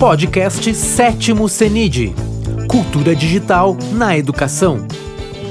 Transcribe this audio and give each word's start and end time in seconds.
Podcast 0.00 0.74
Sétimo 0.74 1.46
CENID 1.46 2.14
Cultura 2.70 3.14
Digital 3.14 3.76
na 3.92 4.16
Educação. 4.16 4.78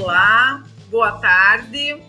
Olá, 0.02 0.64
boa 0.88 1.20
tarde. 1.20 2.02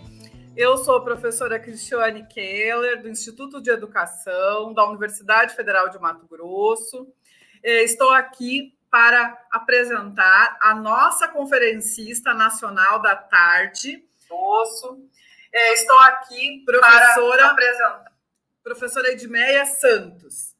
Eu 0.56 0.76
sou 0.76 0.96
a 0.96 1.04
professora 1.04 1.60
Cristiane 1.60 2.26
Keller, 2.26 3.00
do 3.00 3.08
Instituto 3.08 3.62
de 3.62 3.70
Educação 3.70 4.74
da 4.74 4.84
Universidade 4.84 5.54
Federal 5.54 5.88
de 5.88 6.00
Mato 6.00 6.26
Grosso. 6.26 7.06
Eh, 7.62 7.84
estou 7.84 8.10
aqui 8.10 8.76
para 8.90 9.38
apresentar 9.52 10.58
a 10.60 10.74
nossa 10.74 11.28
conferencista 11.28 12.34
nacional 12.34 13.00
da 13.00 13.14
tarde. 13.14 14.04
Eh, 15.52 15.74
estou 15.74 15.98
aqui 16.00 16.64
professora, 16.66 17.36
para 17.36 17.50
apresentar. 17.52 18.12
professora 18.64 19.12
Edmeia 19.12 19.64
Santos. 19.64 20.51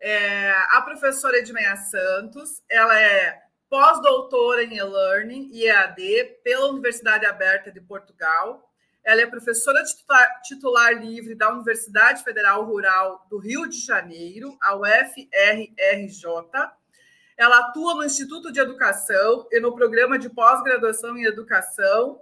É, 0.00 0.50
a 0.70 0.80
professora 0.80 1.38
Edmeia 1.38 1.76
Santos, 1.76 2.62
ela 2.70 2.98
é 2.98 3.38
pós-doutora 3.68 4.64
em 4.64 4.78
e-learning 4.78 5.50
e 5.52 5.66
EAD 5.66 6.38
pela 6.42 6.70
Universidade 6.70 7.26
Aberta 7.26 7.70
de 7.70 7.82
Portugal. 7.82 8.66
Ela 9.04 9.20
é 9.20 9.26
professora 9.26 9.82
titular, 9.84 10.40
titular, 10.42 10.92
livre 10.94 11.34
da 11.34 11.52
Universidade 11.52 12.24
Federal 12.24 12.64
Rural 12.64 13.26
do 13.28 13.38
Rio 13.38 13.68
de 13.68 13.78
Janeiro, 13.78 14.56
a 14.60 14.74
UFRRJ. 14.74 16.24
Ela 17.36 17.58
atua 17.58 17.94
no 17.94 18.04
Instituto 18.04 18.50
de 18.50 18.60
Educação 18.60 19.46
e 19.50 19.60
no 19.60 19.74
Programa 19.74 20.18
de 20.18 20.30
Pós-Graduação 20.30 21.16
em 21.16 21.24
Educação, 21.24 22.20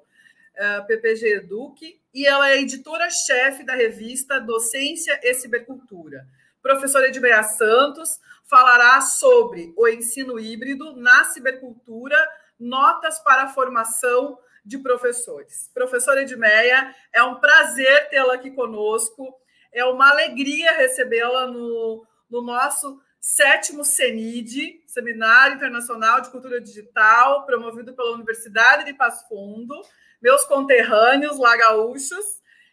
eh, 0.55 0.81
PPG 0.83 1.35
Eduque, 1.35 2.01
e 2.13 2.27
ela 2.27 2.51
é 2.51 2.61
editora-chefe 2.61 3.65
da 3.65 3.75
revista 3.75 4.41
Docência 4.41 5.19
e 5.23 5.35
Cibercultura. 5.35 6.27
Professora 6.63 7.09
Edmeia 7.09 7.43
Santos 7.43 8.19
falará 8.45 9.01
sobre 9.01 9.73
o 9.77 9.87
ensino 9.87 10.39
híbrido 10.39 10.97
na 10.97 11.25
cibercultura, 11.25 12.17
notas 12.59 13.19
para 13.21 13.45
a 13.45 13.49
formação 13.49 14.39
de 14.65 14.79
professores. 14.79 15.71
Professora 15.73 16.23
Edmeia, 16.23 16.95
é 17.13 17.23
um 17.23 17.37
prazer 17.37 18.09
tê-la 18.11 18.35
aqui 18.35 18.51
conosco, 18.51 19.35
é 19.73 19.85
uma 19.85 20.11
alegria 20.11 20.73
recebê-la 20.73 21.47
no, 21.47 22.07
no 22.31 22.43
nosso 22.43 23.01
sétimo 23.21 23.85
CENID, 23.85 24.83
Seminário 24.87 25.57
Internacional 25.57 26.21
de 26.21 26.31
Cultura 26.31 26.61
Digital, 26.61 27.45
promovido 27.45 27.95
pela 27.95 28.13
Universidade 28.13 28.85
de 28.85 28.95
Passo 28.95 29.29
Fundo, 29.29 29.75
meus 30.21 30.45
conterrâneos 30.45 31.39
lá. 31.39 31.55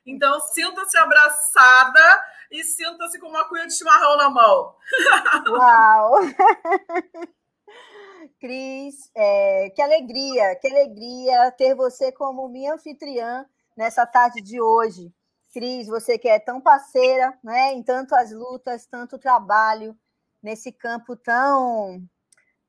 Então, 0.06 0.40
sinta-se 0.40 0.98
abraçada 0.98 2.24
e 2.60 2.64
sinta-se 2.64 3.20
com 3.20 3.28
uma 3.28 3.48
cuia 3.48 3.68
de 3.68 3.74
chimarrão 3.74 4.18
na 4.18 4.30
mão. 4.30 4.76
Uau! 5.50 6.14
Cris, 8.40 9.10
é, 9.16 9.70
que 9.72 9.82
alegria, 9.82 10.56
que 10.56 10.68
alegria 10.68 11.52
ter 11.52 11.76
você 11.76 12.12
como 12.12 12.48
minha 12.48 12.74
anfitriã 12.74 13.46
nessa 13.76 14.06
tarde 14.06 14.42
de 14.42 14.62
hoje. 14.62 15.14
Cris, 15.54 15.88
você 15.88 16.18
que 16.18 16.28
é 16.28 16.40
tão 16.40 16.60
parceira 16.60 17.38
né, 17.44 17.74
em 17.74 17.84
tantas 17.84 18.32
lutas, 18.32 18.86
tanto 18.86 19.18
trabalho 19.18 19.98
nesse 20.42 20.72
campo 20.72 21.16
tão, 21.16 22.02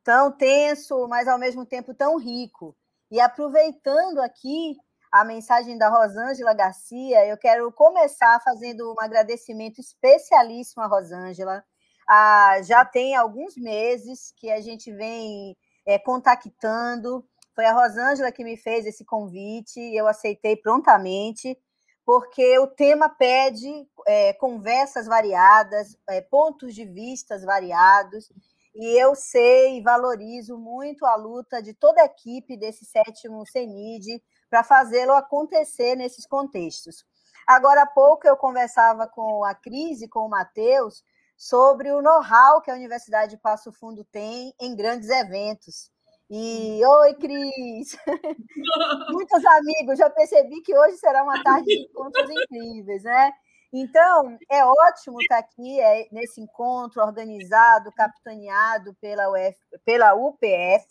tão 0.03 0.33
tenso, 0.33 1.07
mas 1.09 1.29
ao 1.29 1.39
mesmo 1.39 1.67
tempo 1.67 1.93
tão 1.95 2.17
rico. 2.19 2.77
E 3.11 3.21
aproveitando 3.21 4.21
aqui 4.21 4.77
a 5.11 5.25
mensagem 5.25 5.79
da 5.79 5.89
Rosângela 5.89 6.53
Garcia, 6.55 7.27
eu 7.27 7.37
quero 7.37 7.71
começar 7.73 8.41
fazendo 8.43 8.93
um 8.93 9.01
agradecimento 9.01 9.81
especialíssimo 9.81 10.83
à 10.83 10.87
Rosângela. 10.87 11.65
Ah, 12.09 12.61
já 12.63 12.85
tem 12.85 13.17
alguns 13.17 13.57
meses 13.57 14.33
que 14.37 14.51
a 14.51 14.61
gente 14.61 14.93
vem 14.93 15.57
é, 15.85 15.99
contactando. 15.99 17.25
Foi 17.55 17.65
a 17.65 17.73
Rosângela 17.73 18.31
que 18.31 18.45
me 18.45 18.57
fez 18.57 18.87
esse 18.87 19.05
convite, 19.05 19.81
eu 19.81 20.07
aceitei 20.07 20.57
prontamente, 20.57 21.59
porque 22.05 22.59
o 22.59 22.67
tema 22.67 23.09
pede 23.09 23.89
é, 24.07 24.33
conversas 24.35 25.07
variadas, 25.07 25.97
é, 26.09 26.21
pontos 26.21 26.75
de 26.75 26.85
vistas 26.85 27.43
variados, 27.43 28.31
e 28.75 29.03
eu 29.03 29.15
sei 29.15 29.79
e 29.79 29.83
valorizo 29.83 30.59
muito 30.59 31.07
a 31.07 31.17
luta 31.17 31.63
de 31.63 31.73
toda 31.73 32.03
a 32.03 32.05
equipe 32.05 32.59
desse 32.59 32.85
sétimo 32.85 33.47
CENID 33.47 34.23
para 34.49 34.63
fazê-lo 34.65 35.13
acontecer 35.13 35.97
nesses 35.97 36.27
contextos. 36.27 37.05
Agora 37.47 37.83
há 37.83 37.87
pouco 37.87 38.27
eu 38.27 38.37
conversava 38.37 39.07
com 39.07 39.45
a 39.45 39.55
Cris 39.55 40.03
e 40.03 40.09
com 40.09 40.21
o 40.21 40.29
Matheus 40.29 41.05
sobre 41.37 41.93
o 41.93 42.01
know-how 42.01 42.61
que 42.61 42.71
a 42.71 42.75
Universidade 42.75 43.33
de 43.33 43.39
Passo 43.41 43.73
Fundo 43.73 44.05
tem 44.05 44.53
em 44.61 44.75
grandes 44.75 45.09
eventos. 45.09 45.91
E 46.29 46.81
oi, 46.85 47.15
Cris! 47.15 47.97
Muitos 49.13 49.45
amigos, 49.45 49.99
já 49.99 50.11
percebi 50.11 50.61
que 50.63 50.77
hoje 50.77 50.97
será 50.97 51.23
uma 51.23 51.41
tarde 51.43 51.67
de 51.67 51.83
encontros 51.83 52.29
incríveis, 52.29 53.05
né? 53.05 53.31
Então, 53.73 54.37
é 54.51 54.65
ótimo 54.65 55.21
estar 55.21 55.39
aqui 55.39 55.81
é, 55.81 56.09
nesse 56.11 56.41
encontro 56.41 57.03
organizado, 57.03 57.93
capitaneado 57.93 58.95
pela, 59.01 59.29
Uf, 59.31 59.57
pela 59.85 60.15
UPF, 60.15 60.89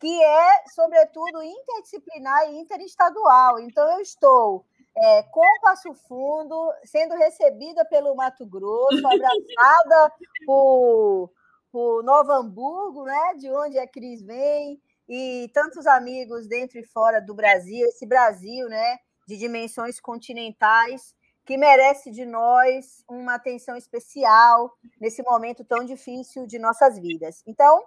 que 0.00 0.22
é, 0.22 0.64
sobretudo, 0.74 1.42
interdisciplinar 1.42 2.50
e 2.50 2.58
interestadual. 2.58 3.58
Então, 3.58 3.88
eu 3.92 4.00
estou 4.00 4.64
é, 4.96 5.22
com 5.24 5.60
Passo 5.60 5.92
Fundo, 5.92 6.72
sendo 6.84 7.14
recebida 7.14 7.84
pelo 7.84 8.14
Mato 8.14 8.46
Grosso, 8.46 9.06
abraçada 9.06 10.12
por, 10.46 11.30
por 11.72 12.02
Novo 12.04 12.32
Hamburgo, 12.32 13.04
né, 13.04 13.34
de 13.38 13.50
onde 13.50 13.78
a 13.78 13.88
Cris 13.88 14.22
vem, 14.22 14.80
e 15.08 15.50
tantos 15.52 15.86
amigos 15.86 16.46
dentro 16.46 16.78
e 16.78 16.84
fora 16.84 17.20
do 17.20 17.34
Brasil, 17.34 17.86
esse 17.88 18.06
Brasil 18.06 18.68
né, 18.68 18.98
de 19.26 19.36
dimensões 19.36 20.00
continentais, 20.00 21.14
que 21.44 21.58
merece 21.58 22.10
de 22.10 22.24
nós 22.24 23.04
uma 23.08 23.34
atenção 23.34 23.76
especial 23.76 24.72
nesse 24.98 25.22
momento 25.22 25.62
tão 25.62 25.84
difícil 25.84 26.46
de 26.46 26.58
nossas 26.58 26.98
vidas. 26.98 27.42
Então, 27.46 27.84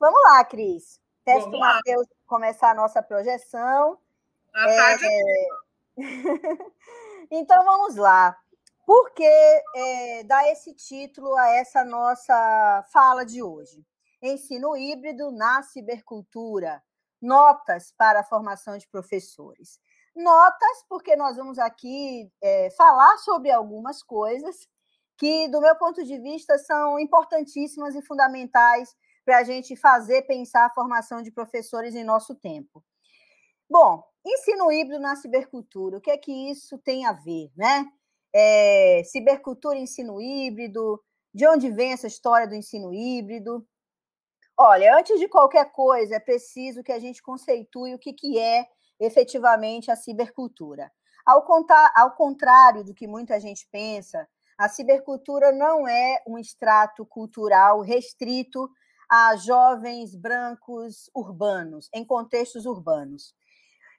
vamos 0.00 0.20
lá, 0.24 0.44
Cris. 0.44 1.00
Peço 1.28 1.50
para 1.50 1.56
o 1.58 1.60
Matheus 1.60 2.06
começar 2.26 2.70
a 2.70 2.74
nossa 2.74 3.02
projeção. 3.02 3.98
A 4.54 4.64
tarde 4.64 5.04
é... 5.04 5.48
então 7.30 7.62
vamos 7.66 7.96
lá. 7.96 8.34
Por 8.86 9.10
que 9.10 9.62
é, 9.76 10.24
dar 10.24 10.50
esse 10.50 10.72
título 10.72 11.36
a 11.36 11.50
essa 11.50 11.84
nossa 11.84 12.82
fala 12.90 13.26
de 13.26 13.42
hoje? 13.42 13.84
Ensino 14.22 14.74
híbrido 14.74 15.30
na 15.30 15.62
cibercultura. 15.62 16.82
Notas 17.20 17.92
para 17.92 18.20
a 18.20 18.24
formação 18.24 18.78
de 18.78 18.88
professores. 18.88 19.78
Notas, 20.16 20.84
porque 20.88 21.14
nós 21.14 21.36
vamos 21.36 21.58
aqui 21.58 22.32
é, 22.40 22.70
falar 22.70 23.18
sobre 23.18 23.50
algumas 23.50 24.02
coisas 24.02 24.66
que, 25.18 25.46
do 25.48 25.60
meu 25.60 25.76
ponto 25.76 26.02
de 26.02 26.18
vista, 26.18 26.56
são 26.56 26.98
importantíssimas 26.98 27.94
e 27.94 28.00
fundamentais 28.00 28.96
para 29.28 29.40
a 29.40 29.44
gente 29.44 29.76
fazer 29.76 30.22
pensar 30.22 30.64
a 30.64 30.70
formação 30.70 31.20
de 31.20 31.30
professores 31.30 31.94
em 31.94 32.02
nosso 32.02 32.34
tempo. 32.34 32.82
Bom, 33.68 34.02
ensino 34.24 34.72
híbrido 34.72 34.98
na 34.98 35.16
cibercultura, 35.16 35.98
o 35.98 36.00
que 36.00 36.10
é 36.10 36.16
que 36.16 36.32
isso 36.50 36.78
tem 36.78 37.04
a 37.04 37.12
ver, 37.12 37.52
né? 37.54 37.84
É, 38.34 39.02
cibercultura 39.04 39.76
ensino 39.76 40.18
híbrido, 40.18 40.98
de 41.34 41.46
onde 41.46 41.70
vem 41.70 41.92
essa 41.92 42.06
história 42.06 42.48
do 42.48 42.54
ensino 42.54 42.90
híbrido? 42.90 43.68
Olha, 44.56 44.96
antes 44.96 45.20
de 45.20 45.28
qualquer 45.28 45.72
coisa, 45.72 46.16
é 46.16 46.20
preciso 46.20 46.82
que 46.82 46.90
a 46.90 46.98
gente 46.98 47.22
conceitue 47.22 47.94
o 47.94 47.98
que, 47.98 48.14
que 48.14 48.38
é 48.38 48.66
efetivamente 48.98 49.90
a 49.90 49.96
cibercultura. 49.96 50.90
Ao, 51.26 51.44
contar, 51.44 51.92
ao 51.94 52.12
contrário 52.12 52.82
do 52.82 52.94
que 52.94 53.06
muita 53.06 53.38
gente 53.38 53.68
pensa, 53.70 54.26
a 54.56 54.70
cibercultura 54.70 55.52
não 55.52 55.86
é 55.86 56.22
um 56.26 56.38
extrato 56.38 57.04
cultural 57.04 57.82
restrito 57.82 58.70
a 59.08 59.36
jovens 59.36 60.14
brancos 60.14 61.10
urbanos, 61.14 61.88
em 61.94 62.04
contextos 62.04 62.66
urbanos. 62.66 63.34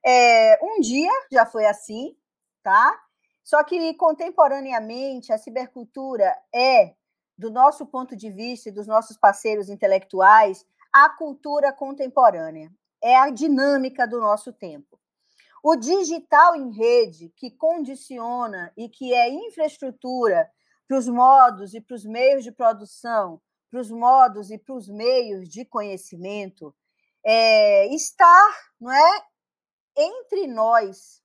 É, 0.06 0.60
um 0.64 0.80
dia 0.80 1.12
já 1.32 1.46
foi 1.46 1.66
assim, 1.66 2.16
tá? 2.62 2.98
Só 3.44 3.64
que 3.64 3.94
contemporaneamente 3.96 5.34
a 5.34 5.38
cibercultura 5.38 6.32
é, 6.54 6.94
do 7.38 7.50
nosso 7.50 7.86
ponto 7.86 8.16
de 8.16 8.30
vista 8.30 8.70
e 8.70 8.72
dos 8.72 8.86
nossos 8.86 9.18
parceiros 9.18 9.70
intelectuais, 9.70 10.66
a 10.94 11.10
cultura 11.10 11.74
contemporânea. 11.74 12.72
É 13.02 13.16
a 13.16 13.30
dinâmica 13.30 14.06
do 14.06 14.20
nosso 14.20 14.52
tempo. 14.52 15.00
O 15.64 15.76
digital 15.76 16.56
em 16.56 16.70
rede, 16.72 17.34
que 17.36 17.50
condiciona 17.50 18.72
e 18.78 18.88
que 18.88 19.14
é 19.14 19.30
infraestrutura 19.30 20.50
para 20.88 20.98
os 20.98 21.08
modos 21.08 21.74
e 21.74 21.82
para 21.82 21.96
os 21.96 22.06
meios 22.06 22.44
de 22.44 22.52
produção 22.52 23.42
para 23.70 23.80
os 23.80 23.92
modos 23.92 24.50
e 24.50 24.58
para 24.58 24.76
os 24.76 24.88
meios 24.88 25.48
de 25.48 25.64
conhecimento, 25.66 26.76
é, 27.24 27.88
estar 27.94 28.72
não 28.80 28.92
é, 28.92 29.24
entre 29.96 30.48
nós, 30.48 31.22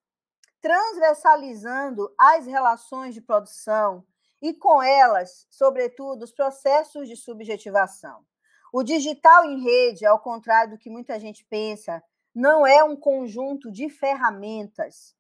transversalizando 0.61 2.13
as 2.19 2.47
relações 2.47 3.15
de 3.15 3.21
produção 3.21 4.05
e 4.43 4.53
com 4.53 4.83
elas, 4.83 5.47
sobretudo, 5.51 6.23
os 6.23 6.33
processos 6.33 7.09
de 7.09 7.17
subjetivação. 7.17 8.25
O 8.73 8.83
digital 8.83 9.45
em 9.45 9.63
rede, 9.63 10.05
ao 10.05 10.19
contrário 10.19 10.73
do 10.73 10.79
que 10.79 10.91
muita 10.91 11.19
gente 11.21 11.45
pensa, 11.49 12.03
não 12.35 12.67
é 12.67 12.83
um 12.83 12.97
conjunto 12.97 13.71
de 13.71 13.89
ferramentas 13.89 15.15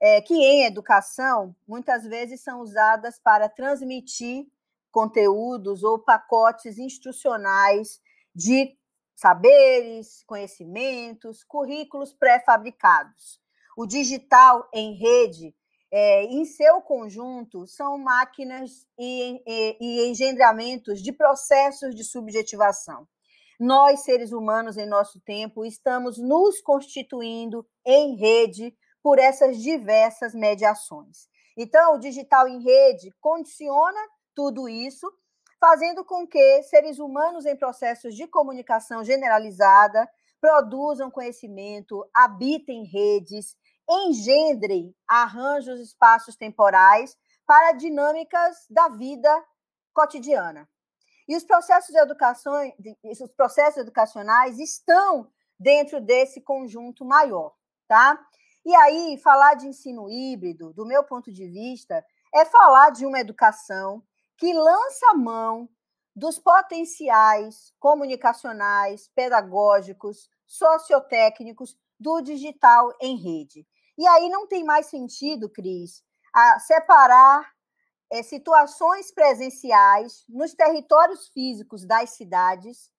é, 0.00 0.20
que, 0.20 0.34
em 0.34 0.64
educação, 0.64 1.54
muitas 1.66 2.04
vezes 2.04 2.40
são 2.40 2.60
usadas 2.60 3.18
para 3.18 3.48
transmitir 3.48 4.46
conteúdos 4.96 5.82
ou 5.82 5.98
pacotes 5.98 6.78
instrucionais 6.78 8.00
de 8.34 8.74
saberes, 9.14 10.24
conhecimentos, 10.26 11.44
currículos 11.44 12.14
pré-fabricados. 12.14 13.38
O 13.76 13.84
digital 13.84 14.66
em 14.72 14.94
rede, 14.94 15.54
é, 15.92 16.24
em 16.24 16.46
seu 16.46 16.80
conjunto, 16.80 17.66
são 17.66 17.98
máquinas 17.98 18.86
e, 18.98 19.42
e, 19.46 19.76
e 19.78 20.08
engendramentos 20.08 21.02
de 21.02 21.12
processos 21.12 21.94
de 21.94 22.02
subjetivação. 22.02 23.06
Nós, 23.60 24.02
seres 24.02 24.32
humanos, 24.32 24.78
em 24.78 24.88
nosso 24.88 25.20
tempo, 25.20 25.62
estamos 25.62 26.16
nos 26.16 26.62
constituindo 26.62 27.66
em 27.84 28.16
rede 28.16 28.74
por 29.02 29.18
essas 29.18 29.58
diversas 29.58 30.34
mediações. 30.34 31.28
Então, 31.54 31.96
o 31.96 31.98
digital 31.98 32.48
em 32.48 32.62
rede 32.62 33.10
condiciona 33.20 34.00
tudo 34.36 34.68
isso, 34.68 35.10
fazendo 35.58 36.04
com 36.04 36.26
que 36.26 36.62
seres 36.64 36.98
humanos 36.98 37.46
em 37.46 37.56
processos 37.56 38.14
de 38.14 38.28
comunicação 38.28 39.02
generalizada 39.02 40.08
produzam 40.38 41.10
conhecimento, 41.10 42.06
habitem 42.14 42.84
redes, 42.84 43.56
engendrem 43.88 44.94
arranjos 45.08 45.80
espaços 45.80 46.36
temporais 46.36 47.16
para 47.46 47.72
dinâmicas 47.72 48.66
da 48.68 48.88
vida 48.88 49.44
cotidiana. 49.94 50.68
E 51.26 51.34
os 51.34 51.42
processos 51.42 51.94
os 53.04 53.32
processos 53.32 53.78
educacionais 53.78 54.58
estão 54.58 55.32
dentro 55.58 56.00
desse 56.00 56.42
conjunto 56.42 57.04
maior, 57.04 57.54
tá? 57.88 58.22
E 58.64 58.74
aí, 58.74 59.18
falar 59.22 59.54
de 59.54 59.66
ensino 59.68 60.10
híbrido, 60.10 60.72
do 60.74 60.84
meu 60.84 61.02
ponto 61.04 61.32
de 61.32 61.48
vista, 61.48 62.04
é 62.34 62.44
falar 62.44 62.90
de 62.90 63.06
uma 63.06 63.18
educação 63.18 64.02
que 64.38 64.52
lança 64.52 65.14
mão 65.14 65.68
dos 66.14 66.38
potenciais 66.38 67.72
comunicacionais, 67.78 69.10
pedagógicos, 69.14 70.30
sociotécnicos 70.46 71.76
do 71.98 72.20
digital 72.20 72.92
em 73.00 73.16
rede. 73.16 73.66
E 73.98 74.06
aí 74.06 74.28
não 74.28 74.46
tem 74.46 74.64
mais 74.64 74.86
sentido, 74.86 75.48
Cris, 75.48 76.02
separar 76.66 77.50
é, 78.10 78.22
situações 78.22 79.12
presenciais 79.12 80.24
nos 80.28 80.54
territórios 80.54 81.28
físicos 81.28 81.84
das 81.84 82.10
cidades. 82.10 82.90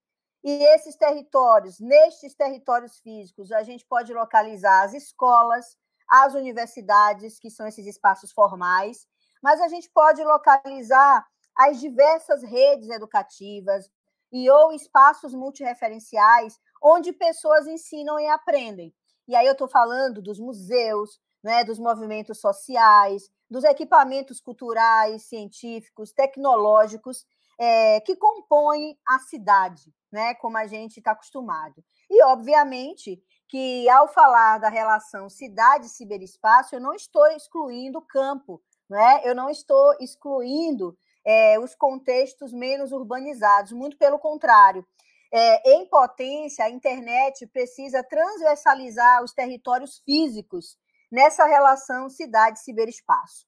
E 0.44 0.50
esses 0.74 0.96
territórios, 0.96 1.80
nestes 1.80 2.34
territórios 2.34 2.98
físicos, 2.98 3.50
a 3.52 3.62
gente 3.62 3.84
pode 3.84 4.12
localizar 4.12 4.84
as 4.84 4.94
escolas, 4.94 5.76
as 6.08 6.34
universidades, 6.34 7.38
que 7.38 7.50
são 7.50 7.66
esses 7.66 7.86
espaços 7.86 8.32
formais, 8.32 9.06
mas 9.42 9.60
a 9.60 9.68
gente 9.68 9.90
pode 9.90 10.22
localizar 10.24 11.26
as 11.56 11.80
diversas 11.80 12.42
redes 12.42 12.88
educativas 12.88 13.90
e 14.30 14.48
ou 14.50 14.72
espaços 14.72 15.34
multireferenciais 15.34 16.58
onde 16.82 17.12
pessoas 17.12 17.66
ensinam 17.66 18.18
e 18.18 18.26
aprendem. 18.28 18.94
E 19.26 19.34
aí 19.34 19.46
eu 19.46 19.52
estou 19.52 19.68
falando 19.68 20.22
dos 20.22 20.38
museus, 20.38 21.20
né, 21.42 21.64
dos 21.64 21.78
movimentos 21.78 22.40
sociais, 22.40 23.30
dos 23.50 23.64
equipamentos 23.64 24.40
culturais, 24.40 25.22
científicos, 25.24 26.12
tecnológicos 26.12 27.26
é, 27.58 28.00
que 28.00 28.14
compõem 28.14 28.96
a 29.06 29.18
cidade, 29.18 29.92
né, 30.12 30.34
como 30.34 30.56
a 30.56 30.66
gente 30.66 30.98
está 30.98 31.12
acostumado. 31.12 31.84
E, 32.08 32.22
obviamente, 32.24 33.22
que 33.48 33.88
ao 33.88 34.08
falar 34.08 34.58
da 34.58 34.68
relação 34.68 35.28
cidade-ciberespaço, 35.28 36.74
eu 36.74 36.80
não 36.80 36.94
estou 36.94 37.26
excluindo 37.28 37.98
o 37.98 38.06
campo, 38.06 38.62
né? 38.88 39.20
eu 39.24 39.34
não 39.34 39.50
estou 39.50 39.94
excluindo 40.00 40.96
é, 41.24 41.58
os 41.58 41.74
contextos 41.74 42.52
menos 42.52 42.92
urbanizados, 42.92 43.72
muito 43.72 43.96
pelo 43.98 44.18
contrário. 44.18 44.86
É, 45.30 45.72
em 45.72 45.86
potência, 45.86 46.64
a 46.64 46.70
internet 46.70 47.46
precisa 47.48 48.02
transversalizar 48.02 49.22
os 49.22 49.32
territórios 49.32 49.98
físicos 50.04 50.78
nessa 51.12 51.44
relação 51.44 52.08
cidade-ciberespaço. 52.08 53.46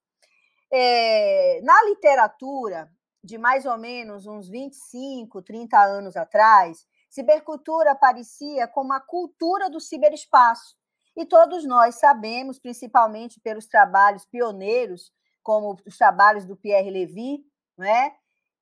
É, 0.73 1.61
na 1.63 1.83
literatura, 1.85 2.91
de 3.25 3.39
mais 3.39 3.67
ou 3.67 3.79
menos 3.79 4.27
uns 4.27 4.49
25, 4.49 5.43
30 5.43 5.79
anos 5.79 6.17
atrás, 6.17 6.87
cibercultura 7.09 7.93
aparecia 7.93 8.69
como 8.69 8.93
a 8.93 9.01
cultura 9.01 9.69
do 9.69 9.81
ciberespaço. 9.81 10.77
E 11.17 11.27
todos 11.27 11.65
nós 11.67 11.97
sabemos, 11.97 12.59
principalmente 12.59 13.41
pelos 13.41 13.67
trabalhos 13.67 14.25
pioneiros, 14.27 15.13
como 15.43 15.77
os 15.87 15.97
trabalhos 15.97 16.45
do 16.45 16.57
Pierre 16.57 16.91
Levy, 16.91 17.45
né, 17.77 18.13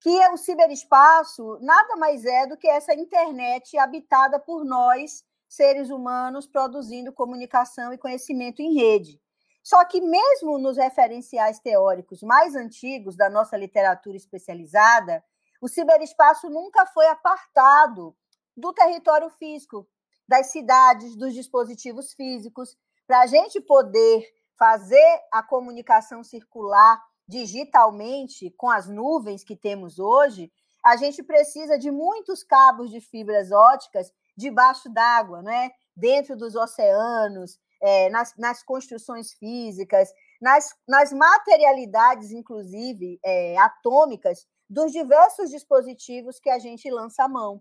que 0.01 0.29
o 0.29 0.37
ciberespaço 0.37 1.59
nada 1.61 1.97
mais 1.97 2.25
é 2.25 2.47
do 2.47 2.57
que 2.57 2.69
essa 2.69 2.95
internet 2.95 3.77
habitada 3.79 4.39
por 4.39 4.65
nós, 4.65 5.25
seres 5.49 5.91
humanos, 5.91 6.47
produzindo 6.47 7.13
comunicação 7.13 7.93
e 7.93 7.99
conhecimento 7.99 8.61
em 8.61 8.75
rede. 8.75 9.21
Só 9.63 9.85
que, 9.85 10.01
mesmo 10.01 10.59
nos 10.59 10.77
referenciais 10.77 11.59
teóricos 11.59 12.23
mais 12.23 12.55
antigos 12.55 13.17
da 13.17 13.29
nossa 13.29 13.57
literatura 13.57 14.17
especializada, 14.17 15.23
o 15.61 15.69
ciberespaço 15.69 16.49
nunca 16.49 16.87
foi 16.87 17.07
apartado 17.07 18.17
do 18.57 18.73
território 18.73 19.29
físico, 19.31 19.87
das 20.27 20.53
cidades, 20.53 21.17
dos 21.17 21.35
dispositivos 21.35 22.13
físicos, 22.13 22.77
para 23.07 23.21
a 23.21 23.27
gente 23.27 23.61
poder 23.61 24.25
fazer 24.59 25.21
a 25.33 25.43
comunicação 25.43 26.25
circular 26.25 27.01
digitalmente 27.27 28.51
com 28.57 28.71
as 28.71 28.89
nuvens 28.89 29.45
que 29.45 29.55
temos 29.55 29.99
hoje, 29.99 30.51
a 30.85 30.97
gente 30.97 31.23
precisa 31.23 31.79
de 31.79 31.91
muitos 31.91 32.43
cabos 32.43 32.91
de 32.91 33.01
fibras 33.01 33.53
óticas 33.53 34.11
debaixo 34.37 34.89
d'água, 34.89 35.43
né? 35.43 35.71
dentro 35.99 36.37
dos 36.37 36.55
oceanos, 36.55 37.59
é, 37.83 38.09
nas, 38.09 38.35
nas, 38.37 38.63
construções 38.63 39.33
físicas, 39.33 40.09
nas, 40.41 40.73
nas 40.87 41.13
materialidades, 41.13 42.31
inclusive 42.31 43.19
é, 43.25 43.59
atômicas, 43.59 44.47
dos 44.71 44.93
diversos 44.93 45.51
dispositivos 45.51 46.39
que 46.39 46.51
a 46.51 46.59
gente 46.59 46.89
lança 46.91 47.25
a 47.25 47.29
mão. 47.29 47.61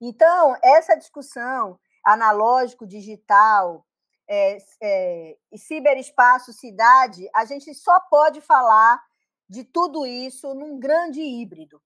Então, 0.00 0.56
essa 0.62 0.94
discussão 0.94 1.78
analógico, 2.04 2.86
digital, 2.86 3.84
é, 4.28 4.58
é, 4.82 5.36
ciberespaço, 5.56 6.52
cidade, 6.52 7.28
a 7.34 7.44
gente 7.44 7.74
só 7.74 7.98
pode 8.10 8.40
falar 8.40 9.02
de 9.48 9.64
tudo 9.64 10.06
isso 10.06 10.54
num 10.54 10.78
grande 10.78 11.20
híbrido. 11.20 11.80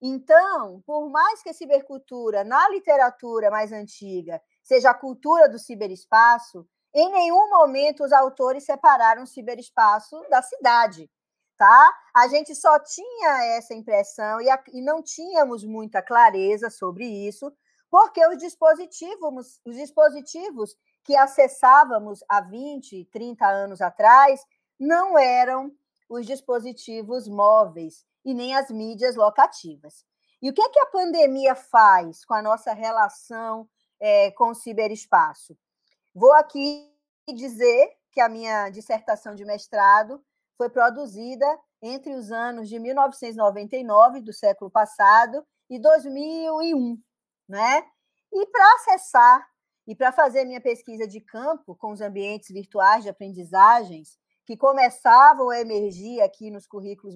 Então, 0.00 0.82
por 0.84 1.08
mais 1.10 1.42
que 1.42 1.50
a 1.50 1.54
cibercultura, 1.54 2.42
na 2.42 2.68
literatura 2.68 3.50
mais 3.50 3.72
antiga, 3.72 4.42
seja 4.62 4.90
a 4.90 4.94
cultura 4.94 5.48
do 5.48 5.58
ciberespaço, 5.58 6.66
em 6.94 7.10
nenhum 7.10 7.48
momento 7.48 8.04
os 8.04 8.12
autores 8.12 8.64
separaram 8.64 9.22
o 9.22 9.26
ciberespaço 9.26 10.20
da 10.28 10.42
cidade. 10.42 11.10
Tá? 11.56 11.96
A 12.14 12.26
gente 12.26 12.54
só 12.56 12.78
tinha 12.80 13.44
essa 13.56 13.72
impressão 13.72 14.40
e, 14.40 14.50
a, 14.50 14.60
e 14.72 14.82
não 14.82 15.00
tínhamos 15.00 15.64
muita 15.64 16.02
clareza 16.02 16.68
sobre 16.68 17.04
isso, 17.06 17.52
porque 17.88 18.26
os 18.26 18.38
dispositivos, 18.38 19.60
os 19.64 19.76
dispositivos 19.76 20.74
que 21.04 21.16
acessávamos 21.16 22.22
há 22.28 22.40
20, 22.40 23.04
30 23.06 23.46
anos 23.46 23.80
atrás 23.80 24.44
não 24.78 25.18
eram 25.18 25.72
os 26.08 26.26
dispositivos 26.26 27.28
móveis 27.28 28.04
e 28.24 28.34
nem 28.34 28.54
as 28.54 28.70
mídias 28.70 29.16
locativas. 29.16 30.04
E 30.40 30.50
o 30.50 30.52
que, 30.52 30.62
é 30.62 30.68
que 30.68 30.80
a 30.80 30.86
pandemia 30.86 31.54
faz 31.54 32.24
com 32.24 32.34
a 32.34 32.42
nossa 32.42 32.72
relação 32.72 33.68
é, 34.00 34.30
com 34.32 34.50
o 34.50 34.54
ciberespaço? 34.54 35.56
Vou 36.14 36.32
aqui 36.32 36.90
dizer 37.34 37.96
que 38.10 38.20
a 38.20 38.28
minha 38.28 38.68
dissertação 38.68 39.34
de 39.34 39.44
mestrado 39.44 40.22
foi 40.56 40.68
produzida 40.68 41.46
entre 41.80 42.14
os 42.14 42.30
anos 42.30 42.68
de 42.68 42.78
1999, 42.78 44.20
do 44.20 44.32
século 44.32 44.70
passado, 44.70 45.44
e 45.68 45.78
2001, 45.78 47.00
né? 47.48 47.84
E 48.32 48.46
para 48.46 48.74
acessar 48.74 49.51
e 49.86 49.94
para 49.94 50.12
fazer 50.12 50.44
minha 50.44 50.60
pesquisa 50.60 51.06
de 51.06 51.20
campo 51.20 51.74
com 51.74 51.92
os 51.92 52.00
ambientes 52.00 52.50
virtuais 52.50 53.02
de 53.02 53.08
aprendizagens 53.08 54.18
que 54.44 54.56
começavam 54.56 55.50
a 55.50 55.60
emergir 55.60 56.20
aqui 56.20 56.50
nos 56.50 56.66
currículos 56.66 57.14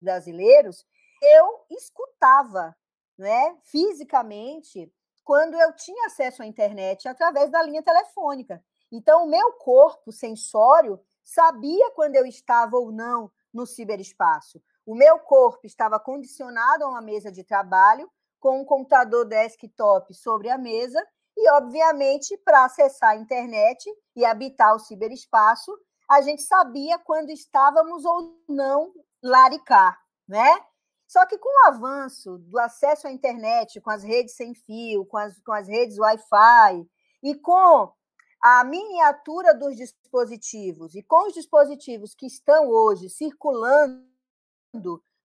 brasileiros, 0.00 0.86
eu 1.20 1.64
escutava, 1.70 2.76
né, 3.16 3.56
fisicamente, 3.62 4.92
quando 5.24 5.54
eu 5.54 5.74
tinha 5.74 6.06
acesso 6.06 6.42
à 6.42 6.46
internet 6.46 7.08
através 7.08 7.50
da 7.50 7.62
linha 7.62 7.82
telefônica. 7.82 8.62
Então, 8.90 9.24
o 9.24 9.28
meu 9.28 9.52
corpo 9.54 10.10
sensório 10.10 11.00
sabia 11.22 11.90
quando 11.90 12.16
eu 12.16 12.24
estava 12.24 12.76
ou 12.76 12.90
não 12.90 13.30
no 13.52 13.66
ciberespaço. 13.66 14.62
o 14.86 14.94
meu 14.94 15.18
corpo 15.18 15.66
estava 15.66 16.00
condicionado 16.00 16.84
a 16.84 16.88
uma 16.88 17.02
mesa 17.02 17.30
de 17.30 17.44
trabalho, 17.44 18.10
com 18.40 18.60
um 18.60 18.64
computador 18.64 19.26
desktop 19.26 20.14
sobre 20.14 20.48
a 20.48 20.56
mesa, 20.56 21.06
e, 21.40 21.50
obviamente, 21.52 22.36
para 22.38 22.64
acessar 22.64 23.10
a 23.10 23.16
internet 23.16 23.88
e 24.16 24.24
habitar 24.24 24.74
o 24.74 24.80
ciberespaço, 24.80 25.72
a 26.10 26.20
gente 26.20 26.42
sabia 26.42 26.98
quando 26.98 27.30
estávamos 27.30 28.04
ou 28.04 28.36
não 28.48 28.92
laricar, 29.22 29.96
né? 30.26 30.48
Só 31.06 31.24
que 31.26 31.38
com 31.38 31.48
o 31.48 31.68
avanço 31.68 32.38
do 32.38 32.58
acesso 32.58 33.06
à 33.06 33.12
internet, 33.12 33.80
com 33.80 33.90
as 33.90 34.02
redes 34.02 34.34
sem 34.34 34.52
fio, 34.52 35.06
com 35.06 35.16
as, 35.16 35.40
com 35.40 35.52
as 35.52 35.68
redes 35.68 35.96
Wi-Fi 35.96 36.84
e 37.22 37.36
com 37.36 37.92
a 38.42 38.64
miniatura 38.64 39.54
dos 39.54 39.76
dispositivos 39.76 40.96
e 40.96 41.04
com 41.04 41.28
os 41.28 41.34
dispositivos 41.34 42.16
que 42.16 42.26
estão 42.26 42.68
hoje 42.68 43.08
circulando 43.08 44.02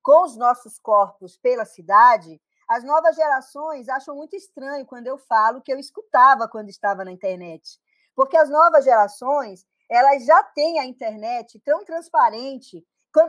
com 0.04 0.26
os 0.26 0.38
nossos 0.38 0.78
corpos 0.78 1.38
pela 1.38 1.66
cidade, 1.66 2.40
as 2.74 2.84
novas 2.84 3.16
gerações 3.16 3.88
acham 3.88 4.16
muito 4.16 4.36
estranho 4.36 4.84
quando 4.86 5.06
eu 5.06 5.18
falo 5.18 5.62
que 5.62 5.72
eu 5.72 5.78
escutava 5.78 6.48
quando 6.48 6.70
estava 6.70 7.06
na 7.06 7.12
internet. 7.12 7.80
Porque 8.16 8.36
as 8.36 8.50
novas 8.50 8.84
gerações, 8.84 9.64
elas 9.88 10.26
já 10.26 10.42
têm 10.44 10.80
a 10.80 10.86
internet 10.86 11.60
tão 11.60 11.86
transparente 11.86 12.84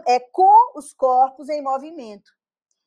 é, 0.07 0.19
com 0.19 0.79
os 0.79 0.95
corpos 0.95 1.51
em 1.51 1.63
movimento. 1.63 2.33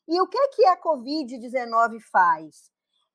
E 0.08 0.20
o 0.20 0.28
que, 0.28 0.38
é 0.38 0.48
que 0.48 0.66
a 0.66 0.82
Covid-19 0.82 2.00
faz? 2.12 2.72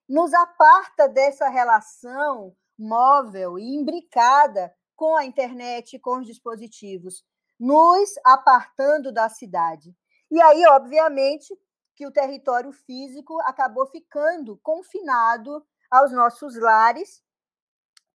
Nos 0.09 0.33
aparta 0.33 1.09
dessa 1.09 1.49
relação 1.49 2.55
móvel 2.79 3.59
e 3.59 3.75
imbricada 3.75 4.73
com 4.95 5.17
a 5.17 5.25
internet 5.25 5.99
com 5.99 6.19
os 6.21 6.27
dispositivos, 6.27 7.25
nos 7.59 8.11
apartando 8.25 9.13
da 9.13 9.29
cidade. 9.29 9.93
E 10.31 10.41
aí, 10.41 10.65
obviamente, 10.67 11.53
que 11.95 12.07
o 12.07 12.13
território 12.13 12.73
físico 12.73 13.41
acabou 13.43 13.87
ficando 13.87 14.59
confinado 14.63 15.65
aos 15.91 16.11
nossos 16.13 16.59
lares, 16.59 17.23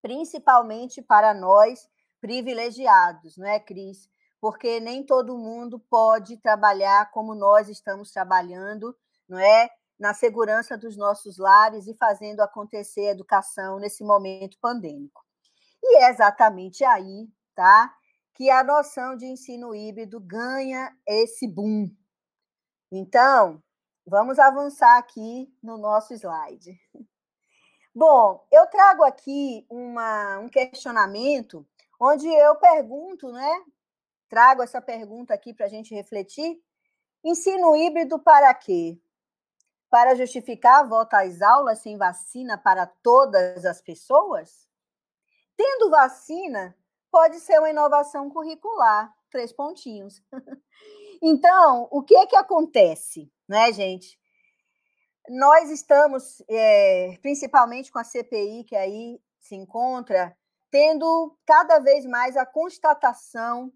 principalmente 0.02 1.02
para 1.02 1.34
nós 1.34 1.88
privilegiados, 2.20 3.38
não 3.38 3.48
é, 3.48 3.60
Cris? 3.60 4.10
Porque 4.40 4.80
nem 4.80 5.06
todo 5.06 5.38
mundo 5.38 5.80
pode 5.80 6.38
trabalhar 6.38 7.12
como 7.12 7.36
nós 7.36 7.70
estamos 7.70 8.12
trabalhando, 8.12 8.96
não 9.28 9.40
é? 9.40 9.70
Na 10.00 10.14
segurança 10.14 10.78
dos 10.78 10.96
nossos 10.96 11.38
lares 11.38 11.88
e 11.88 11.96
fazendo 11.96 12.42
acontecer 12.42 13.08
a 13.08 13.12
educação 13.12 13.80
nesse 13.80 14.04
momento 14.04 14.58
pandêmico. 14.60 15.24
E 15.84 16.04
é 16.04 16.10
exatamente 16.10 16.84
aí, 16.84 17.28
tá? 17.56 17.94
Que 18.36 18.50
a 18.50 18.64
noção 18.64 19.16
de 19.16 19.26
ensino 19.26 19.74
híbrido 19.74 20.20
ganha 20.20 20.96
esse 21.08 21.48
boom. 21.48 21.90
Então, 22.92 23.62
Vamos 24.10 24.40
avançar 24.40 24.98
aqui 24.98 25.54
no 25.62 25.78
nosso 25.78 26.14
slide. 26.14 26.80
Bom, 27.94 28.48
eu 28.50 28.66
trago 28.68 29.04
aqui 29.04 29.68
uma, 29.70 30.40
um 30.40 30.48
questionamento 30.48 31.68
onde 32.00 32.26
eu 32.26 32.56
pergunto, 32.56 33.30
né? 33.34 33.66
Trago 34.30 34.64
essa 34.64 34.82
pergunta 34.82 35.34
aqui 35.34 35.54
para 35.54 35.66
a 35.66 35.70
gente 35.70 35.94
refletir. 35.94 36.58
Ensino 37.22 37.76
híbrido 37.76 38.18
para 38.18 38.54
quê? 38.54 38.98
Para 39.90 40.16
justificar 40.16 40.80
a 40.80 40.88
volta 40.88 41.22
às 41.22 41.42
aulas 41.42 41.80
sem 41.80 41.98
vacina 41.98 42.58
para 42.58 42.88
todas 42.88 43.66
as 43.66 43.82
pessoas? 43.82 44.70
Tendo 45.58 45.90
vacina, 45.90 46.74
pode 47.12 47.42
ser 47.42 47.60
uma 47.60 47.72
inovação 47.72 48.30
curricular. 48.30 49.14
Três 49.30 49.52
pontinhos. 49.52 50.24
Então, 51.20 51.88
o 51.90 52.04
que 52.04 52.16
é 52.16 52.28
que 52.28 52.36
acontece? 52.36 53.28
Né, 53.48 53.72
gente? 53.72 54.20
Nós 55.30 55.70
estamos, 55.70 56.42
é, 56.50 57.18
principalmente 57.22 57.92
com 57.92 58.00
a 58.00 58.04
CPI, 58.04 58.64
que 58.64 58.76
aí 58.76 59.20
se 59.40 59.56
encontra, 59.56 60.36
tendo 60.72 61.38
cada 61.46 61.80
vez 61.80 62.06
mais 62.06 62.36
a 62.38 62.46
constatação 62.46 63.72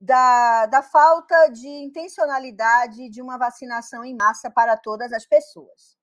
da, 0.00 0.66
da 0.66 0.82
falta 0.82 1.48
de 1.48 1.68
intencionalidade 1.68 3.10
de 3.10 3.20
uma 3.20 3.36
vacinação 3.36 4.04
em 4.04 4.16
massa 4.16 4.50
para 4.50 4.76
todas 4.76 5.12
as 5.12 5.26
pessoas. 5.26 5.98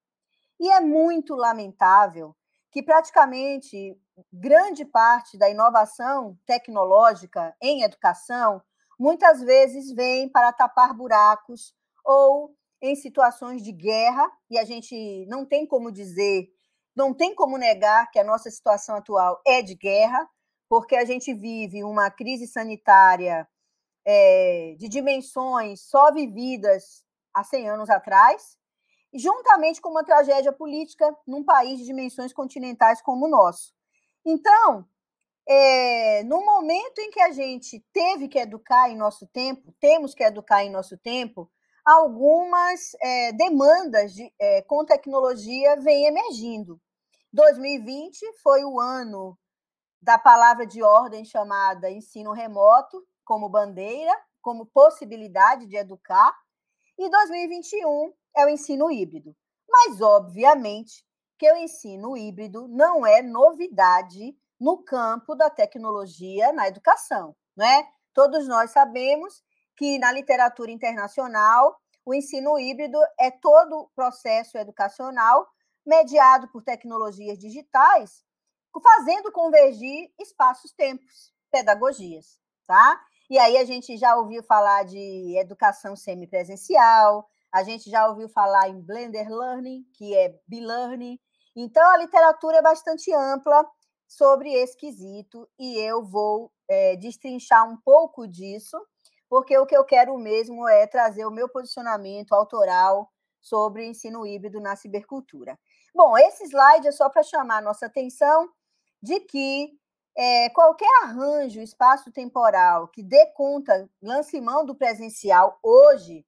E 0.59 0.71
é 0.71 0.79
muito 0.79 1.35
lamentável 1.35 2.35
que 2.71 2.83
praticamente 2.83 3.99
grande 4.31 4.85
parte 4.85 5.37
da 5.37 5.49
inovação 5.49 6.37
tecnológica 6.45 7.55
em 7.61 7.83
educação 7.83 8.61
muitas 8.99 9.41
vezes 9.41 9.91
vem 9.91 10.29
para 10.29 10.51
tapar 10.51 10.93
buracos 10.93 11.73
ou 12.03 12.56
em 12.81 12.95
situações 12.95 13.63
de 13.63 13.71
guerra, 13.71 14.29
e 14.49 14.57
a 14.57 14.63
gente 14.63 15.25
não 15.27 15.45
tem 15.45 15.65
como 15.65 15.91
dizer, 15.91 16.47
não 16.95 17.13
tem 17.13 17.33
como 17.33 17.57
negar 17.57 18.09
que 18.11 18.19
a 18.19 18.23
nossa 18.23 18.49
situação 18.49 18.95
atual 18.95 19.41
é 19.45 19.61
de 19.61 19.75
guerra, 19.75 20.27
porque 20.69 20.95
a 20.95 21.05
gente 21.05 21.33
vive 21.33 21.83
uma 21.83 22.09
crise 22.09 22.47
sanitária 22.47 23.47
é, 24.05 24.75
de 24.77 24.87
dimensões 24.87 25.81
só 25.81 26.11
vividas 26.11 27.03
há 27.33 27.43
100 27.43 27.69
anos 27.69 27.89
atrás, 27.89 28.57
juntamente 29.13 29.81
com 29.81 29.89
uma 29.89 30.03
tragédia 30.03 30.51
política 30.51 31.15
num 31.25 31.43
país 31.43 31.79
de 31.79 31.85
dimensões 31.85 32.33
continentais 32.33 33.01
como 33.01 33.25
o 33.25 33.29
nosso. 33.29 33.73
Então, 34.25 34.87
é, 35.47 36.23
no 36.23 36.45
momento 36.45 36.99
em 36.99 37.09
que 37.09 37.21
a 37.21 37.31
gente 37.31 37.83
teve 37.93 38.27
que 38.27 38.37
educar 38.37 38.89
em 38.89 38.97
nosso 38.97 39.25
tempo, 39.27 39.73
temos 39.79 40.13
que 40.13 40.23
educar 40.23 40.63
em 40.63 40.69
nosso 40.69 40.97
tempo, 40.97 41.49
algumas 41.87 42.93
é, 43.01 43.31
demandas 43.31 44.13
de, 44.13 44.29
é, 44.37 44.61
com 44.63 44.83
tecnologia 44.83 45.77
vêm 45.77 46.05
emergindo. 46.05 46.81
2020 47.31 48.19
foi 48.43 48.65
o 48.65 48.77
ano 48.77 49.39
da 50.01 50.17
palavra 50.17 50.67
de 50.67 50.83
ordem 50.83 51.23
chamada 51.23 51.89
ensino 51.89 52.33
remoto, 52.33 53.01
como 53.23 53.47
bandeira, 53.47 54.13
como 54.41 54.65
possibilidade 54.65 55.65
de 55.65 55.77
educar, 55.77 56.37
e 56.97 57.09
2021 57.09 58.13
é 58.35 58.45
o 58.45 58.49
ensino 58.49 58.91
híbrido. 58.91 59.33
Mas, 59.69 60.01
obviamente, 60.01 61.05
que 61.37 61.49
o 61.49 61.55
ensino 61.55 62.17
híbrido 62.17 62.67
não 62.67 63.07
é 63.07 63.21
novidade 63.21 64.35
no 64.59 64.83
campo 64.83 65.35
da 65.35 65.49
tecnologia 65.49 66.51
na 66.51 66.67
educação, 66.67 67.33
né? 67.55 67.87
Todos 68.13 68.45
nós 68.45 68.71
sabemos 68.71 69.41
que 69.77 69.99
na 69.99 70.11
literatura 70.11 70.71
internacional 70.71 71.79
o 72.03 72.13
ensino 72.13 72.57
híbrido 72.57 72.97
é 73.19 73.29
todo 73.29 73.77
o 73.77 73.89
processo 73.95 74.57
educacional 74.57 75.47
mediado 75.85 76.49
por 76.49 76.63
tecnologias 76.63 77.37
digitais, 77.37 78.23
fazendo 78.83 79.31
convergir 79.31 80.11
espaços-tempos, 80.19 81.33
pedagogias, 81.51 82.39
tá? 82.65 83.01
E 83.29 83.37
aí 83.37 83.57
a 83.57 83.65
gente 83.65 83.97
já 83.97 84.15
ouviu 84.15 84.43
falar 84.43 84.83
de 84.83 85.37
educação 85.37 85.95
semipresencial, 85.95 87.27
a 87.51 87.63
gente 87.63 87.89
já 87.89 88.07
ouviu 88.07 88.29
falar 88.29 88.69
em 88.69 88.81
blended 88.81 89.29
learning, 89.29 89.83
que 89.93 90.15
é 90.15 90.39
b-learning. 90.47 91.19
Então 91.55 91.83
a 91.91 91.97
literatura 91.97 92.57
é 92.57 92.61
bastante 92.61 93.13
ampla 93.13 93.65
sobre 94.07 94.53
esse 94.53 94.77
quesito 94.77 95.49
e 95.59 95.77
eu 95.79 96.03
vou 96.03 96.51
é, 96.69 96.95
destrinchar 96.95 97.69
um 97.69 97.77
pouco 97.77 98.27
disso 98.27 98.77
porque 99.29 99.57
o 99.57 99.65
que 99.65 99.75
eu 99.75 99.83
quero 99.83 100.17
mesmo 100.17 100.67
é 100.67 100.87
trazer 100.87 101.25
o 101.25 101.31
meu 101.31 101.49
posicionamento 101.49 102.33
autoral 102.33 103.11
sobre 103.41 103.85
ensino 103.85 104.25
híbrido 104.25 104.59
na 104.59 104.75
cibercultura. 104.75 105.57
Bom, 105.93 106.17
esse 106.17 106.45
slide 106.45 106.87
é 106.87 106.91
só 106.91 107.09
para 107.09 107.23
chamar 107.23 107.57
a 107.57 107.61
nossa 107.61 107.85
atenção 107.85 108.49
de 109.01 109.19
que 109.21 109.71
é, 110.15 110.49
qualquer 110.49 110.89
arranjo 111.03 111.61
espaço-temporal 111.61 112.87
que 112.87 113.03
dê 113.03 113.27
conta, 113.33 113.89
lance 114.01 114.41
mão 114.41 114.65
do 114.65 114.75
presencial 114.75 115.59
hoje, 115.61 116.25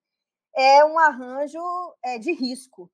é 0.56 0.84
um 0.86 0.98
arranjo 1.00 1.60
é, 2.03 2.18
de 2.18 2.32
risco. 2.32 2.91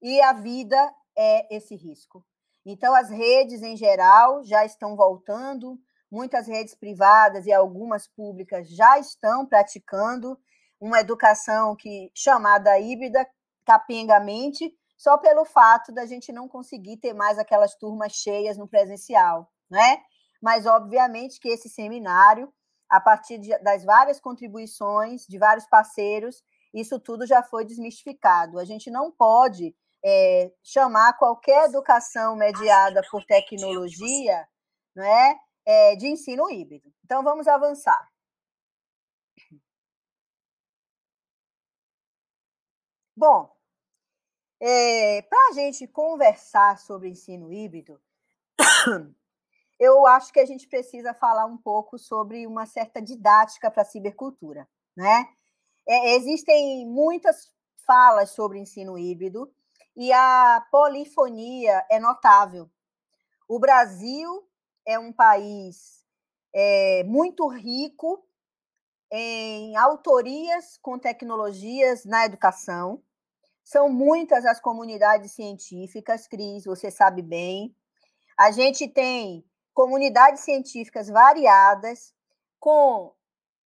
E 0.00 0.20
a 0.20 0.32
vida 0.32 0.94
é 1.16 1.54
esse 1.54 1.74
risco. 1.74 2.24
Então, 2.64 2.94
as 2.94 3.10
redes, 3.10 3.62
em 3.62 3.76
geral, 3.76 4.42
já 4.42 4.64
estão 4.64 4.96
voltando 4.96 5.78
Muitas 6.16 6.48
redes 6.48 6.74
privadas 6.74 7.44
e 7.44 7.52
algumas 7.52 8.08
públicas 8.08 8.70
já 8.70 8.98
estão 8.98 9.44
praticando 9.44 10.38
uma 10.80 10.98
educação 10.98 11.76
que 11.76 12.10
chamada 12.14 12.80
híbrida 12.80 13.28
capengamente, 13.66 14.74
só 14.96 15.18
pelo 15.18 15.44
fato 15.44 15.92
da 15.92 16.06
gente 16.06 16.32
não 16.32 16.48
conseguir 16.48 16.96
ter 16.96 17.12
mais 17.12 17.38
aquelas 17.38 17.74
turmas 17.74 18.12
cheias 18.12 18.56
no 18.56 18.66
presencial, 18.66 19.52
né? 19.70 19.98
Mas 20.40 20.64
obviamente 20.64 21.38
que 21.38 21.50
esse 21.50 21.68
seminário, 21.68 22.50
a 22.88 22.98
partir 22.98 23.36
de, 23.36 23.50
das 23.58 23.84
várias 23.84 24.18
contribuições 24.18 25.26
de 25.28 25.36
vários 25.36 25.66
parceiros, 25.66 26.42
isso 26.72 26.98
tudo 26.98 27.26
já 27.26 27.42
foi 27.42 27.62
desmistificado. 27.66 28.58
A 28.58 28.64
gente 28.64 28.90
não 28.90 29.12
pode 29.12 29.76
é, 30.02 30.50
chamar 30.62 31.18
qualquer 31.18 31.66
educação 31.66 32.36
mediada 32.36 33.02
por 33.10 33.22
tecnologia, 33.26 34.48
não 34.94 35.04
é? 35.66 35.96
de 35.96 36.06
ensino 36.06 36.48
híbrido. 36.50 36.92
Então, 37.04 37.22
vamos 37.22 37.48
avançar. 37.48 38.08
Bom, 43.16 43.50
é, 44.60 45.22
para 45.22 45.48
a 45.50 45.52
gente 45.52 45.86
conversar 45.86 46.78
sobre 46.78 47.08
ensino 47.08 47.52
híbrido, 47.52 48.00
eu 49.80 50.06
acho 50.06 50.32
que 50.32 50.40
a 50.40 50.46
gente 50.46 50.68
precisa 50.68 51.12
falar 51.14 51.46
um 51.46 51.56
pouco 51.56 51.98
sobre 51.98 52.46
uma 52.46 52.66
certa 52.66 53.00
didática 53.00 53.70
para 53.70 53.82
a 53.82 53.86
cibercultura, 53.86 54.68
né? 54.94 55.28
É, 55.88 56.16
existem 56.16 56.86
muitas 56.86 57.54
falas 57.86 58.30
sobre 58.30 58.58
ensino 58.58 58.98
híbrido 58.98 59.50
e 59.96 60.12
a 60.12 60.66
polifonia 60.70 61.86
é 61.90 61.98
notável. 61.98 62.68
O 63.48 63.58
Brasil 63.58 64.45
é 64.86 64.98
um 64.98 65.12
país 65.12 66.04
é, 66.54 67.02
muito 67.04 67.46
rico 67.48 68.24
em 69.10 69.76
autorias 69.76 70.78
com 70.78 70.98
tecnologias 70.98 72.04
na 72.04 72.24
educação. 72.24 73.02
São 73.64 73.88
muitas 73.88 74.46
as 74.46 74.60
comunidades 74.60 75.32
científicas, 75.32 76.26
Cris, 76.26 76.64
você 76.64 76.90
sabe 76.90 77.20
bem. 77.20 77.74
A 78.38 78.50
gente 78.50 78.86
tem 78.86 79.44
comunidades 79.74 80.42
científicas 80.42 81.08
variadas, 81.08 82.14
com 82.58 83.14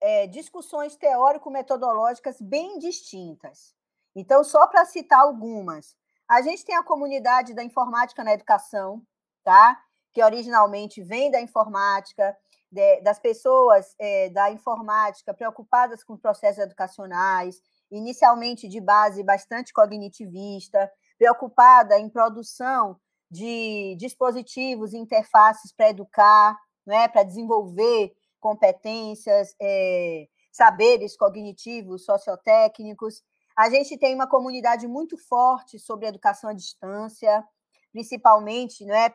é, 0.02 0.28
discussões 0.28 0.96
teórico-metodológicas 0.96 2.42
bem 2.42 2.80
distintas. 2.80 3.76
Então, 4.16 4.44
só 4.44 4.68
para 4.68 4.86
citar 4.86 5.22
algumas, 5.22 5.96
a 6.28 6.42
gente 6.42 6.66
tem 6.66 6.76
a 6.76 6.84
comunidade 6.84 7.54
da 7.54 7.64
informática 7.64 8.24
na 8.24 8.34
educação, 8.34 9.02
tá? 9.44 9.82
Que 10.14 10.24
originalmente 10.24 11.04
vem 11.04 11.32
da 11.32 11.42
informática, 11.42 12.36
de, 12.72 13.02
das 13.02 13.20
pessoas 13.20 13.96
é, 14.00 14.30
da 14.30 14.52
informática 14.52 15.34
preocupadas 15.34 16.04
com 16.04 16.18
processos 16.18 16.64
educacionais, 16.64 17.62
inicialmente 17.92 18.68
de 18.68 18.80
base 18.80 19.24
bastante 19.24 19.74
cognitivista, 19.74 20.92
preocupada 21.18 22.00
em 22.00 22.10
produção 22.10 23.00
de 23.30 23.96
dispositivos 24.00 24.94
interfaces 24.94 25.72
para 25.72 25.90
educar, 25.90 26.58
né, 26.86 27.08
para 27.08 27.24
desenvolver 27.24 28.12
competências, 28.40 29.54
é, 29.62 30.28
saberes 30.52 31.16
cognitivos, 31.16 32.06
sociotécnicos. 32.06 33.22
A 33.56 33.70
gente 33.70 33.98
tem 33.98 34.16
uma 34.16 34.28
comunidade 34.28 34.88
muito 34.88 35.18
forte 35.18 35.78
sobre 35.78 36.08
educação 36.08 36.50
à 36.50 36.54
distância, 36.54 37.44
principalmente 37.92 38.86
né, 38.86 39.10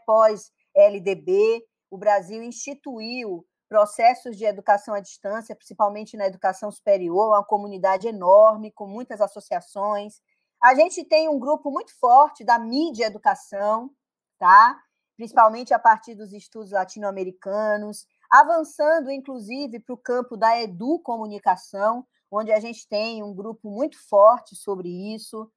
pós-LDB. 0.75 1.65
O 1.91 1.97
Brasil 1.97 2.43
instituiu 2.43 3.47
processos 3.69 4.37
de 4.37 4.45
educação 4.45 4.95
à 4.95 5.01
distância, 5.01 5.57
principalmente 5.57 6.17
na 6.17 6.27
educação 6.27 6.71
superior, 6.71 7.29
uma 7.29 7.45
comunidade 7.45 8.07
enorme, 8.07 8.73
com 8.73 8.87
muitas 8.87 9.21
associações. 9.21 10.21
A 10.63 10.75
gente 10.75 11.05
tem 11.05 11.29
um 11.29 11.39
grupo 11.39 11.71
muito 11.71 11.97
forte 11.99 12.45
da 12.45 12.59
mídia 12.59 13.07
educação, 13.07 13.91
tá? 14.39 14.79
principalmente 15.17 15.73
a 15.73 15.79
partir 15.79 16.15
dos 16.15 16.33
estudos 16.33 16.73
latino-americanos, 16.73 18.07
avançando, 18.31 19.11
inclusive, 19.11 19.79
para 19.81 19.95
o 19.95 19.99
campo 19.99 20.37
da 20.37 20.61
educomunicação, 20.61 22.05
onde 22.31 22.51
a 22.53 22.59
gente 22.59 22.89
tem 22.89 23.23
um 23.23 23.33
grupo 23.33 23.71
muito 23.71 23.97
forte 24.09 24.57
sobre 24.57 24.89
isso. 25.15 25.51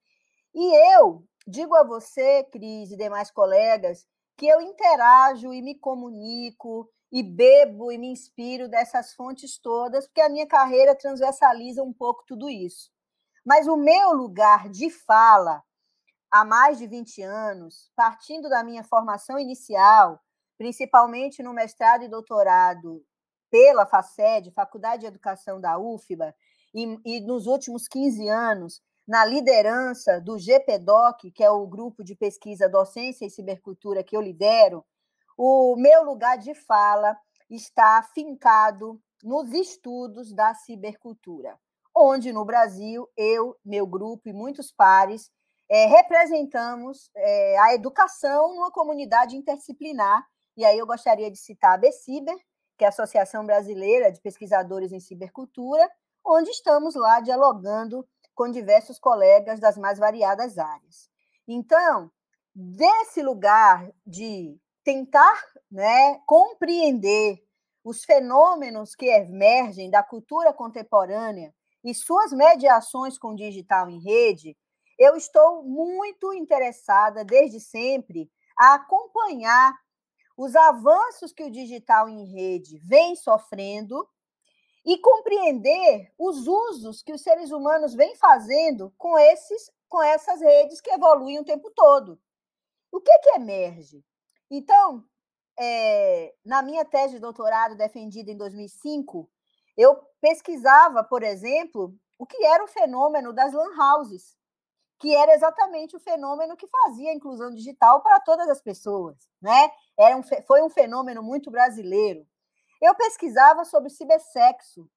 E 0.54 0.96
eu 0.96 1.24
digo 1.48 1.76
a 1.76 1.84
você, 1.84 2.44
Cris, 2.52 2.92
e 2.92 2.98
demais 2.98 3.32
colegas, 3.32 4.06
que 4.38 4.48
eu 4.48 4.62
interajo 4.62 5.52
e 5.52 5.62
me 5.62 5.76
comunico 5.76 6.90
e 7.12 7.24
bebo 7.24 7.92
e 7.92 7.98
me 7.98 8.08
inspiro 8.08 8.70
dessas 8.70 9.14
fontes 9.14 9.58
todas, 9.58 10.06
porque 10.06 10.22
a 10.22 10.30
minha 10.30 10.46
carreira 10.46 10.96
transversaliza 10.96 11.82
um 11.82 11.92
pouco 11.92 12.24
tudo 12.28 12.50
isso. 12.50 12.92
Mas 13.44 13.68
o 13.68 13.76
meu 13.76 14.12
lugar 14.12 14.70
de 14.70 14.90
fala, 14.90 15.64
há 16.30 16.46
mais 16.46 16.78
de 16.78 16.86
20 16.86 17.22
anos, 17.24 17.90
partindo 17.96 18.48
da 18.50 18.64
minha 18.64 18.84
formação 18.84 19.40
inicial, 19.40 20.22
principalmente 20.58 21.42
no 21.42 21.54
mestrado 21.54 22.04
e 22.04 22.10
doutorado 22.10 23.04
pela 23.50 23.88
FACED, 23.88 24.52
Faculdade 24.52 25.02
de 25.02 25.08
Educação 25.08 25.60
da 25.60 25.80
UFBA, 25.80 26.36
e, 26.76 27.00
e 27.06 27.22
nos 27.22 27.48
últimos 27.48 27.88
15 27.88 28.28
anos, 28.28 28.82
na 29.08 29.24
liderança 29.24 30.20
do 30.20 30.38
GPDOC, 30.38 31.32
que 31.32 31.44
é 31.44 31.50
o 31.50 31.66
grupo 31.66 32.04
de 32.04 32.16
pesquisa 32.16 32.68
Docência 32.68 33.26
e 33.26 33.30
Cibercultura 33.30 34.04
que 34.04 34.18
eu 34.18 34.22
lidero, 34.22 34.86
o 35.38 35.76
meu 35.78 36.04
lugar 36.04 36.38
de 36.38 36.54
fala 36.54 37.16
está 37.50 38.04
fincado 38.14 39.00
nos 39.24 39.54
estudos 39.54 40.34
da 40.34 40.54
cibercultura, 40.54 41.58
onde 41.96 42.34
no 42.34 42.44
Brasil 42.44 43.08
eu, 43.16 43.56
meu 43.64 43.88
grupo 43.88 44.28
e 44.28 44.34
muitos 44.34 44.72
pares 44.72 45.32
é, 45.70 45.86
representamos 45.86 47.10
é, 47.16 47.58
a 47.60 47.74
educação 47.74 48.56
numa 48.56 48.72
comunidade 48.72 49.36
interdisciplinar. 49.36 50.26
E 50.56 50.66
aí 50.66 50.78
eu 50.78 50.88
gostaria 50.88 51.30
de 51.30 51.38
citar 51.38 51.74
a 51.74 51.78
BCiber, 51.78 52.38
que 52.78 52.84
é 52.84 52.88
a 52.88 52.90
Associação 52.90 53.46
Brasileira 53.46 54.12
de 54.12 54.22
Pesquisadores 54.22 54.92
em 54.92 55.00
Cibercultura, 55.00 55.90
onde 56.26 56.50
estamos 56.50 56.96
lá 56.96 57.20
dialogando 57.22 58.08
com 58.38 58.52
diversos 58.52 59.00
colegas 59.00 59.60
das 59.60 59.76
mais 59.76 59.98
variadas 59.98 60.60
áreas. 60.60 61.10
Então, 61.48 62.12
desse 62.54 63.24
lugar 63.24 63.92
de 64.06 64.56
tentar 64.84 65.44
né, 65.72 66.22
compreender 66.28 67.44
os 67.84 68.06
fenômenos 68.06 68.94
que 68.94 69.08
emergem 69.08 69.90
da 69.90 70.04
cultura 70.04 70.54
contemporânea 70.54 71.52
e 71.84 71.96
suas 71.96 72.32
mediações 72.32 73.18
com 73.18 73.30
o 73.30 73.36
digital 73.36 73.90
em 73.90 74.00
rede, 74.00 74.56
eu 75.00 75.16
estou 75.16 75.64
muito 75.64 76.32
interessada, 76.32 77.26
desde 77.26 77.60
sempre, 77.60 78.30
a 78.56 78.76
acompanhar 78.76 79.74
os 80.38 80.56
avanços 80.56 81.34
que 81.34 81.44
o 81.44 81.52
digital 81.52 82.08
em 82.08 82.24
rede 82.32 82.78
vem 82.84 83.16
sofrendo 83.16 84.08
e 84.88 84.98
compreender 85.00 86.14
os 86.18 86.48
usos 86.48 87.04
que 87.04 87.12
os 87.12 87.22
seres 87.22 87.52
humanos 87.52 87.94
vêm 87.94 88.16
fazendo 88.16 88.94
com 88.98 89.20
esses 89.20 89.70
com 89.90 90.02
essas 90.02 90.40
redes 90.40 90.80
que 90.80 90.90
evoluem 90.90 91.40
o 91.40 91.46
tempo 91.46 91.70
todo. 91.72 92.18
O 92.90 93.00
que, 93.00 93.18
que 93.20 93.30
emerge? 93.32 94.04
Então, 94.50 95.04
é, 95.60 96.34
na 96.44 96.62
minha 96.62 96.86
tese 96.86 97.16
de 97.16 97.20
doutorado 97.20 97.76
defendida 97.76 98.32
em 98.32 98.38
2005, 98.38 99.30
eu 99.78 99.96
pesquisava, 100.22 101.04
por 101.04 101.22
exemplo, 101.22 101.94
o 102.18 102.26
que 102.26 102.46
era 102.46 102.64
o 102.64 102.68
fenômeno 102.68 103.34
das 103.34 103.54
lan 103.54 103.72
houses, 103.78 104.38
que 105.00 105.14
era 105.14 105.34
exatamente 105.36 105.96
o 105.96 106.00
fenômeno 106.00 106.58
que 106.58 106.68
fazia 106.68 107.12
a 107.12 107.16
inclusão 107.16 107.54
digital 107.54 108.02
para 108.02 108.20
todas 108.22 108.50
as 108.50 108.62
pessoas, 108.62 109.18
né? 109.42 109.70
Era 109.98 110.16
um, 110.16 110.24
foi 110.46 110.62
um 110.62 110.70
fenômeno 110.70 111.22
muito 111.22 111.52
brasileiro. 111.52 112.26
Eu 112.82 112.94
pesquisava 112.96 113.66
sobre 113.66 113.90
cibersexo, 113.90 114.90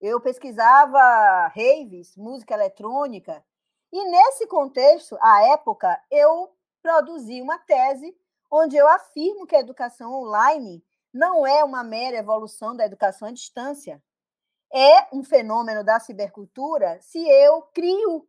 eu 0.00 0.20
pesquisava 0.20 1.48
raves, 1.48 2.16
música 2.16 2.54
eletrônica, 2.54 3.44
e 3.92 4.04
nesse 4.08 4.46
contexto, 4.46 5.18
à 5.20 5.42
época, 5.52 6.00
eu 6.10 6.54
produzi 6.80 7.42
uma 7.42 7.58
tese 7.58 8.16
onde 8.50 8.76
eu 8.76 8.86
afirmo 8.86 9.46
que 9.46 9.56
a 9.56 9.60
educação 9.60 10.12
online 10.12 10.84
não 11.12 11.46
é 11.46 11.62
uma 11.64 11.82
mera 11.82 12.16
evolução 12.16 12.74
da 12.74 12.86
educação 12.86 13.28
à 13.28 13.32
distância. 13.32 14.02
É 14.72 15.14
um 15.14 15.24
fenômeno 15.24 15.82
da 15.82 15.98
cibercultura 15.98 17.00
se 17.00 17.18
eu 17.28 17.62
crio 17.74 18.28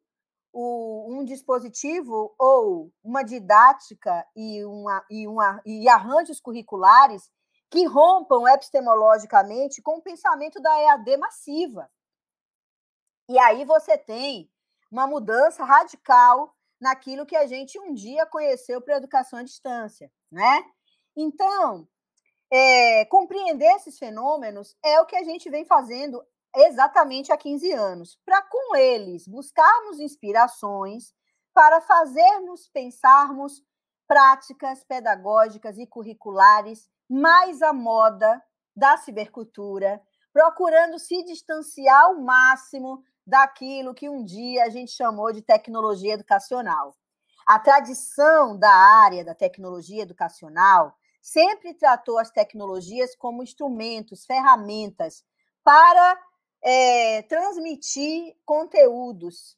o, 0.51 1.07
um 1.13 1.23
dispositivo 1.23 2.33
ou 2.37 2.91
uma 3.03 3.23
didática 3.23 4.25
e, 4.35 4.65
uma, 4.65 5.05
e, 5.09 5.27
uma, 5.27 5.61
e 5.63 5.87
arranjos 5.87 6.39
curriculares 6.39 7.29
que 7.71 7.85
rompam 7.85 8.45
epistemologicamente 8.49 9.81
com 9.81 9.95
o 9.97 10.01
pensamento 10.01 10.61
da 10.61 10.77
EAD 10.77 11.15
massiva. 11.15 11.89
E 13.29 13.39
aí 13.39 13.63
você 13.63 13.97
tem 13.97 14.51
uma 14.91 15.07
mudança 15.07 15.63
radical 15.63 16.53
naquilo 16.79 17.25
que 17.25 17.35
a 17.35 17.47
gente 17.47 17.79
um 17.79 17.93
dia 17.93 18.25
conheceu 18.25 18.81
para 18.81 18.97
educação 18.97 19.39
à 19.39 19.43
distância, 19.43 20.11
né? 20.29 20.65
Então, 21.15 21.87
é, 22.51 23.05
compreender 23.05 23.73
esses 23.75 23.97
fenômenos 23.97 24.75
é 24.83 24.99
o 24.99 25.05
que 25.05 25.15
a 25.15 25.23
gente 25.23 25.49
vem 25.49 25.63
fazendo 25.63 26.21
exatamente 26.53 27.31
há 27.31 27.37
15 27.37 27.71
anos, 27.71 28.19
para 28.25 28.41
com 28.41 28.75
eles 28.75 29.25
buscarmos 29.25 30.01
inspirações 30.01 31.13
para 31.53 31.79
fazermos 31.79 32.67
pensarmos 32.67 33.63
práticas 34.05 34.83
pedagógicas 34.83 35.77
e 35.77 35.87
curriculares 35.87 36.90
mais 37.11 37.61
à 37.61 37.73
moda 37.73 38.41
da 38.73 38.95
cibercultura, 38.95 40.01
procurando 40.31 40.97
se 40.97 41.21
distanciar 41.25 42.05
ao 42.05 42.21
máximo 42.21 43.03
daquilo 43.27 43.93
que 43.93 44.07
um 44.07 44.23
dia 44.23 44.63
a 44.63 44.69
gente 44.69 44.93
chamou 44.93 45.33
de 45.33 45.41
tecnologia 45.41 46.13
educacional. 46.13 46.95
A 47.45 47.59
tradição 47.59 48.57
da 48.57 48.71
área 48.71 49.25
da 49.25 49.35
tecnologia 49.35 50.03
educacional 50.03 50.95
sempre 51.21 51.73
tratou 51.73 52.17
as 52.17 52.31
tecnologias 52.31 53.13
como 53.13 53.43
instrumentos, 53.43 54.25
ferramentas 54.25 55.21
para 55.65 56.17
é, 56.63 57.23
transmitir 57.23 58.37
conteúdos 58.45 59.57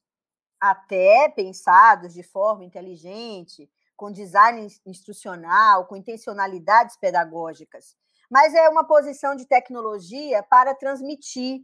até 0.60 1.30
pensados 1.30 2.16
de 2.16 2.24
forma 2.24 2.66
inteligente, 2.66 3.70
com 3.96 4.12
design 4.12 4.68
instrucional, 4.86 5.86
com 5.86 5.96
intencionalidades 5.96 6.98
pedagógicas, 6.98 7.96
mas 8.30 8.54
é 8.54 8.68
uma 8.70 8.86
posição 8.86 9.36
de 9.36 9.46
tecnologia 9.46 10.44
para 10.44 10.74
transmitir 10.74 11.62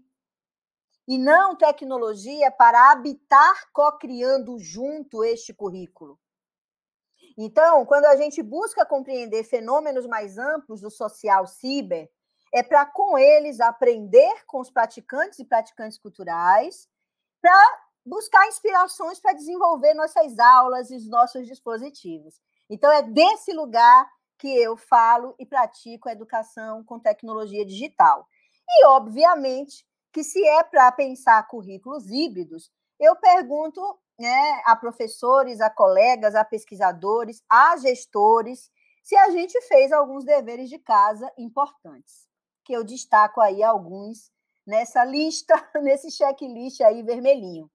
e 1.07 1.17
não 1.17 1.55
tecnologia 1.55 2.51
para 2.51 2.91
habitar 2.91 3.71
co-criando 3.73 4.59
junto 4.59 5.23
este 5.23 5.53
currículo. 5.53 6.19
Então, 7.35 7.85
quando 7.85 8.05
a 8.05 8.15
gente 8.15 8.43
busca 8.43 8.85
compreender 8.85 9.43
fenômenos 9.43 10.05
mais 10.05 10.37
amplos 10.37 10.81
do 10.81 10.91
social 10.91 11.47
ciber, 11.47 12.11
é 12.53 12.61
para 12.61 12.85
com 12.85 13.17
eles 13.17 13.59
aprender 13.59 14.45
com 14.45 14.59
os 14.59 14.69
praticantes 14.69 15.39
e 15.39 15.45
praticantes 15.45 15.97
culturais, 15.97 16.87
para 17.41 17.81
buscar 18.05 18.47
inspirações 18.47 19.19
para 19.19 19.33
desenvolver 19.33 19.93
nossas 19.93 20.37
aulas 20.39 20.89
e 20.89 20.95
os 20.95 21.07
nossos 21.07 21.45
dispositivos. 21.47 22.39
Então, 22.69 22.91
é 22.91 23.01
desse 23.01 23.51
lugar 23.53 24.09
que 24.37 24.47
eu 24.47 24.77
falo 24.77 25.35
e 25.37 25.45
pratico 25.45 26.07
a 26.07 26.13
educação 26.13 26.83
com 26.83 26.99
tecnologia 26.99 27.65
digital. 27.65 28.27
E, 28.67 28.85
obviamente, 28.85 29.85
que 30.11 30.23
se 30.23 30.43
é 30.45 30.63
para 30.63 30.91
pensar 30.91 31.45
currículos 31.47 32.09
híbridos, 32.09 32.71
eu 32.99 33.15
pergunto 33.15 33.81
né, 34.19 34.61
a 34.65 34.75
professores, 34.75 35.61
a 35.61 35.69
colegas, 35.69 36.35
a 36.35 36.43
pesquisadores, 36.43 37.43
a 37.49 37.77
gestores, 37.77 38.69
se 39.03 39.15
a 39.15 39.29
gente 39.29 39.59
fez 39.61 39.91
alguns 39.91 40.23
deveres 40.25 40.69
de 40.69 40.77
casa 40.77 41.31
importantes, 41.37 42.27
que 42.63 42.73
eu 42.73 42.83
destaco 42.83 43.41
aí 43.41 43.63
alguns 43.63 44.31
nessa 44.67 45.03
lista, 45.03 45.53
nesse 45.81 46.11
checklist 46.11 46.81
aí 46.81 47.01
vermelhinho. 47.01 47.69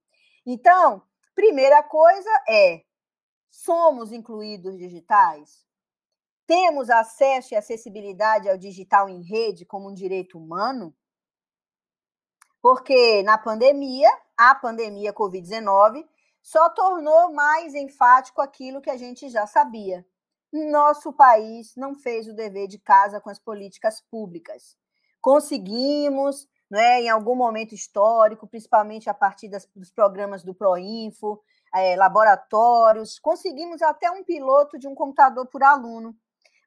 Então, 0.46 1.02
primeira 1.34 1.82
coisa 1.82 2.30
é: 2.48 2.84
somos 3.50 4.12
incluídos 4.12 4.76
digitais? 4.76 5.64
Temos 6.46 6.90
acesso 6.90 7.54
e 7.54 7.56
acessibilidade 7.56 8.50
ao 8.50 8.58
digital 8.58 9.08
em 9.08 9.22
rede 9.22 9.64
como 9.64 9.88
um 9.88 9.94
direito 9.94 10.38
humano? 10.38 10.94
Porque 12.60 13.22
na 13.22 13.38
pandemia, 13.38 14.10
a 14.36 14.54
pandemia 14.54 15.12
Covid-19 15.12 16.06
só 16.42 16.68
tornou 16.68 17.32
mais 17.32 17.74
enfático 17.74 18.42
aquilo 18.42 18.82
que 18.82 18.90
a 18.90 18.96
gente 18.96 19.30
já 19.30 19.46
sabia. 19.46 20.06
Nosso 20.52 21.12
país 21.12 21.74
não 21.74 21.94
fez 21.94 22.28
o 22.28 22.34
dever 22.34 22.68
de 22.68 22.78
casa 22.78 23.20
com 23.20 23.30
as 23.30 23.38
políticas 23.38 24.00
públicas. 24.00 24.76
Conseguimos 25.20 26.46
né, 26.74 27.02
em 27.02 27.08
algum 27.08 27.36
momento 27.36 27.72
histórico, 27.72 28.48
principalmente 28.48 29.08
a 29.08 29.14
partir 29.14 29.48
das, 29.48 29.64
dos 29.76 29.92
programas 29.92 30.42
do 30.42 30.52
Proinfo, 30.52 31.40
é, 31.72 31.94
laboratórios, 31.94 33.16
conseguimos 33.20 33.80
até 33.80 34.10
um 34.10 34.24
piloto 34.24 34.76
de 34.76 34.88
um 34.88 34.94
computador 34.94 35.46
por 35.46 35.62
aluno, 35.62 36.16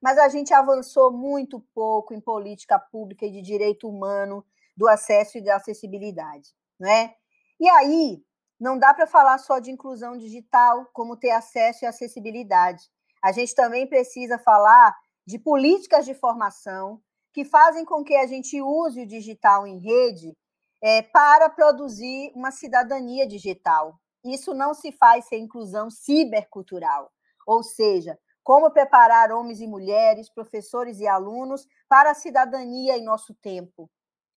mas 0.01 0.17
a 0.17 0.29
gente 0.29 0.53
avançou 0.53 1.11
muito 1.11 1.59
pouco 1.75 2.13
em 2.13 2.21
política 2.21 2.79
pública 2.79 3.25
e 3.25 3.31
de 3.31 3.41
direito 3.41 3.89
humano, 3.89 4.45
do 4.77 4.87
acesso 4.87 5.39
e 5.39 5.43
da 5.43 5.57
acessibilidade, 5.57 6.55
né? 6.79 7.13
E 7.59 7.67
aí, 7.67 8.23
não 8.57 8.79
dá 8.79 8.93
para 8.93 9.07
falar 9.07 9.37
só 9.39 9.59
de 9.59 9.71
inclusão 9.71 10.15
digital, 10.17 10.85
como 10.93 11.17
ter 11.17 11.31
acesso 11.31 11.83
e 11.83 11.85
acessibilidade. 11.85 12.81
A 13.21 13.33
gente 13.33 13.53
também 13.53 13.85
precisa 13.85 14.39
falar 14.39 14.95
de 15.25 15.37
políticas 15.37 16.05
de 16.05 16.13
formação, 16.13 17.01
que 17.37 17.45
fazem 17.45 17.85
com 17.85 18.03
que 18.03 18.15
a 18.15 18.25
gente 18.25 18.59
use 18.59 19.03
o 19.03 19.05
digital 19.05 19.67
em 19.67 19.77
rede 19.77 20.35
é, 20.81 21.03
para 21.03 21.47
produzir 21.47 22.31
uma 22.33 22.49
cidadania 22.49 23.27
digital. 23.27 23.93
Isso 24.25 24.55
não 24.55 24.73
se 24.73 24.91
faz 24.91 25.25
sem 25.27 25.43
inclusão 25.43 25.87
cibercultural, 25.91 27.11
ou 27.45 27.61
seja, 27.61 28.17
como 28.43 28.71
preparar 28.71 29.31
homens 29.31 29.61
e 29.61 29.67
mulheres, 29.67 30.33
professores 30.33 30.99
e 30.99 31.07
alunos 31.07 31.67
para 31.87 32.09
a 32.09 32.15
cidadania 32.15 32.97
em 32.97 33.03
nosso 33.03 33.35
tempo, 33.35 33.87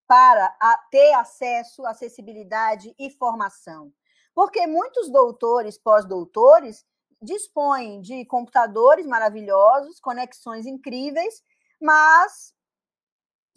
para 0.07 0.55
ter 0.91 1.15
acesso, 1.15 1.87
acessibilidade 1.87 2.95
e 2.99 3.09
formação. 3.09 3.91
Porque 4.35 4.67
muitos 4.67 5.11
doutores, 5.11 5.79
pós-doutores, 5.79 6.85
dispõem 7.23 8.03
de 8.03 8.27
computadores 8.27 9.07
maravilhosos, 9.07 9.99
conexões 10.01 10.67
incríveis, 10.67 11.43
mas 11.81 12.53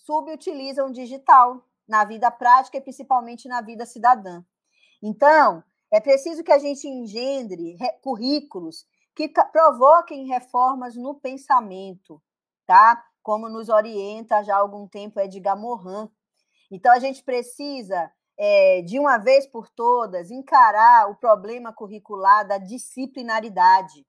subutilizam 0.04 0.88
o 0.88 0.92
digital 0.92 1.66
na 1.88 2.06
vida 2.06 2.30
prática 2.30 2.78
e 2.78 2.82
principalmente 2.82 3.48
na 3.48 3.62
vida 3.62 3.86
cidadã. 3.86 4.44
Então, 5.02 5.64
é 5.92 6.00
preciso 6.00 6.44
que 6.44 6.52
a 6.52 6.60
gente 6.60 6.88
engendre 6.88 7.78
currículos 8.02 8.86
que 9.16 9.30
provoquem 9.30 10.28
reformas 10.28 10.96
no 10.96 11.16
pensamento, 11.16 12.22
tá? 12.66 13.04
Como 13.22 13.48
nos 13.48 13.70
orienta 13.70 14.44
já 14.44 14.56
há 14.56 14.60
algum 14.60 14.88
tempo 14.88 15.20
Edgar 15.20 15.58
Morin. 15.58 16.10
Então, 16.72 16.92
a 16.92 17.00
gente 17.00 17.24
precisa, 17.24 18.12
é, 18.38 18.82
de 18.82 18.98
uma 19.00 19.18
vez 19.18 19.46
por 19.46 19.70
todas, 19.70 20.32
encarar 20.32 21.10
o 21.10 21.16
problema 21.16 21.72
curricular 21.72 22.48
da 22.48 22.58
disciplinaridade, 22.58 24.06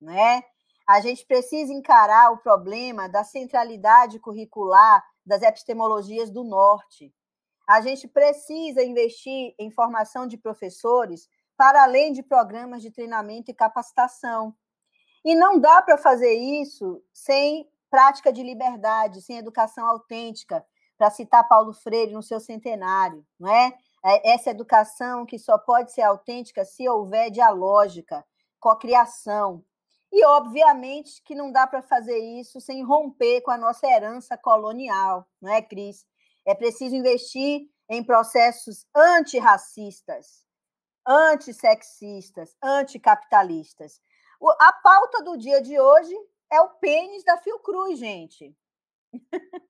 né? 0.00 0.42
A 0.86 1.00
gente 1.00 1.24
precisa 1.24 1.72
encarar 1.72 2.32
o 2.32 2.38
problema 2.38 3.08
da 3.08 3.24
centralidade 3.24 4.18
curricular 4.18 5.02
das 5.24 5.42
epistemologias 5.42 6.30
do 6.30 6.44
norte. 6.44 7.12
A 7.66 7.80
gente 7.80 8.06
precisa 8.06 8.82
investir 8.82 9.54
em 9.58 9.70
formação 9.70 10.26
de 10.26 10.36
professores 10.36 11.28
para 11.56 11.82
além 11.82 12.12
de 12.12 12.22
programas 12.22 12.82
de 12.82 12.90
treinamento 12.90 13.50
e 13.50 13.54
capacitação. 13.54 14.54
E 15.24 15.34
não 15.34 15.58
dá 15.58 15.80
para 15.80 15.96
fazer 15.96 16.34
isso 16.34 17.02
sem 17.12 17.68
prática 17.90 18.32
de 18.32 18.42
liberdade, 18.42 19.22
sem 19.22 19.38
educação 19.38 19.86
autêntica, 19.86 20.64
para 20.98 21.10
citar 21.10 21.48
Paulo 21.48 21.72
Freire 21.72 22.12
no 22.12 22.22
seu 22.22 22.38
centenário, 22.38 23.24
não 23.38 23.48
é? 23.48 23.72
é? 24.04 24.34
Essa 24.34 24.50
educação 24.50 25.24
que 25.24 25.38
só 25.38 25.58
pode 25.58 25.92
ser 25.92 26.02
autêntica 26.02 26.64
se 26.64 26.88
houver 26.88 27.30
dialógica, 27.30 28.24
cocriação, 28.60 29.64
e, 30.16 30.24
obviamente, 30.26 31.20
que 31.24 31.34
não 31.34 31.50
dá 31.50 31.66
para 31.66 31.82
fazer 31.82 32.16
isso 32.16 32.60
sem 32.60 32.84
romper 32.84 33.40
com 33.40 33.50
a 33.50 33.58
nossa 33.58 33.84
herança 33.84 34.38
colonial, 34.38 35.26
não 35.42 35.52
é, 35.52 35.60
Cris? 35.60 36.06
É 36.46 36.54
preciso 36.54 36.94
investir 36.94 37.68
em 37.90 38.04
processos 38.04 38.86
antirracistas, 38.94 40.46
antissexistas, 41.04 42.56
anticapitalistas. 42.62 44.00
A 44.60 44.72
pauta 44.74 45.20
do 45.24 45.36
dia 45.36 45.60
de 45.60 45.80
hoje 45.80 46.14
é 46.48 46.60
o 46.60 46.70
pênis 46.74 47.24
da 47.24 47.36
Fiocruz, 47.38 47.98
gente. 47.98 48.56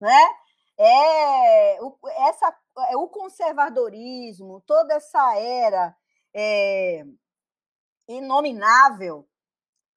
né? 0.00 0.34
É, 0.78 1.82
o, 1.82 1.98
essa, 2.28 2.56
é 2.90 2.96
o 2.96 3.08
conservadorismo, 3.08 4.62
toda 4.68 4.94
essa 4.94 5.36
era 5.36 5.96
é, 6.32 7.04
inominável 8.06 9.28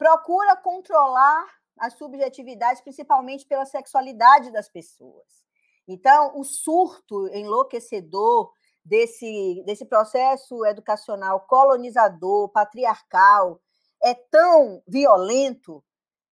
procura 0.04 0.58
controlar 0.58 1.48
as 1.80 1.94
subjetividades, 1.94 2.82
principalmente 2.82 3.46
pela 3.46 3.66
sexualidade 3.66 4.52
das 4.52 4.68
pessoas. 4.68 5.46
Então, 5.88 6.38
o 6.38 6.44
surto 6.44 7.30
enlouquecedor 7.30 8.52
desse, 8.84 9.64
desse 9.66 9.86
processo 9.86 10.66
educacional 10.66 11.40
colonizador, 11.48 12.50
patriarcal, 12.50 13.62
é 14.04 14.14
tão 14.14 14.84
violento 14.86 15.82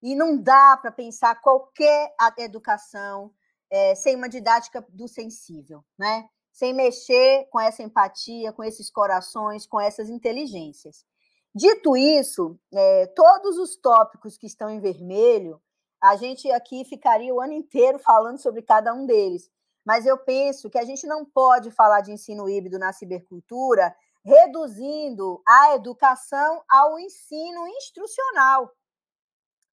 e 0.04 0.16
não 0.16 0.38
dá 0.38 0.76
para 0.76 0.92
pensar 0.92 1.40
qualquer 1.40 2.14
educação 2.40 3.34
é, 3.70 3.96
sem 3.96 4.18
uma 4.18 4.28
didática 4.28 4.86
do 4.90 5.08
sensível, 5.08 5.82
né? 5.98 6.28
sem 6.52 6.74
mexer 6.74 7.48
com 7.50 7.58
essa 7.58 7.82
empatia, 7.82 8.52
com 8.52 8.66
esses 8.66 8.92
corações, 8.92 9.66
com 9.66 9.80
essas 9.80 10.10
inteligências. 10.10 11.06
Dito 11.54 11.98
isso, 11.98 12.58
é, 12.74 13.08
todos 13.08 13.58
os 13.58 13.76
tópicos 13.76 14.38
que 14.38 14.48
estão 14.48 14.70
em 14.70 14.80
vermelho, 14.80 15.62
a 16.02 16.16
gente 16.16 16.50
aqui 16.52 16.86
ficaria 16.86 17.34
o 17.34 17.42
ano 17.42 17.54
inteiro 17.54 18.00
falando 18.00 18.38
sobre 18.38 18.62
cada 18.62 18.94
um 18.94 19.06
deles. 19.06 19.52
Mas 19.86 20.06
eu 20.06 20.18
penso 20.18 20.70
que 20.70 20.78
a 20.78 20.86
gente 20.86 21.06
não 21.06 21.26
pode 21.26 21.70
falar 21.72 22.02
de 22.02 22.12
ensino 22.12 22.50
híbrido 22.50 22.80
na 22.80 22.94
cibercultura 22.94 23.96
reduzindo 24.24 25.42
a 25.48 25.76
educação 25.76 26.64
ao 26.70 27.00
ensino 27.00 27.68
instrucional. 27.68 28.72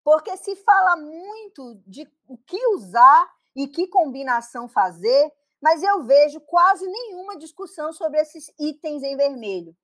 Porque 0.03 0.37
se 0.37 0.57
fala 0.57 0.97
muito 0.97 1.81
de 1.87 2.11
o 2.27 2.39
que 2.39 2.67
usar 2.69 3.31
e 3.55 3.69
que 3.69 3.87
combinação 3.89 4.69
fazer, 4.69 5.33
mas 5.61 5.83
eu 5.83 6.03
vejo 6.05 6.41
quase 6.41 6.87
nenhuma 6.87 7.37
discussão 7.37 7.93
sobre 7.93 8.21
esses 8.21 8.51
itens 8.59 9.03
em 9.03 9.17
vermelho. 9.17 9.77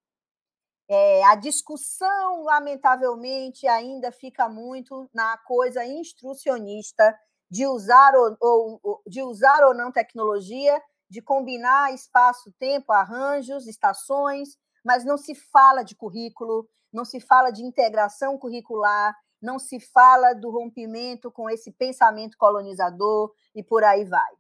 É, 0.89 1.25
a 1.25 1.35
discussão, 1.35 2.43
lamentavelmente, 2.43 3.67
ainda 3.67 4.13
fica 4.13 4.49
muito 4.49 5.09
na 5.15 5.39
coisa 5.39 5.85
instrucionista 5.85 7.19
de 7.51 7.67
usar 7.67 8.15
ou, 8.15 8.37
ou, 8.83 9.03
de 9.07 9.23
usar 9.23 9.65
ou 9.65 9.75
não 9.75 9.91
tecnologia, 9.91 10.81
de 11.09 11.23
combinar 11.23 11.95
espaço-tempo, 11.95 12.93
arranjos, 12.93 13.67
estações, 13.67 14.59
mas 14.85 15.05
não 15.05 15.17
se 15.17 15.35
fala 15.35 15.83
de 15.83 15.95
currículo, 15.95 16.69
não 16.93 17.05
se 17.05 17.21
fala 17.21 17.51
de 17.51 17.63
integração 17.63 18.37
curricular, 18.37 19.17
não 19.41 19.59
se 19.59 19.81
fala 19.81 20.35
do 20.35 20.51
rompimento 20.51 21.31
com 21.31 21.49
esse 21.49 21.71
pensamento 21.71 22.37
colonizador 22.37 23.33
e 23.55 23.63
por 23.63 23.85
aí 23.85 24.05
vai. 24.05 24.33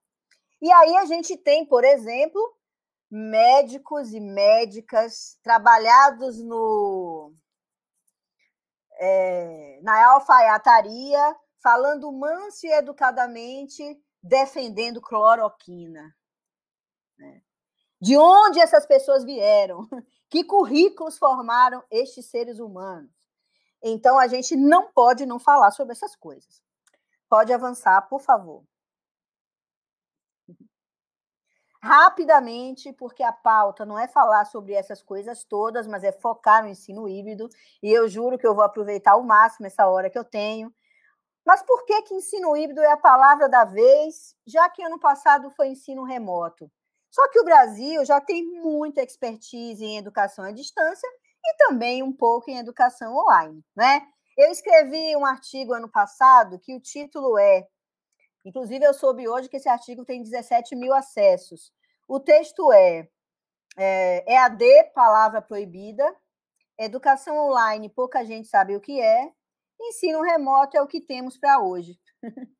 E 0.60 0.72
aí 0.72 0.96
a 0.96 1.04
gente 1.04 1.36
tem, 1.36 1.64
por 1.66 1.84
exemplo, 1.84 2.40
médicos 3.14 4.12
e 4.12 4.18
médicas 4.18 5.38
trabalhados 5.40 6.42
no 6.42 7.32
é, 8.98 9.78
na 9.82 10.12
alfaiataria, 10.14 11.36
falando 11.62 12.10
manso 12.10 12.66
e 12.66 12.72
educadamente, 12.72 13.82
defendendo 14.20 15.00
cloroquina. 15.00 16.12
Né? 17.16 17.40
De 18.00 18.16
onde 18.16 18.58
essas 18.58 18.84
pessoas 18.84 19.24
vieram? 19.24 19.88
Que 20.28 20.42
currículos 20.42 21.16
formaram 21.16 21.84
estes 21.88 22.28
seres 22.28 22.58
humanos? 22.58 23.12
Então, 23.80 24.18
a 24.18 24.26
gente 24.26 24.56
não 24.56 24.90
pode 24.90 25.24
não 25.24 25.38
falar 25.38 25.70
sobre 25.70 25.92
essas 25.92 26.16
coisas. 26.16 26.60
Pode 27.28 27.52
avançar, 27.52 28.02
por 28.08 28.20
favor. 28.20 28.64
Rapidamente, 31.84 32.94
porque 32.94 33.22
a 33.22 33.30
pauta 33.30 33.84
não 33.84 33.98
é 33.98 34.08
falar 34.08 34.46
sobre 34.46 34.72
essas 34.72 35.02
coisas 35.02 35.44
todas, 35.44 35.86
mas 35.86 36.02
é 36.02 36.10
focar 36.10 36.62
no 36.62 36.70
ensino 36.70 37.06
híbrido, 37.06 37.46
e 37.82 37.92
eu 37.92 38.08
juro 38.08 38.38
que 38.38 38.46
eu 38.46 38.54
vou 38.54 38.64
aproveitar 38.64 39.12
ao 39.12 39.22
máximo 39.22 39.66
essa 39.66 39.86
hora 39.86 40.08
que 40.08 40.18
eu 40.18 40.24
tenho. 40.24 40.72
Mas 41.44 41.62
por 41.62 41.84
que, 41.84 42.00
que 42.00 42.14
ensino 42.14 42.56
híbrido 42.56 42.80
é 42.80 42.90
a 42.90 42.96
palavra 42.96 43.50
da 43.50 43.66
vez, 43.66 44.34
já 44.46 44.66
que 44.70 44.82
ano 44.82 44.98
passado 44.98 45.50
foi 45.50 45.68
ensino 45.68 46.04
remoto? 46.04 46.72
Só 47.10 47.28
que 47.28 47.38
o 47.38 47.44
Brasil 47.44 48.02
já 48.06 48.18
tem 48.18 48.42
muita 48.62 49.02
expertise 49.02 49.84
em 49.84 49.98
educação 49.98 50.42
à 50.42 50.52
distância 50.52 51.06
e 51.44 51.56
também 51.58 52.02
um 52.02 52.14
pouco 52.14 52.50
em 52.50 52.56
educação 52.56 53.14
online, 53.14 53.62
né? 53.76 54.00
Eu 54.38 54.50
escrevi 54.50 55.14
um 55.18 55.26
artigo 55.26 55.74
ano 55.74 55.90
passado 55.90 56.58
que 56.58 56.74
o 56.74 56.80
título 56.80 57.36
é, 57.36 57.68
inclusive 58.44 58.84
eu 58.84 58.94
soube 58.94 59.28
hoje 59.28 59.48
que 59.48 59.56
esse 59.56 59.68
artigo 59.68 60.04
tem 60.04 60.22
17 60.22 60.76
mil 60.76 60.92
acessos. 60.92 61.72
O 62.08 62.20
texto 62.20 62.72
é, 62.72 63.08
é 63.76 64.34
EAD, 64.34 64.92
palavra 64.94 65.40
proibida, 65.40 66.04
educação 66.78 67.36
online, 67.36 67.88
pouca 67.88 68.24
gente 68.24 68.48
sabe 68.48 68.76
o 68.76 68.80
que 68.80 69.00
é, 69.00 69.32
ensino 69.80 70.22
remoto 70.22 70.76
é 70.76 70.82
o 70.82 70.86
que 70.86 71.00
temos 71.00 71.38
para 71.38 71.60
hoje. 71.60 71.98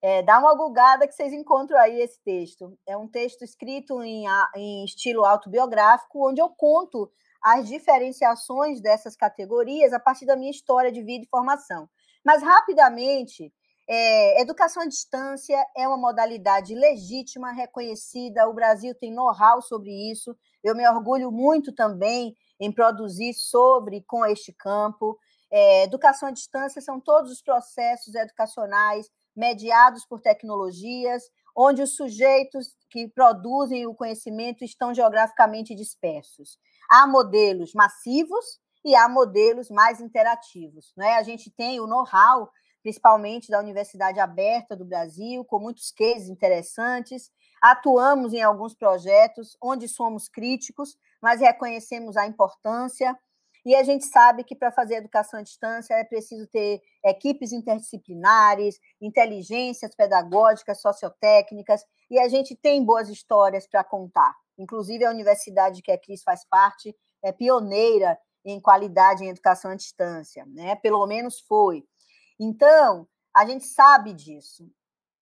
É, 0.00 0.22
dá 0.22 0.38
uma 0.38 0.54
bugada 0.54 1.08
que 1.08 1.12
vocês 1.12 1.32
encontram 1.32 1.76
aí 1.76 2.00
esse 2.00 2.22
texto. 2.22 2.78
É 2.86 2.96
um 2.96 3.08
texto 3.08 3.42
escrito 3.42 4.00
em, 4.00 4.26
em 4.54 4.84
estilo 4.84 5.24
autobiográfico, 5.24 6.28
onde 6.28 6.40
eu 6.40 6.48
conto 6.50 7.10
as 7.42 7.66
diferenciações 7.66 8.80
dessas 8.80 9.16
categorias 9.16 9.92
a 9.92 9.98
partir 9.98 10.24
da 10.24 10.36
minha 10.36 10.52
história 10.52 10.92
de 10.92 11.02
vida 11.02 11.24
e 11.24 11.28
formação. 11.28 11.90
Mas, 12.24 12.44
rapidamente, 12.44 13.52
é, 13.88 14.42
educação 14.42 14.82
à 14.82 14.86
distância 14.86 15.56
é 15.76 15.88
uma 15.88 15.96
modalidade 15.96 16.74
legítima, 16.74 17.52
reconhecida, 17.52 18.46
o 18.46 18.52
Brasil 18.52 18.94
tem 18.94 19.12
know-how 19.12 19.62
sobre 19.62 19.90
isso, 20.12 20.36
eu 20.62 20.76
me 20.76 20.86
orgulho 20.86 21.32
muito 21.32 21.74
também 21.74 22.36
em 22.60 22.70
produzir 22.70 23.32
sobre 23.34 24.04
com 24.06 24.26
este 24.26 24.52
campo. 24.52 25.18
É, 25.50 25.84
educação 25.84 26.28
à 26.28 26.32
distância 26.32 26.82
são 26.82 27.00
todos 27.00 27.32
os 27.32 27.40
processos 27.40 28.14
educacionais 28.14 29.08
mediados 29.34 30.04
por 30.04 30.20
tecnologias, 30.20 31.22
onde 31.56 31.80
os 31.80 31.96
sujeitos 31.96 32.76
que 32.90 33.08
produzem 33.08 33.86
o 33.86 33.94
conhecimento 33.94 34.64
estão 34.64 34.92
geograficamente 34.92 35.74
dispersos. 35.74 36.58
Há 36.90 37.06
modelos 37.06 37.72
massivos 37.72 38.60
e 38.84 38.94
há 38.94 39.08
modelos 39.08 39.70
mais 39.70 40.00
interativos. 40.00 40.92
Né? 40.96 41.14
A 41.14 41.22
gente 41.22 41.50
tem 41.50 41.80
o 41.80 41.86
know-how, 41.86 42.50
principalmente 42.88 43.50
da 43.50 43.60
Universidade 43.60 44.18
Aberta 44.18 44.74
do 44.74 44.82
Brasil, 44.82 45.44
com 45.44 45.58
muitos 45.58 45.90
cases 45.90 46.30
interessantes. 46.30 47.30
Atuamos 47.60 48.32
em 48.32 48.40
alguns 48.40 48.74
projetos 48.74 49.58
onde 49.62 49.86
somos 49.86 50.26
críticos, 50.26 50.96
mas 51.20 51.42
reconhecemos 51.42 52.16
a 52.16 52.26
importância. 52.26 53.14
E 53.66 53.74
a 53.74 53.82
gente 53.82 54.06
sabe 54.06 54.42
que 54.42 54.56
para 54.56 54.72
fazer 54.72 54.94
educação 54.94 55.40
à 55.40 55.42
distância 55.42 55.92
é 55.92 56.02
preciso 56.02 56.46
ter 56.46 56.80
equipes 57.04 57.52
interdisciplinares, 57.52 58.80
inteligências 59.02 59.94
pedagógicas, 59.94 60.80
sociotécnicas, 60.80 61.84
e 62.10 62.18
a 62.18 62.26
gente 62.26 62.56
tem 62.56 62.82
boas 62.82 63.10
histórias 63.10 63.66
para 63.66 63.84
contar. 63.84 64.34
Inclusive, 64.56 65.04
a 65.04 65.10
universidade 65.10 65.82
que 65.82 65.92
a 65.92 65.98
Cris 65.98 66.22
faz 66.22 66.42
parte 66.48 66.96
é 67.22 67.32
pioneira 67.32 68.18
em 68.46 68.58
qualidade 68.58 69.24
em 69.24 69.28
educação 69.28 69.72
à 69.72 69.74
distância, 69.74 70.46
né? 70.46 70.74
Pelo 70.76 71.06
menos 71.06 71.38
foi. 71.40 71.84
Então, 72.38 73.08
a 73.34 73.44
gente 73.46 73.64
sabe 73.64 74.12
disso. 74.12 74.70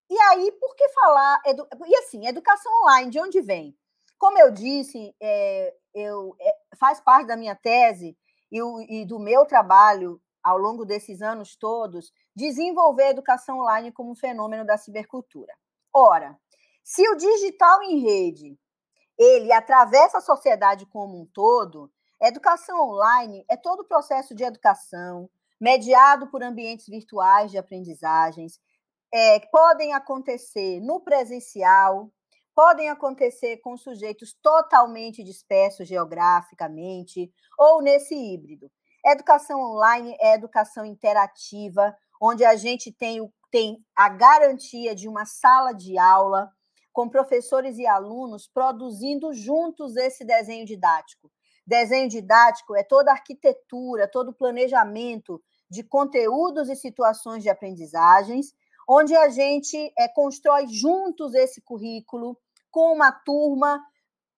E 0.08 0.18
aí, 0.18 0.52
por 0.52 0.74
que 0.76 0.88
falar? 0.90 1.40
Edu... 1.46 1.66
E 1.86 1.96
assim, 1.96 2.26
educação 2.26 2.72
online, 2.82 3.10
de 3.10 3.20
onde 3.20 3.40
vem? 3.40 3.76
Como 4.18 4.38
eu 4.38 4.50
disse, 4.50 5.14
é, 5.20 5.74
eu, 5.94 6.36
é, 6.40 6.56
faz 6.78 7.00
parte 7.00 7.26
da 7.26 7.36
minha 7.36 7.54
tese 7.54 8.16
e, 8.50 8.62
o, 8.62 8.80
e 8.80 9.04
do 9.04 9.18
meu 9.18 9.44
trabalho 9.44 10.20
ao 10.42 10.56
longo 10.56 10.84
desses 10.84 11.22
anos 11.22 11.56
todos, 11.56 12.12
desenvolver 12.34 13.02
a 13.02 13.10
educação 13.10 13.58
online 13.58 13.90
como 13.90 14.12
um 14.12 14.14
fenômeno 14.14 14.64
da 14.64 14.78
cibercultura. 14.78 15.52
Ora, 15.92 16.38
se 16.84 17.02
o 17.08 17.16
digital 17.16 17.82
em 17.82 17.98
rede 17.98 18.56
ele 19.18 19.52
atravessa 19.52 20.18
a 20.18 20.20
sociedade 20.20 20.86
como 20.86 21.20
um 21.20 21.26
todo, 21.26 21.90
educação 22.22 22.80
online 22.80 23.44
é 23.50 23.56
todo 23.56 23.80
o 23.80 23.84
processo 23.84 24.36
de 24.36 24.44
educação, 24.44 25.28
mediado 25.60 26.30
por 26.30 26.42
ambientes 26.42 26.86
virtuais 26.86 27.50
de 27.50 27.58
aprendizagens, 27.58 28.60
é, 29.12 29.40
podem 29.50 29.94
acontecer 29.94 30.80
no 30.80 31.00
presencial, 31.00 32.10
podem 32.54 32.88
acontecer 32.88 33.58
com 33.58 33.76
sujeitos 33.76 34.34
totalmente 34.42 35.22
dispersos 35.22 35.86
geograficamente, 35.86 37.30
ou 37.58 37.82
nesse 37.82 38.14
híbrido. 38.14 38.70
Educação 39.04 39.60
online 39.60 40.16
é 40.20 40.34
educação 40.34 40.84
interativa, 40.84 41.96
onde 42.20 42.44
a 42.44 42.56
gente 42.56 42.92
tem, 42.92 43.20
tem 43.50 43.78
a 43.94 44.08
garantia 44.08 44.94
de 44.94 45.08
uma 45.08 45.24
sala 45.24 45.72
de 45.72 45.98
aula 45.98 46.50
com 46.92 47.08
professores 47.08 47.76
e 47.78 47.86
alunos 47.86 48.48
produzindo 48.48 49.32
juntos 49.32 49.96
esse 49.96 50.24
desenho 50.24 50.64
didático. 50.64 51.30
Desenho 51.66 52.08
didático 52.08 52.76
é 52.76 52.82
toda 52.82 53.10
a 53.10 53.14
arquitetura, 53.14 54.08
todo 54.08 54.30
o 54.30 54.34
planejamento 54.34 55.42
de 55.68 55.82
conteúdos 55.82 56.68
e 56.68 56.76
situações 56.76 57.42
de 57.42 57.48
aprendizagens, 57.48 58.54
onde 58.88 59.16
a 59.16 59.28
gente 59.28 59.92
é, 59.98 60.08
constrói 60.08 60.66
juntos 60.68 61.34
esse 61.34 61.60
currículo 61.60 62.38
com 62.70 62.92
uma 62.92 63.10
turma. 63.10 63.82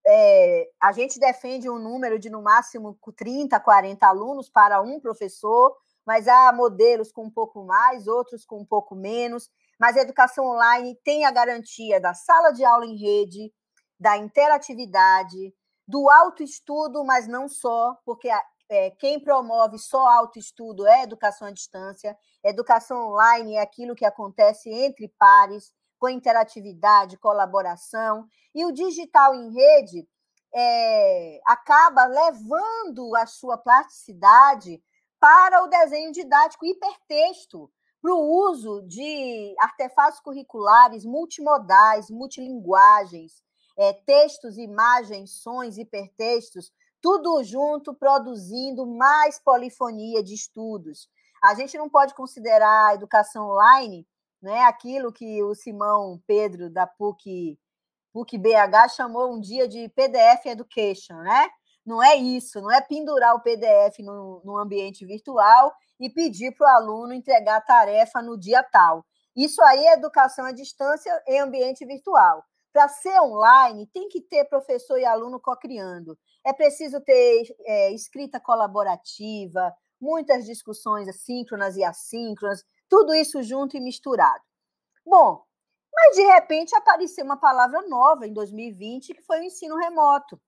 É, 0.07 0.71
a 0.81 0.93
gente 0.93 1.19
defende 1.19 1.69
um 1.69 1.79
número 1.79 2.19
de 2.19 2.31
no 2.31 2.43
máximo 2.43 2.99
30, 3.15 3.61
40 3.61 4.07
alunos 4.07 4.49
para 4.49 4.81
um 4.81 4.99
professor, 4.99 5.77
mas 6.07 6.27
há 6.27 6.51
modelos 6.53 7.13
com 7.13 7.25
um 7.25 7.31
pouco 7.31 7.63
mais, 7.65 8.07
outros 8.07 8.47
com 8.47 8.59
um 8.59 8.65
pouco 8.65 8.95
menos 8.95 9.51
mas 9.79 9.97
a 9.97 10.01
educação 10.01 10.45
online 10.47 10.99
tem 11.05 11.25
a 11.25 11.31
garantia 11.31 12.01
da 12.01 12.13
sala 12.13 12.51
de 12.51 12.65
aula 12.65 12.85
em 12.85 12.97
rede, 12.97 13.53
da 13.99 14.17
interatividade, 14.17 15.55
do 15.89 16.11
autoestudo, 16.11 17.03
mas 17.03 17.27
não 17.27 17.49
só, 17.49 17.97
porque 18.05 18.29
é, 18.69 18.91
quem 18.91 19.19
promove 19.19 19.79
só 19.79 20.07
autoestudo 20.07 20.87
é 20.87 21.03
educação 21.03 21.49
à 21.49 21.51
distância. 21.51 22.17
Educação 22.45 23.09
online 23.09 23.55
é 23.55 23.63
aquilo 23.63 23.95
que 23.95 24.05
acontece 24.05 24.69
entre 24.71 25.09
pares, 25.19 25.73
com 25.99 26.11
interatividade, 26.11 27.17
colaboração. 27.17 28.27
E 28.55 28.67
o 28.67 28.73
digital 28.73 29.35
em 29.35 29.51
rede 29.51 30.07
é, 30.55 31.41
acaba 31.47 32.05
levando 32.05 33.17
a 33.17 33.27
sua 33.27 33.57
plasticidade 33.57 34.83
para 35.19 35.65
o 35.65 35.69
desenho 35.69 36.13
didático 36.13 36.67
hipertexto, 36.67 37.71
para 38.01 38.15
o 38.15 38.51
uso 38.51 38.83
de 38.83 39.55
artefatos 39.59 40.21
curriculares 40.21 41.05
multimodais, 41.05 42.11
multilinguagens, 42.11 43.43
é, 43.79 43.93
textos, 43.93 44.59
imagens, 44.59 45.41
sons, 45.41 45.79
hipertextos, 45.79 46.73
tudo 47.01 47.43
junto 47.45 47.95
produzindo 47.95 48.85
mais 48.87 49.39
polifonia 49.39 50.23
de 50.23 50.35
estudos. 50.35 51.09
A 51.43 51.55
gente 51.55 51.79
não 51.79 51.89
pode 51.89 52.15
considerar 52.15 52.89
a 52.89 52.95
educação 52.95 53.49
online 53.49 54.07
né, 54.43 54.63
aquilo 54.65 55.13
que 55.13 55.43
o 55.43 55.55
Simão 55.55 56.21
Pedro, 56.27 56.71
da 56.71 56.87
PUC, 56.87 57.59
PUC 58.13 58.39
BH, 58.39 58.89
chamou 58.97 59.33
um 59.33 59.41
dia 59.41 59.69
de 59.69 59.89
PDF 59.91 60.47
Education, 60.47 61.17
né? 61.19 61.49
Não 61.85 62.03
é 62.03 62.17
isso, 62.17 62.61
não 62.61 62.71
é 62.71 62.81
pendurar 62.81 63.35
o 63.35 63.41
PDF 63.41 63.99
no, 64.01 64.43
no 64.45 64.59
ambiente 64.59 65.07
virtual 65.07 65.73
e 65.99 66.11
pedir 66.11 66.55
para 66.55 66.67
o 66.67 66.77
aluno 66.77 67.15
entregar 67.15 67.57
a 67.57 67.61
tarefa 67.61 68.21
no 68.21 68.39
dia 68.39 68.63
tal. 68.63 69.05
Isso 69.35 69.63
aí 69.63 69.87
é 69.87 69.95
educação 69.95 70.45
à 70.45 70.53
distância 70.53 71.11
em 71.27 71.41
ambiente 71.41 71.87
virtual. 71.87 72.45
Para 72.79 72.87
ser 72.87 73.21
online, 73.21 73.89
tem 73.89 74.09
que 74.09 74.21
ter 74.21 74.45
professor 74.45 75.01
e 75.01 75.05
aluno 75.05 75.41
co-criando. 75.41 76.17
É 76.47 76.53
preciso 76.53 77.01
ter 77.01 77.43
é, 77.67 77.93
escrita 77.93 78.39
colaborativa, 78.39 79.75
muitas 80.01 80.47
discussões 80.47 81.09
assíncronas 81.09 81.77
e 81.77 81.83
assíncronas, 81.83 82.65
tudo 82.89 83.13
isso 83.13 83.43
junto 83.43 83.77
e 83.77 83.81
misturado. 83.81 84.45
Bom, 85.05 85.43
mas 85.93 86.15
de 86.15 86.23
repente 86.23 86.73
apareceu 86.77 87.25
uma 87.25 87.37
palavra 87.37 87.83
nova 87.89 88.29
em 88.29 88.33
2020, 88.33 89.13
que 89.13 89.23
foi 89.23 89.41
o 89.41 89.43
ensino 89.43 89.77
remoto. 89.77 90.41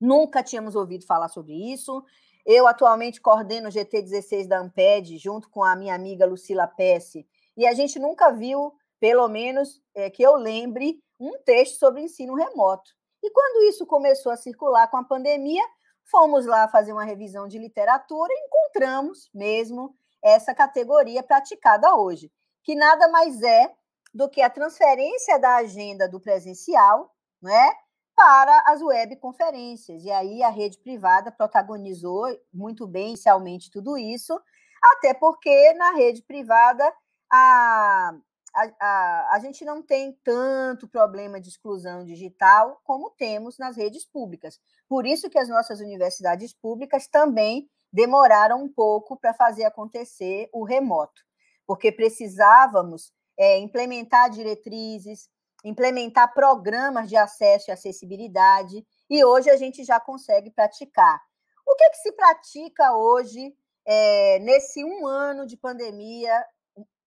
Nunca 0.00 0.42
tínhamos 0.42 0.74
ouvido 0.74 1.04
falar 1.04 1.28
sobre 1.28 1.52
isso. 1.70 2.02
Eu 2.46 2.66
atualmente 2.66 3.20
coordeno 3.20 3.68
o 3.68 3.70
GT16 3.70 4.48
da 4.48 4.58
Amped, 4.58 5.18
junto 5.18 5.50
com 5.50 5.62
a 5.62 5.76
minha 5.76 5.94
amiga 5.94 6.24
Lucila 6.24 6.66
Pesce, 6.66 7.28
e 7.58 7.66
a 7.66 7.74
gente 7.74 7.98
nunca 7.98 8.32
viu, 8.32 8.72
pelo 8.98 9.28
menos 9.28 9.82
é, 9.94 10.08
que 10.08 10.22
eu 10.22 10.34
lembre, 10.36 10.98
um 11.18 11.38
texto 11.44 11.78
sobre 11.78 12.02
ensino 12.02 12.34
remoto. 12.34 12.90
E 13.22 13.30
quando 13.30 13.68
isso 13.68 13.86
começou 13.86 14.30
a 14.30 14.36
circular 14.36 14.88
com 14.88 14.96
a 14.96 15.04
pandemia, 15.04 15.64
fomos 16.10 16.46
lá 16.46 16.68
fazer 16.68 16.92
uma 16.92 17.04
revisão 17.04 17.48
de 17.48 17.58
literatura 17.58 18.32
e 18.32 18.46
encontramos 18.46 19.28
mesmo 19.34 19.96
essa 20.22 20.54
categoria 20.54 21.22
praticada 21.22 21.94
hoje, 21.94 22.30
que 22.62 22.74
nada 22.74 23.08
mais 23.08 23.42
é 23.42 23.72
do 24.12 24.28
que 24.28 24.40
a 24.40 24.50
transferência 24.50 25.38
da 25.38 25.56
agenda 25.56 26.08
do 26.08 26.20
presencial 26.20 27.14
né, 27.42 27.72
para 28.14 28.62
as 28.66 28.80
webconferências. 28.80 30.04
E 30.04 30.10
aí 30.10 30.42
a 30.42 30.48
rede 30.48 30.78
privada 30.78 31.30
protagonizou 31.30 32.26
muito 32.52 32.86
bem 32.86 33.08
inicialmente 33.08 33.70
tudo 33.70 33.98
isso, 33.98 34.40
até 34.82 35.12
porque 35.12 35.74
na 35.74 35.92
rede 35.92 36.22
privada 36.22 36.90
a, 37.30 38.14
a, 38.56 39.34
a, 39.34 39.38
gente 39.40 39.64
não 39.64 39.82
tem 39.82 40.18
tanto 40.24 40.88
problema 40.88 41.38
de 41.40 41.48
exclusão 41.48 42.04
digital 42.04 42.80
como 42.84 43.10
temos 43.10 43.58
nas 43.58 43.76
redes 43.76 44.04
públicas. 44.04 44.58
Por 44.88 45.06
isso 45.06 45.28
que 45.28 45.38
as 45.38 45.48
nossas 45.48 45.80
universidades 45.80 46.54
públicas 46.54 47.06
também 47.06 47.68
demoraram 47.92 48.62
um 48.62 48.68
pouco 48.72 49.16
para 49.18 49.34
fazer 49.34 49.64
acontecer 49.64 50.48
o 50.52 50.64
remoto, 50.64 51.22
porque 51.66 51.92
precisávamos 51.92 53.12
é, 53.38 53.58
implementar 53.58 54.30
diretrizes, 54.30 55.28
implementar 55.64 56.32
programas 56.32 57.08
de 57.08 57.16
acesso 57.16 57.70
e 57.70 57.72
acessibilidade, 57.72 58.86
e 59.10 59.24
hoje 59.24 59.50
a 59.50 59.56
gente 59.56 59.84
já 59.84 60.00
consegue 60.00 60.50
praticar. 60.50 61.20
O 61.66 61.74
que, 61.74 61.84
é 61.84 61.90
que 61.90 61.96
se 61.96 62.12
pratica 62.12 62.94
hoje, 62.96 63.54
é, 63.84 64.38
nesse 64.38 64.84
um 64.84 65.06
ano 65.06 65.46
de 65.46 65.56
pandemia, 65.56 66.44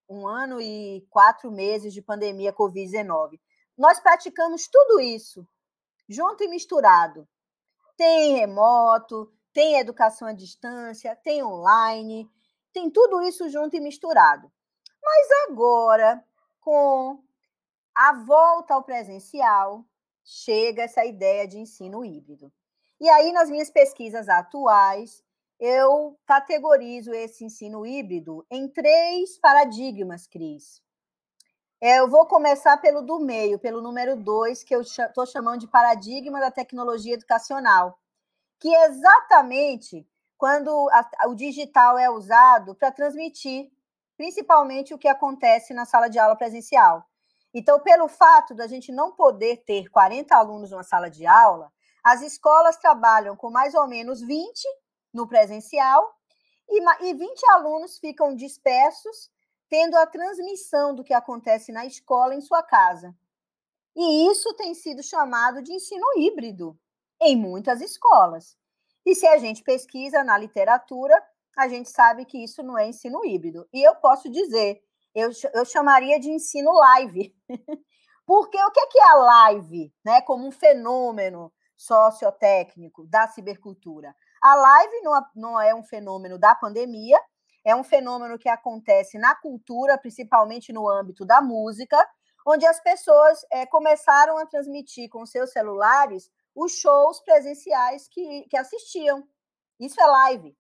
um 0.10 0.28
ano 0.28 0.60
e 0.60 1.06
quatro 1.10 1.52
meses 1.52 1.94
de 1.94 2.02
pandemia 2.02 2.52
Covid-19? 2.52 3.40
Nós 3.78 4.00
praticamos 4.00 4.68
tudo 4.68 5.00
isso, 5.00 5.48
junto 6.08 6.44
e 6.44 6.48
misturado. 6.48 7.28
Tem 7.96 8.36
remoto, 8.36 9.32
tem 9.54 9.80
educação 9.80 10.28
à 10.28 10.34
distância, 10.34 11.16
tem 11.16 11.44
online, 11.44 12.30
tem 12.74 12.90
tudo 12.90 13.22
isso 13.22 13.48
junto 13.50 13.76
e 13.76 13.80
misturado. 13.80 14.52
Mas 15.02 15.28
agora, 15.50 16.24
com 16.60 17.24
a 17.96 18.14
volta 18.14 18.74
ao 18.74 18.84
presencial, 18.84 19.86
chega 20.24 20.84
essa 20.84 21.06
ideia 21.06 21.48
de 21.48 21.58
ensino 21.58 22.04
híbrido. 22.04 22.52
E 23.00 23.10
aí, 23.10 23.32
nas 23.32 23.50
minhas 23.50 23.70
pesquisas 23.70 24.28
atuais, 24.28 25.24
eu 25.60 26.18
categorizo 26.26 27.14
esse 27.14 27.44
ensino 27.44 27.86
híbrido 27.86 28.46
em 28.50 28.68
três 28.68 29.38
paradigmas, 29.38 30.26
Cris. 30.26 30.82
É, 31.82 32.00
eu 32.00 32.10
vou 32.10 32.26
começar 32.26 32.78
pelo 32.78 33.02
do 33.02 33.20
meio, 33.20 33.60
pelo 33.60 33.82
número 33.82 34.16
dois, 34.16 34.64
que 34.64 34.76
eu 34.76 34.82
estou 34.82 35.26
chamando 35.26 35.62
de 35.62 35.68
paradigma 35.68 36.40
da 36.40 36.52
tecnologia 36.52 37.14
educacional, 37.14 38.00
que 38.60 38.74
é 38.74 38.86
exatamente 38.88 40.08
quando 40.38 40.90
a, 40.92 41.28
o 41.28 41.36
digital 41.36 41.98
é 41.98 42.10
usado 42.10 42.76
para 42.76 42.92
transmitir 42.92 43.70
principalmente 44.18 44.94
o 44.94 44.98
que 44.98 45.08
acontece 45.08 45.74
na 45.74 45.86
sala 45.86 46.10
de 46.10 46.20
aula 46.20 46.36
presencial. 46.36 47.06
Então, 47.54 47.80
pelo 47.80 48.08
fato 48.08 48.54
da 48.54 48.68
gente 48.68 48.92
não 48.92 49.14
poder 49.14 49.64
ter 49.66 49.90
40 49.90 50.36
alunos 50.36 50.72
numa 50.72 50.84
sala 50.84 51.10
de 51.10 51.26
aula, 51.26 51.72
as 52.04 52.22
escolas 52.22 52.78
trabalham 52.78 53.36
com 53.36 53.50
mais 53.50 53.74
ou 53.74 53.88
menos 53.88 54.22
20 54.22 54.62
no 55.14 55.28
presencial 55.28 56.20
e 57.02 57.14
20 57.14 57.46
alunos 57.52 57.98
ficam 57.98 58.36
dispersos, 58.36 59.32
tendo 59.68 59.96
a 59.96 60.06
transmissão 60.06 60.94
do 60.94 61.04
que 61.04 61.14
acontece 61.14 61.72
na 61.72 61.86
escola 61.86 62.36
em 62.36 62.42
sua 62.42 62.62
casa. 62.62 63.16
E 63.96 64.32
isso 64.32 64.54
tem 64.54 64.74
sido 64.74 65.02
chamado 65.02 65.62
de 65.62 65.74
ensino 65.74 66.06
híbrido 66.18 66.80
em 67.20 67.36
muitas 67.36 67.82
escolas. 67.82 68.56
E 69.06 69.16
se 69.16 69.28
a 69.28 69.38
gente 69.38 69.64
pesquisa 69.64 70.24
na 70.24 70.38
literatura, 70.38 71.22
a 71.58 71.68
gente 71.68 71.90
sabe 71.90 72.26
que 72.26 72.44
isso 72.44 72.62
não 72.62 72.78
é 72.78 72.88
ensino 72.88 73.26
híbrido. 73.26 73.68
E 73.74 73.82
eu 73.82 73.96
posso 73.96 74.30
dizer, 74.30 74.82
eu, 75.14 75.32
eu 75.54 75.66
chamaria 75.66 76.20
de 76.20 76.30
ensino 76.30 76.72
live. 76.72 77.36
Porque 78.26 78.58
o 78.64 78.72
que 78.72 78.80
é, 78.80 79.02
é 79.02 79.10
a 79.10 79.16
live, 79.16 79.92
né, 80.06 80.22
como 80.22 80.48
um 80.48 80.52
fenômeno 80.52 81.52
sociotécnico 81.76 83.08
da 83.08 83.28
cibercultura? 83.28 84.16
A 84.42 84.56
live 84.56 85.02
não, 85.02 85.26
não 85.36 85.62
é 85.62 85.74
um 85.74 85.84
fenômeno 85.84 86.38
da 86.38 86.56
pandemia, 86.56 87.20
é 87.66 87.76
um 87.76 87.84
fenômeno 87.84 88.38
que 88.38 88.50
acontece 88.50 89.18
na 89.18 89.36
cultura, 89.36 89.98
principalmente 89.98 90.72
no 90.72 90.90
âmbito 90.90 91.26
da 91.26 91.42
música, 91.42 91.98
onde 92.48 92.66
as 92.66 92.82
pessoas 92.82 93.46
é, 93.52 93.66
começaram 93.66 94.38
a 94.38 94.46
transmitir 94.46 95.10
com 95.10 95.26
seus 95.26 95.52
celulares 95.52 96.30
os 96.56 96.74
shows 96.74 97.20
presenciais 97.22 98.08
que, 98.08 98.48
que 98.50 98.58
assistiam. 98.58 99.24
Isso 99.80 100.00
é 100.02 100.06
live. 100.06 100.58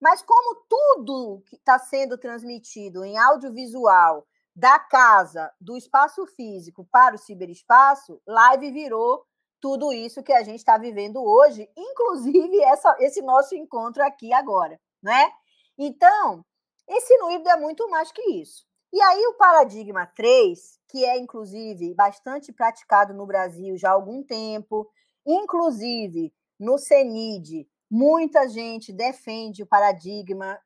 Mas 0.00 0.22
como 0.22 0.64
tudo 0.68 1.42
que 1.46 1.56
está 1.56 1.78
sendo 1.78 2.18
transmitido 2.18 3.04
em 3.04 3.18
audiovisual 3.18 4.26
da 4.54 4.78
casa, 4.78 5.52
do 5.60 5.76
espaço 5.76 6.26
físico 6.26 6.86
para 6.90 7.14
o 7.14 7.18
ciberespaço, 7.18 8.20
live 8.26 8.70
virou 8.72 9.24
tudo 9.60 9.92
isso 9.92 10.22
que 10.22 10.32
a 10.32 10.42
gente 10.42 10.58
está 10.58 10.78
vivendo 10.78 11.22
hoje, 11.22 11.68
inclusive 11.76 12.62
essa, 12.64 12.96
esse 13.00 13.22
nosso 13.22 13.54
encontro 13.54 14.02
aqui 14.02 14.32
agora, 14.32 14.80
né? 15.02 15.30
Então, 15.78 16.44
ensino 16.88 17.30
híbrido 17.30 17.50
é 17.50 17.56
muito 17.56 17.88
mais 17.90 18.10
que 18.12 18.22
isso. 18.22 18.64
E 18.92 19.00
aí 19.00 19.26
o 19.26 19.34
paradigma 19.34 20.06
3, 20.06 20.78
que 20.88 21.04
é 21.04 21.18
inclusive 21.18 21.94
bastante 21.94 22.52
praticado 22.52 23.12
no 23.12 23.26
Brasil 23.26 23.76
já 23.76 23.90
há 23.90 23.92
algum 23.92 24.22
tempo, 24.22 24.88
inclusive 25.26 26.32
no 26.58 26.78
CENID, 26.78 27.68
Muita 27.90 28.48
gente 28.48 28.92
defende 28.92 29.62
o 29.62 29.66
paradigma 29.66 30.60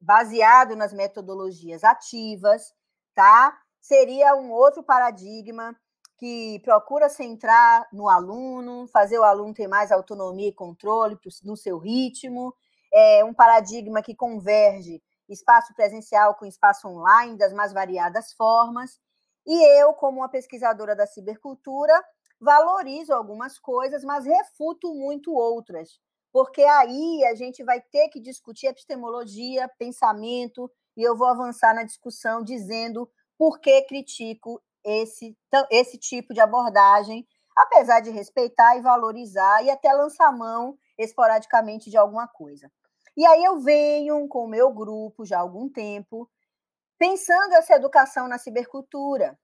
baseado 0.00 0.74
nas 0.74 0.92
metodologias 0.92 1.84
ativas, 1.84 2.74
tá? 3.14 3.56
Seria 3.80 4.34
um 4.34 4.50
outro 4.50 4.82
paradigma 4.82 5.76
que 6.18 6.60
procura 6.64 7.08
centrar 7.08 7.86
no 7.92 8.08
aluno, 8.08 8.86
fazer 8.88 9.18
o 9.18 9.24
aluno 9.24 9.54
ter 9.54 9.68
mais 9.68 9.90
autonomia 9.90 10.48
e 10.48 10.52
controle 10.52 11.18
no 11.44 11.56
seu 11.56 11.78
ritmo. 11.78 12.54
É 12.92 13.24
um 13.24 13.34
paradigma 13.34 14.02
que 14.02 14.14
converge 14.14 15.02
espaço 15.28 15.74
presencial 15.74 16.34
com 16.34 16.46
espaço 16.46 16.88
online 16.88 17.36
das 17.36 17.52
mais 17.52 17.72
variadas 17.72 18.32
formas. 18.32 18.98
E 19.46 19.80
eu, 19.80 19.92
como 19.94 20.20
uma 20.20 20.28
pesquisadora 20.28 20.94
da 20.94 21.06
cibercultura, 21.06 21.92
valorizo 22.40 23.12
algumas 23.12 23.58
coisas, 23.58 24.04
mas 24.04 24.24
refuto 24.24 24.94
muito 24.94 25.32
outras 25.32 25.98
porque 26.34 26.62
aí 26.62 27.24
a 27.26 27.36
gente 27.36 27.62
vai 27.62 27.80
ter 27.80 28.08
que 28.08 28.18
discutir 28.18 28.66
epistemologia, 28.66 29.70
pensamento, 29.78 30.68
e 30.96 31.02
eu 31.04 31.16
vou 31.16 31.28
avançar 31.28 31.72
na 31.72 31.84
discussão 31.84 32.42
dizendo 32.42 33.08
por 33.38 33.60
que 33.60 33.82
critico 33.82 34.60
esse, 34.84 35.36
esse 35.70 35.98
tipo 35.98 36.34
de 36.34 36.40
abordagem, 36.40 37.26
apesar 37.56 38.00
de 38.00 38.10
respeitar 38.10 38.76
e 38.76 38.82
valorizar 38.82 39.62
e 39.62 39.70
até 39.70 39.92
lançar 39.92 40.30
mão 40.32 40.76
esporadicamente 40.98 41.90
de 41.90 41.96
alguma 41.96 42.28
coisa. 42.28 42.70
E 43.16 43.24
aí 43.24 43.44
eu 43.44 43.60
venho 43.60 44.26
com 44.28 44.44
o 44.44 44.48
meu 44.48 44.72
grupo 44.72 45.24
já 45.24 45.38
há 45.38 45.40
algum 45.40 45.68
tempo, 45.68 46.28
pensando 46.98 47.54
essa 47.54 47.74
educação 47.74 48.26
na 48.26 48.38
cibercultura. 48.38 49.38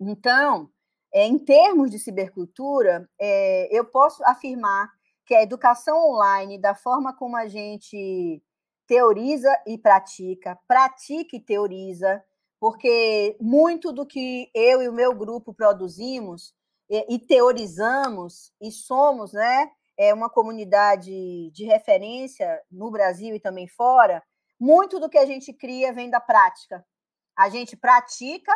Então, 0.00 0.70
é, 1.12 1.26
em 1.26 1.38
termos 1.38 1.90
de 1.90 1.98
cibercultura, 1.98 3.08
é, 3.20 3.68
eu 3.70 3.84
posso 3.84 4.24
afirmar 4.24 4.90
que 5.26 5.34
a 5.34 5.42
educação 5.42 5.96
online, 6.10 6.58
da 6.58 6.74
forma 6.74 7.14
como 7.14 7.36
a 7.36 7.46
gente 7.46 8.42
teoriza 8.86 9.50
e 9.66 9.78
pratica, 9.78 10.58
pratica 10.66 11.36
e 11.36 11.40
teoriza, 11.40 12.22
porque 12.64 13.36
muito 13.38 13.92
do 13.92 14.06
que 14.06 14.50
eu 14.54 14.82
e 14.82 14.88
o 14.88 14.92
meu 14.92 15.14
grupo 15.14 15.52
produzimos 15.52 16.54
e, 16.88 17.18
teorizamos 17.18 18.54
e 18.58 18.72
somos, 18.72 19.34
né, 19.34 19.70
é 19.98 20.14
uma 20.14 20.30
comunidade 20.30 21.50
de 21.50 21.64
referência 21.66 22.58
no 22.70 22.90
Brasil 22.90 23.34
e 23.36 23.38
também 23.38 23.68
fora, 23.68 24.22
muito 24.58 24.98
do 24.98 25.10
que 25.10 25.18
a 25.18 25.26
gente 25.26 25.52
cria 25.52 25.92
vem 25.92 26.08
da 26.08 26.20
prática. 26.20 26.82
A 27.36 27.50
gente 27.50 27.76
pratica 27.76 28.50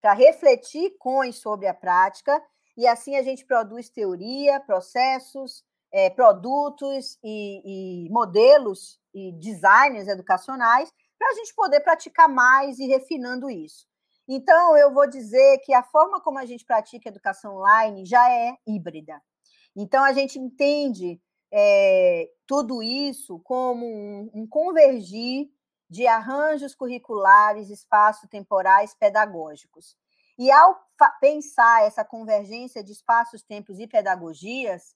para 0.00 0.12
refletir 0.12 0.94
com 0.96 1.24
e 1.24 1.32
sobre 1.32 1.66
a 1.66 1.74
prática 1.74 2.40
e 2.76 2.86
assim 2.86 3.16
a 3.16 3.24
gente 3.24 3.44
produz 3.44 3.90
teoria, 3.90 4.60
processos, 4.60 5.64
é, 5.92 6.08
produtos 6.08 7.18
e, 7.24 8.06
e 8.06 8.10
modelos 8.10 9.00
e 9.12 9.32
designs 9.32 10.06
educacionais 10.06 10.92
para 11.18 11.30
a 11.30 11.34
gente 11.34 11.54
poder 11.54 11.80
praticar 11.80 12.28
mais 12.28 12.78
e 12.78 12.86
refinando 12.86 13.50
isso. 13.50 13.86
Então, 14.26 14.76
eu 14.76 14.92
vou 14.92 15.08
dizer 15.08 15.58
que 15.58 15.72
a 15.72 15.82
forma 15.82 16.20
como 16.20 16.38
a 16.38 16.44
gente 16.44 16.64
pratica 16.64 17.08
educação 17.08 17.56
online 17.56 18.04
já 18.04 18.30
é 18.30 18.56
híbrida. 18.66 19.20
Então, 19.74 20.04
a 20.04 20.12
gente 20.12 20.38
entende 20.38 21.20
é, 21.50 22.28
tudo 22.46 22.82
isso 22.82 23.38
como 23.40 23.86
um, 23.86 24.30
um 24.34 24.46
convergir 24.46 25.48
de 25.88 26.06
arranjos 26.06 26.74
curriculares, 26.74 27.70
espaço-temporais 27.70 28.94
pedagógicos. 28.94 29.96
E 30.38 30.50
ao 30.50 30.78
pensar 31.20 31.84
essa 31.84 32.04
convergência 32.04 32.84
de 32.84 32.92
espaços, 32.92 33.42
tempos 33.42 33.78
e 33.78 33.86
pedagogias, 33.86 34.94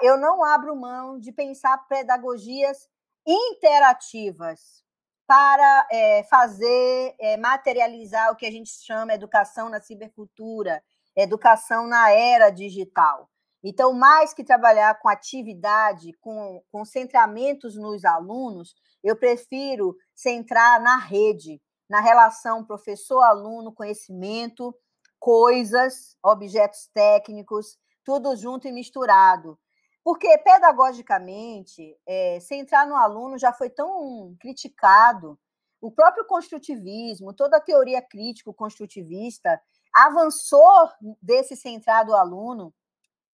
eu 0.00 0.16
não 0.16 0.44
abro 0.44 0.76
mão 0.76 1.18
de 1.18 1.32
pensar 1.32 1.76
pedagogias 1.88 2.88
interativas 3.26 4.83
para 5.26 5.88
é, 5.90 6.22
fazer, 6.24 7.14
é, 7.18 7.36
materializar 7.36 8.30
o 8.32 8.36
que 8.36 8.46
a 8.46 8.50
gente 8.50 8.70
chama 8.70 9.14
educação 9.14 9.68
na 9.68 9.80
cibercultura, 9.80 10.82
educação 11.16 11.86
na 11.86 12.10
era 12.10 12.50
digital. 12.50 13.30
Então, 13.62 13.94
mais 13.94 14.34
que 14.34 14.44
trabalhar 14.44 14.98
com 15.00 15.08
atividade, 15.08 16.12
com 16.20 16.62
concentramentos 16.70 17.76
nos 17.76 18.04
alunos, 18.04 18.74
eu 19.02 19.16
prefiro 19.16 19.96
centrar 20.14 20.82
na 20.82 20.98
rede, 20.98 21.62
na 21.88 22.00
relação 22.00 22.64
professor-aluno, 22.64 23.72
conhecimento, 23.72 24.74
coisas, 25.18 26.16
objetos 26.22 26.90
técnicos, 26.92 27.78
tudo 28.04 28.36
junto 28.36 28.68
e 28.68 28.72
misturado. 28.72 29.58
Porque, 30.04 30.36
pedagogicamente, 30.38 31.98
é, 32.06 32.38
centrar 32.38 32.86
no 32.86 32.94
aluno 32.94 33.38
já 33.38 33.54
foi 33.54 33.70
tão 33.70 34.36
criticado. 34.38 35.38
O 35.80 35.90
próprio 35.90 36.26
construtivismo, 36.26 37.32
toda 37.32 37.56
a 37.56 37.60
teoria 37.60 38.02
crítico-construtivista 38.02 39.58
avançou 39.94 40.90
desse 41.22 41.56
centrado 41.56 42.14
aluno 42.14 42.74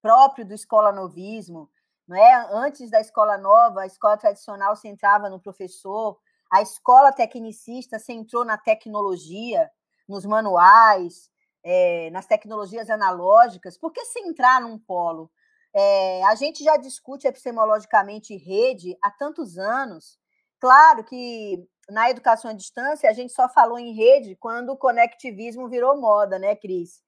próprio 0.01 0.47
do 0.47 0.55
escola 0.55 0.93
novismo, 0.93 1.69
não 2.07 2.17
é? 2.17 2.49
Antes 2.53 2.91
da 2.91 3.01
escola 3.01 3.37
nova, 3.37 3.83
a 3.83 3.87
escola 3.87 4.17
tradicional 4.17 4.77
centrava 4.77 5.29
no 5.29 5.41
professor, 5.41 6.19
a 6.51 6.63
escola 6.63 7.13
tecnicista 7.13 7.99
centrou 7.99 8.45
na 8.45 8.59
tecnologia, 8.59 9.71
nos 10.09 10.25
manuais, 10.25 11.31
é, 11.63 12.11
nas 12.11 12.27
tecnologias 12.27 12.91
analógicas. 12.91 13.79
Por 13.79 13.93
que 13.93 14.05
centrar 14.05 14.61
num 14.61 14.79
polo? 14.79 15.31
É, 15.75 16.25
a 16.25 16.35
gente 16.35 16.65
já 16.65 16.77
discute 16.77 17.27
epistemologicamente 17.27 18.37
rede 18.37 18.97
há 19.03 19.11
tantos 19.11 19.57
anos. 19.59 20.19
Claro 20.59 21.05
que 21.05 21.65
na 21.89 22.11
educação 22.11 22.51
à 22.51 22.55
distância 22.55 23.09
a 23.09 23.13
gente 23.13 23.33
só 23.33 23.49
falou 23.49 23.79
em 23.79 23.95
rede 23.95 24.37
quando 24.37 24.71
o 24.71 24.77
conectivismo 24.77 25.69
virou 25.69 26.01
moda, 26.01 26.39
né, 26.39 26.57
Cris? 26.57 27.01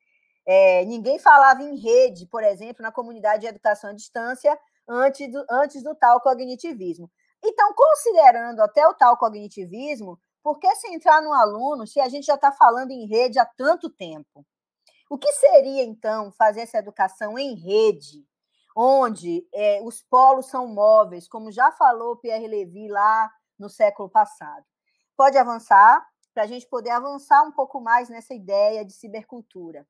É, 0.47 0.85
ninguém 0.85 1.19
falava 1.19 1.63
em 1.63 1.77
rede, 1.77 2.27
por 2.27 2.43
exemplo, 2.43 2.83
na 2.83 2.91
comunidade 2.91 3.43
de 3.43 3.47
educação 3.47 3.91
à 3.91 3.93
distância 3.93 4.59
antes 4.89 5.31
do, 5.31 5.45
antes 5.51 5.83
do 5.83 5.95
tal 5.95 6.21
cognitivismo. 6.21 7.11
Então, 7.45 7.73
considerando 7.75 8.61
até 8.61 8.87
o 8.87 8.95
tal 8.95 9.17
cognitivismo, 9.17 10.19
por 10.43 10.59
que 10.59 10.73
centrar 10.77 11.23
no 11.23 11.33
aluno 11.33 11.87
se 11.87 12.01
a 12.01 12.09
gente 12.09 12.27
já 12.27 12.35
está 12.35 12.53
falando 12.53 12.91
em 12.91 13.07
rede 13.07 13.39
há 13.39 13.47
tanto 13.47 13.89
tempo? 13.89 14.45
O 15.09 15.19
que 15.19 15.33
seria, 15.33 15.85
então, 15.85 16.33
fazer 16.33 16.63
essa 16.63 16.79
educação 16.79 17.39
em 17.39 17.55
rede, 17.55 18.25
onde 18.77 19.47
é, 19.53 19.81
os 19.83 20.03
polos 20.03 20.47
são 20.47 20.67
móveis, 20.67 21.29
como 21.29 21.53
já 21.53 21.71
falou 21.73 22.17
Pierre 22.17 22.47
Levy 22.47 22.89
lá 22.89 23.31
no 23.59 23.69
século 23.69 24.09
passado? 24.09 24.65
Pode 25.17 25.37
avançar, 25.37 26.07
para 26.35 26.45
a 26.45 26.47
gente 26.47 26.67
poder 26.67 26.91
avançar 26.91 27.43
um 27.43 27.53
pouco 27.53 27.81
mais 27.81 28.09
nessa 28.09 28.35
ideia 28.35 28.85
de 28.85 28.93
cibercultura. 28.93 29.87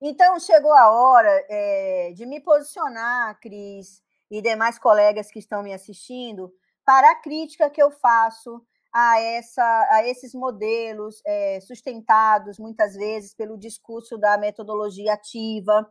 Então, 0.00 0.38
chegou 0.38 0.72
a 0.72 0.90
hora 0.90 1.44
é, 1.48 2.12
de 2.14 2.24
me 2.24 2.40
posicionar, 2.40 3.38
Cris, 3.40 4.00
e 4.30 4.40
demais 4.40 4.78
colegas 4.78 5.30
que 5.30 5.40
estão 5.40 5.62
me 5.62 5.72
assistindo, 5.72 6.52
para 6.84 7.10
a 7.10 7.16
crítica 7.16 7.68
que 7.68 7.82
eu 7.82 7.90
faço 7.90 8.64
a, 8.94 9.20
essa, 9.20 9.88
a 9.90 10.06
esses 10.06 10.32
modelos 10.34 11.20
é, 11.26 11.60
sustentados, 11.60 12.58
muitas 12.58 12.94
vezes, 12.94 13.34
pelo 13.34 13.58
discurso 13.58 14.16
da 14.16 14.38
metodologia 14.38 15.14
ativa. 15.14 15.90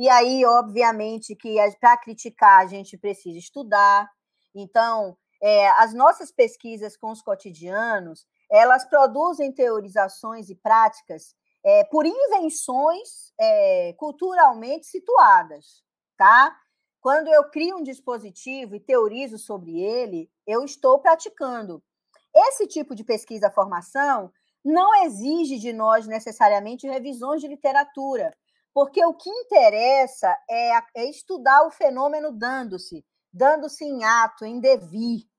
E 0.00 0.08
aí, 0.08 0.46
obviamente, 0.46 1.36
que 1.36 1.56
para 1.78 1.94
criticar 1.98 2.62
a 2.62 2.66
gente 2.66 2.96
precisa 2.96 3.36
estudar. 3.36 4.10
Então, 4.54 5.14
é, 5.42 5.68
as 5.72 5.92
nossas 5.92 6.32
pesquisas 6.32 6.96
com 6.96 7.10
os 7.10 7.20
cotidianos, 7.20 8.26
elas 8.50 8.86
produzem 8.86 9.52
teorizações 9.52 10.48
e 10.48 10.54
práticas 10.54 11.34
é, 11.62 11.84
por 11.84 12.06
invenções 12.06 13.34
é, 13.38 13.92
culturalmente 13.98 14.86
situadas, 14.86 15.82
tá? 16.16 16.56
Quando 17.02 17.28
eu 17.28 17.50
crio 17.50 17.76
um 17.76 17.82
dispositivo 17.82 18.74
e 18.74 18.80
teorizo 18.80 19.36
sobre 19.36 19.82
ele, 19.82 20.30
eu 20.46 20.64
estou 20.64 20.98
praticando. 20.98 21.82
Esse 22.34 22.66
tipo 22.66 22.94
de 22.94 23.04
pesquisa-formação 23.04 24.32
não 24.64 25.04
exige 25.04 25.58
de 25.58 25.74
nós 25.74 26.06
necessariamente 26.06 26.88
revisões 26.88 27.42
de 27.42 27.48
literatura, 27.48 28.34
porque 28.72 29.04
o 29.04 29.14
que 29.14 29.30
interessa 29.30 30.36
é, 30.48 30.72
é 30.96 31.04
estudar 31.04 31.66
o 31.66 31.70
fenômeno 31.70 32.32
dando-se, 32.32 33.04
dando-se 33.32 33.84
em 33.84 34.04
ato, 34.04 34.44
em 34.44 34.60
devir, 34.60 35.30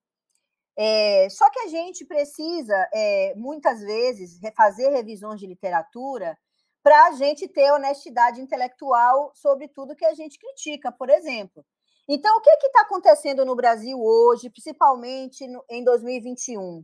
é, 0.77 1.27
só 1.29 1.49
que 1.49 1.59
a 1.59 1.67
gente 1.67 2.05
precisa, 2.05 2.89
é, 2.93 3.33
muitas 3.35 3.81
vezes, 3.81 4.39
fazer 4.55 4.89
revisões 4.89 5.39
de 5.39 5.47
literatura 5.47 6.37
para 6.81 7.07
a 7.07 7.11
gente 7.11 7.47
ter 7.47 7.71
honestidade 7.71 8.41
intelectual 8.41 9.31
sobre 9.35 9.67
tudo 9.67 9.95
que 9.95 10.05
a 10.05 10.13
gente 10.13 10.39
critica, 10.39 10.91
por 10.91 11.09
exemplo. 11.09 11.63
Então, 12.09 12.35
o 12.35 12.41
que 12.41 12.49
está 12.49 12.81
acontecendo 12.81 13.45
no 13.45 13.55
Brasil 13.55 13.99
hoje, 14.01 14.49
principalmente 14.49 15.47
no, 15.47 15.63
em 15.69 15.83
2021? 15.83 16.83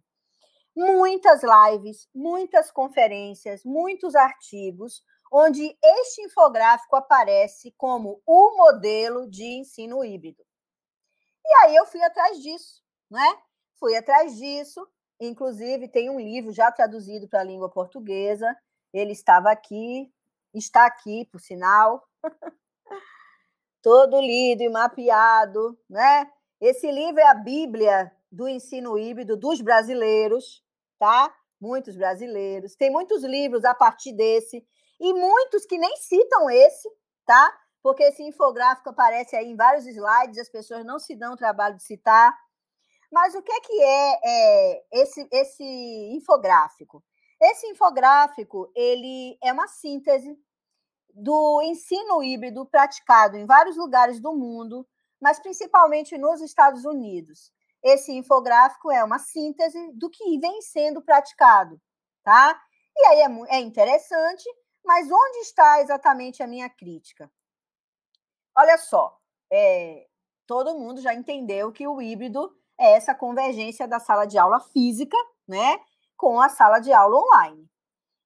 Muitas 0.75 1.41
lives, 1.41 2.07
muitas 2.13 2.69
conferências, 2.69 3.63
muitos 3.65 4.13
artigos, 4.13 5.01
onde 5.31 5.77
este 5.83 6.21
infográfico 6.21 6.95
aparece 6.95 7.73
como 7.77 8.21
o 8.25 8.57
modelo 8.57 9.29
de 9.29 9.43
ensino 9.43 10.03
híbrido. 10.03 10.43
E 11.45 11.55
aí 11.63 11.75
eu 11.75 11.85
fui 11.85 12.01
atrás 12.03 12.39
disso, 12.39 12.83
né? 13.09 13.37
Fui 13.79 13.95
atrás 13.95 14.35
disso, 14.35 14.87
inclusive 15.19 15.87
tem 15.87 16.09
um 16.09 16.19
livro 16.19 16.51
já 16.51 16.71
traduzido 16.71 17.27
para 17.27 17.41
a 17.41 17.43
língua 17.43 17.69
portuguesa. 17.69 18.55
Ele 18.93 19.11
estava 19.11 19.51
aqui, 19.51 20.11
está 20.53 20.85
aqui, 20.85 21.25
por 21.31 21.39
sinal, 21.39 22.07
todo 23.81 24.19
lido 24.19 24.63
e 24.63 24.69
mapeado, 24.69 25.77
né? 25.89 26.29
Esse 26.59 26.91
livro 26.91 27.19
é 27.19 27.27
a 27.27 27.35
Bíblia 27.35 28.11
do 28.31 28.47
ensino 28.47 28.97
híbrido 28.97 29.37
dos 29.37 29.61
brasileiros, 29.61 30.63
tá? 30.97 31.33
Muitos 31.61 31.95
brasileiros. 31.95 32.75
Tem 32.75 32.91
muitos 32.91 33.23
livros 33.23 33.63
a 33.63 33.73
partir 33.73 34.13
desse 34.13 34.65
e 34.99 35.13
muitos 35.13 35.65
que 35.65 35.77
nem 35.77 35.95
citam 35.97 36.49
esse, 36.49 36.89
tá? 37.25 37.55
Porque 37.81 38.03
esse 38.03 38.23
infográfico 38.23 38.89
aparece 38.89 39.35
aí 39.35 39.47
em 39.47 39.55
vários 39.55 39.85
slides, 39.85 40.39
as 40.39 40.49
pessoas 40.49 40.85
não 40.85 40.99
se 40.99 41.15
dão 41.15 41.33
o 41.33 41.37
trabalho 41.37 41.75
de 41.75 41.83
citar. 41.83 42.37
Mas 43.11 43.35
o 43.35 43.41
que 43.41 43.51
é, 43.51 43.59
que 43.61 43.81
é, 43.81 44.19
é 44.23 44.83
esse, 44.91 45.27
esse 45.31 45.63
infográfico? 46.13 47.03
Esse 47.41 47.67
infográfico 47.67 48.69
ele 48.75 49.37
é 49.43 49.53
uma 49.53 49.67
síntese 49.67 50.37
do 51.13 51.61
ensino 51.63 52.21
híbrido 52.21 52.65
praticado 52.65 53.37
em 53.37 53.45
vários 53.45 53.77
lugares 53.77 54.19
do 54.19 54.35
mundo, 54.35 54.87
mas 55.21 55.39
principalmente 55.39 56.17
nos 56.17 56.41
Estados 56.41 56.83
Unidos. 56.85 57.51
Esse 57.83 58.11
infográfico 58.11 58.91
é 58.91 59.03
uma 59.03 59.19
síntese 59.19 59.91
do 59.93 60.09
que 60.09 60.39
vem 60.39 60.61
sendo 60.61 61.01
praticado, 61.01 61.79
tá? 62.23 62.59
E 62.95 63.05
aí 63.05 63.21
é, 63.21 63.55
é 63.55 63.59
interessante, 63.59 64.43
mas 64.87 65.11
onde 65.11 65.39
está 65.39 65.81
exatamente 65.81 66.41
a 66.41 66.47
minha 66.47 66.69
crítica? 66.69 67.29
Olha 68.57 68.77
só, 68.77 69.19
é, 69.51 70.07
todo 70.47 70.79
mundo 70.79 71.01
já 71.01 71.13
entendeu 71.13 71.73
que 71.73 71.85
o 71.85 72.01
híbrido 72.01 72.49
é 72.79 72.93
essa 72.93 73.13
convergência 73.13 73.85
da 73.85 73.99
sala 73.99 74.25
de 74.25 74.37
aula 74.37 74.61
física, 74.61 75.17
né, 75.45 75.77
com 76.15 76.39
a 76.39 76.47
sala 76.47 76.79
de 76.79 76.93
aula 76.93 77.17
online. 77.17 77.69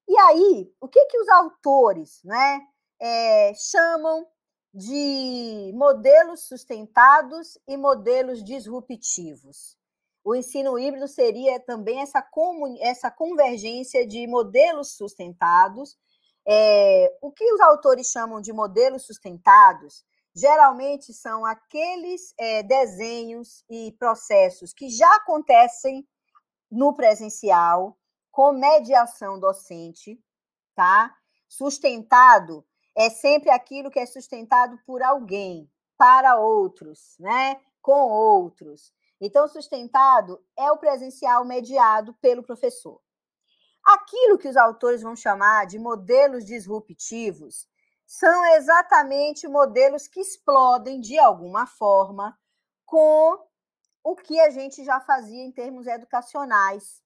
E 0.08 0.16
aí, 0.16 0.72
o 0.80 0.88
que 0.88 1.04
que 1.06 1.18
os 1.18 1.28
autores, 1.28 2.22
né, 2.22 2.60
é, 3.00 3.52
chamam 3.54 4.24
de 4.72 5.72
modelos 5.74 6.46
sustentados 6.46 7.58
e 7.66 7.76
modelos 7.76 8.42
disruptivos? 8.44 9.76
O 10.24 10.32
ensino 10.32 10.78
híbrido 10.78 11.08
seria 11.08 11.58
também 11.58 12.00
essa, 12.00 12.24
essa 12.80 13.10
convergência 13.10 14.06
de 14.06 14.28
modelos 14.28 14.92
sustentados 14.96 15.98
É, 16.46 17.16
o 17.20 17.30
que 17.30 17.44
os 17.52 17.60
autores 17.60 18.08
chamam 18.08 18.40
de 18.40 18.52
modelos 18.52 19.06
sustentados 19.06 20.04
geralmente 20.34 21.12
são 21.12 21.44
aqueles 21.44 22.34
é, 22.38 22.62
desenhos 22.62 23.64
e 23.68 23.92
processos 23.98 24.72
que 24.72 24.88
já 24.88 25.16
acontecem 25.16 26.06
no 26.70 26.94
presencial, 26.94 27.98
com 28.30 28.52
mediação 28.52 29.38
docente, 29.38 30.18
tá? 30.74 31.14
Sustentado 31.46 32.64
é 32.96 33.10
sempre 33.10 33.50
aquilo 33.50 33.90
que 33.90 33.98
é 33.98 34.06
sustentado 34.06 34.78
por 34.86 35.02
alguém, 35.02 35.70
para 35.98 36.38
outros, 36.38 37.14
né? 37.18 37.60
Com 37.82 38.10
outros. 38.10 38.92
Então, 39.20 39.46
sustentado 39.46 40.42
é 40.56 40.72
o 40.72 40.78
presencial 40.78 41.44
mediado 41.44 42.14
pelo 42.14 42.42
professor. 42.42 43.00
Aquilo 43.84 44.38
que 44.38 44.48
os 44.48 44.56
autores 44.56 45.02
vão 45.02 45.16
chamar 45.16 45.66
de 45.66 45.78
modelos 45.78 46.44
disruptivos 46.44 47.66
são 48.06 48.44
exatamente 48.56 49.48
modelos 49.48 50.06
que 50.06 50.20
explodem 50.20 51.00
de 51.00 51.18
alguma 51.18 51.66
forma 51.66 52.38
com 52.84 53.38
o 54.04 54.14
que 54.16 54.38
a 54.40 54.50
gente 54.50 54.84
já 54.84 55.00
fazia 55.00 55.42
em 55.42 55.50
termos 55.50 55.86
educacionais, 55.86 57.02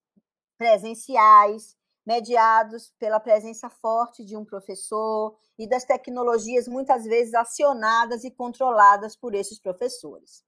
presenciais, 0.58 1.76
mediados 2.04 2.92
pela 2.98 3.18
presença 3.18 3.68
forte 3.68 4.24
de 4.24 4.36
um 4.36 4.44
professor 4.44 5.36
e 5.58 5.68
das 5.68 5.84
tecnologias 5.84 6.68
muitas 6.68 7.04
vezes 7.04 7.34
acionadas 7.34 8.24
e 8.24 8.30
controladas 8.30 9.16
por 9.16 9.34
esses 9.34 9.58
professores. 9.58 10.44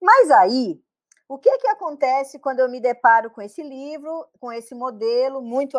Mas 0.00 0.30
aí, 0.30 0.80
o 1.28 1.38
que, 1.38 1.56
que 1.58 1.66
acontece 1.68 2.38
quando 2.38 2.60
eu 2.60 2.70
me 2.70 2.80
deparo 2.80 3.30
com 3.30 3.40
esse 3.40 3.62
livro, 3.62 4.26
com 4.38 4.52
esse 4.52 4.74
modelo, 4.74 5.40
muito, 5.40 5.78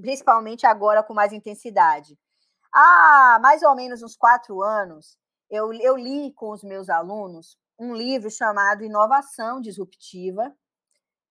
principalmente 0.00 0.66
agora 0.66 1.02
com 1.02 1.14
mais 1.14 1.32
intensidade? 1.32 2.18
Há 2.72 3.38
mais 3.40 3.62
ou 3.62 3.74
menos 3.74 4.02
uns 4.02 4.16
quatro 4.16 4.62
anos, 4.62 5.18
eu, 5.50 5.72
eu 5.74 5.96
li 5.96 6.32
com 6.32 6.50
os 6.50 6.62
meus 6.62 6.88
alunos 6.88 7.58
um 7.78 7.94
livro 7.94 8.30
chamado 8.30 8.84
Inovação 8.84 9.60
Disruptiva, 9.60 10.54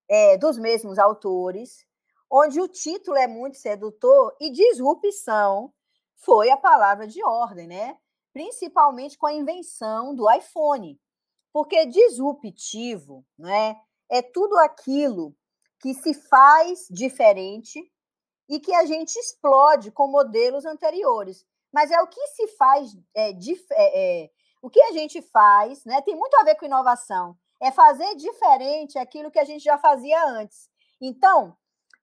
é, 0.09 0.38
dos 0.38 0.57
mesmos 0.57 0.99
autores, 0.99 1.86
onde 2.30 2.59
o 2.59 2.67
título 2.67 3.17
é 3.17 3.28
muito 3.28 3.57
sedutor 3.57 4.36
e 4.39 4.51
disrupção 4.51 5.74
foi 6.15 6.49
a 6.49 6.57
palavra 6.57 7.07
de 7.07 7.24
ordem, 7.24 7.67
né? 7.67 7.97
Principalmente 8.34 9.17
com 9.17 9.26
a 9.26 9.34
invenção 9.34 10.13
do 10.13 10.30
iPhone. 10.32 10.99
Porque 11.54 11.86
disruptivo 11.86 13.26
né, 13.38 13.76
é 14.10 14.22
tudo 14.22 14.58
aquilo 14.60 15.36
que 15.80 15.93
se 15.93 16.14
faz 16.14 16.88
diferente 16.89 17.80
e 18.47 18.60
que 18.60 18.74
a 18.74 18.86
gente 18.86 19.16
explode 19.16 19.91
com 19.91 20.08
modelos 20.08 20.66
anteriores. 20.66 21.45
Mas 21.72 21.89
é 21.89 22.02
o 22.02 22.08
que 22.08 22.28
se 22.28 22.47
faz, 22.49 22.91
é, 23.16 23.32
dif, 23.34 23.66
é, 23.72 24.24
é, 24.24 24.30
o 24.62 24.70
que 24.70 24.82
a 24.82 24.91
gente 24.91 25.22
faz, 25.22 25.84
né? 25.86 26.02
Tem 26.02 26.16
muito 26.16 26.36
a 26.36 26.43
ver 26.43 26.56
com 26.56 26.66
inovação. 26.66 27.38
É 27.62 27.72
fazer 27.72 28.16
diferente 28.16 28.97
aquilo 28.97 29.32
que 29.32 29.39
a 29.39 29.45
gente 29.45 29.64
já 29.64 29.78
fazia 29.78 30.24
antes. 30.26 30.70
Então, 30.99 31.56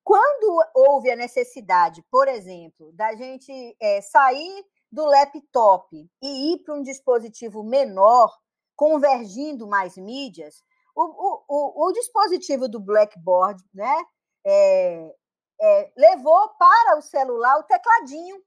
quando 0.03 0.65
houve 0.75 1.11
a 1.11 1.17
necessidade, 1.17 2.03
por 2.11 2.29
exemplo, 2.29 2.93
da 2.95 3.15
gente 3.15 3.77
é, 3.81 4.01
sair 4.01 4.65
do 4.91 5.05
laptop 5.05 5.95
e 6.23 6.55
ir 6.55 6.63
para 6.65 6.75
um 6.75 6.83
dispositivo 6.83 7.63
menor, 7.63 8.35
convergindo 8.79 9.67
mais 9.67 9.97
mídias, 9.97 10.63
o, 10.95 11.03
o, 11.03 11.45
o, 11.49 11.89
o 11.89 11.93
dispositivo 11.93 12.69
do 12.69 12.79
Blackboard 12.79 13.61
né, 13.75 14.05
é, 14.47 15.17
é, 15.61 15.93
levou 15.97 16.49
para 16.51 16.97
o 16.97 17.03
celular 17.03 17.59
o 17.59 17.65
tecladinho, 17.65 18.41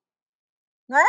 né? 0.87 1.03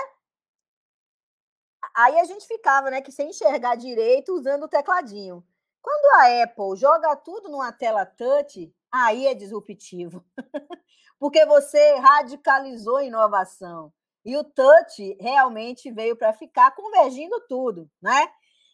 Aí 1.94 2.18
a 2.18 2.24
gente 2.24 2.46
ficava, 2.48 2.90
né, 2.90 3.00
que 3.00 3.12
sem 3.12 3.30
enxergar 3.30 3.76
direito 3.76 4.34
usando 4.34 4.64
o 4.64 4.68
tecladinho. 4.68 5.46
Quando 5.80 6.16
a 6.16 6.42
Apple 6.42 6.76
joga 6.76 7.14
tudo 7.14 7.48
numa 7.48 7.72
tela 7.72 8.04
touch, 8.04 8.74
aí 8.90 9.28
é 9.28 9.34
disruptivo. 9.34 10.24
Porque 11.18 11.46
você 11.46 11.94
radicalizou 11.96 12.96
a 12.96 13.04
inovação. 13.04 13.92
E 14.24 14.36
o 14.36 14.42
touch 14.42 15.16
realmente 15.20 15.92
veio 15.92 16.16
para 16.16 16.32
ficar 16.32 16.72
convergindo 16.74 17.40
tudo, 17.48 17.88
né? 18.00 18.32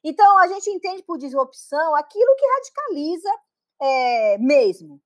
Então 0.08 0.38
a 0.38 0.48
gente 0.48 0.70
entende 0.70 1.02
por 1.02 1.18
disrupção 1.18 1.94
aquilo 1.94 2.34
que 2.34 2.46
radicaliza 2.46 3.30
é, 3.78 4.38
mesmo. 4.38 4.98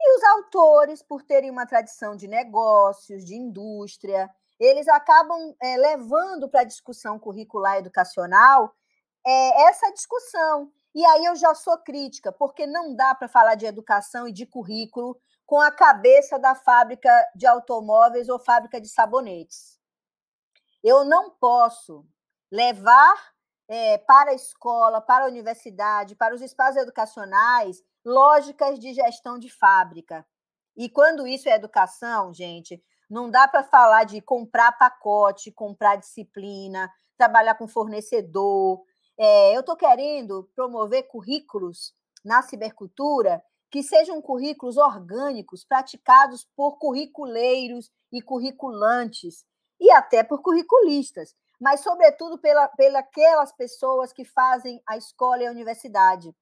E 0.00 0.16
os 0.16 0.24
autores, 0.24 1.02
por 1.02 1.22
terem 1.22 1.50
uma 1.50 1.66
tradição 1.66 2.16
de 2.16 2.26
negócios, 2.26 3.22
de 3.22 3.34
indústria, 3.34 4.30
eles 4.58 4.88
acabam 4.88 5.54
é, 5.60 5.76
levando 5.76 6.48
para 6.48 6.62
a 6.62 6.64
discussão 6.64 7.18
curricular 7.18 7.76
educacional 7.76 8.74
é, 9.26 9.68
essa 9.68 9.92
discussão. 9.92 10.72
E 10.94 11.04
aí 11.04 11.26
eu 11.26 11.36
já 11.36 11.54
sou 11.54 11.76
crítica, 11.76 12.32
porque 12.32 12.66
não 12.66 12.96
dá 12.96 13.14
para 13.14 13.28
falar 13.28 13.56
de 13.56 13.66
educação 13.66 14.26
e 14.26 14.32
de 14.32 14.46
currículo 14.46 15.20
com 15.44 15.60
a 15.60 15.70
cabeça 15.70 16.38
da 16.38 16.54
fábrica 16.54 17.12
de 17.34 17.46
automóveis 17.46 18.30
ou 18.30 18.38
fábrica 18.38 18.80
de 18.80 18.88
sabonetes. 18.88 19.78
Eu 20.82 21.04
não 21.04 21.28
posso 21.28 22.06
levar 22.50 23.35
é, 23.68 23.98
para 23.98 24.30
a 24.30 24.34
escola, 24.34 25.00
para 25.00 25.24
a 25.24 25.28
universidade, 25.28 26.14
para 26.14 26.34
os 26.34 26.40
espaços 26.40 26.76
educacionais, 26.76 27.82
lógicas 28.04 28.78
de 28.78 28.92
gestão 28.94 29.38
de 29.38 29.50
fábrica. 29.50 30.26
E 30.76 30.88
quando 30.88 31.26
isso 31.26 31.48
é 31.48 31.54
educação, 31.54 32.32
gente, 32.32 32.82
não 33.08 33.30
dá 33.30 33.48
para 33.48 33.64
falar 33.64 34.04
de 34.04 34.20
comprar 34.20 34.72
pacote, 34.72 35.52
comprar 35.52 35.96
disciplina, 35.96 36.92
trabalhar 37.16 37.54
com 37.54 37.66
fornecedor. 37.66 38.82
É, 39.18 39.56
eu 39.56 39.60
estou 39.60 39.76
querendo 39.76 40.50
promover 40.54 41.04
currículos 41.04 41.94
na 42.24 42.42
cibercultura 42.42 43.42
que 43.70 43.82
sejam 43.82 44.22
currículos 44.22 44.76
orgânicos, 44.76 45.64
praticados 45.64 46.46
por 46.56 46.78
curriculeiros 46.78 47.90
e 48.12 48.22
curriculantes, 48.22 49.44
e 49.80 49.90
até 49.90 50.22
por 50.22 50.40
curriculistas, 50.40 51.34
mas, 51.60 51.80
sobretudo, 51.80 52.38
pela, 52.38 52.68
pela 52.68 53.00
aquelas 53.00 53.52
pessoas 53.52 54.12
que 54.12 54.24
fazem 54.24 54.82
a 54.86 54.96
escola 54.96 55.42
e 55.42 55.46
a 55.46 55.50
universidade 55.50 56.34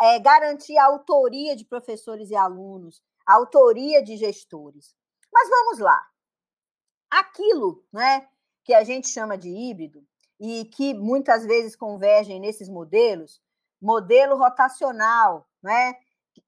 é, 0.00 0.18
garantir 0.18 0.76
a 0.78 0.86
autoria 0.86 1.56
de 1.56 1.64
professores 1.64 2.30
e 2.30 2.36
alunos, 2.36 3.02
a 3.26 3.34
autoria 3.34 4.02
de 4.02 4.16
gestores. 4.16 4.94
Mas 5.32 5.48
vamos 5.48 5.78
lá. 5.78 6.00
Aquilo 7.10 7.84
né, 7.92 8.28
que 8.64 8.74
a 8.74 8.84
gente 8.84 9.08
chama 9.08 9.36
de 9.38 9.48
híbrido 9.48 10.06
e 10.38 10.66
que 10.66 10.94
muitas 10.94 11.44
vezes 11.44 11.76
convergem 11.76 12.40
nesses 12.40 12.68
modelos, 12.68 13.40
modelo 13.80 14.36
rotacional, 14.36 15.46
né? 15.62 15.94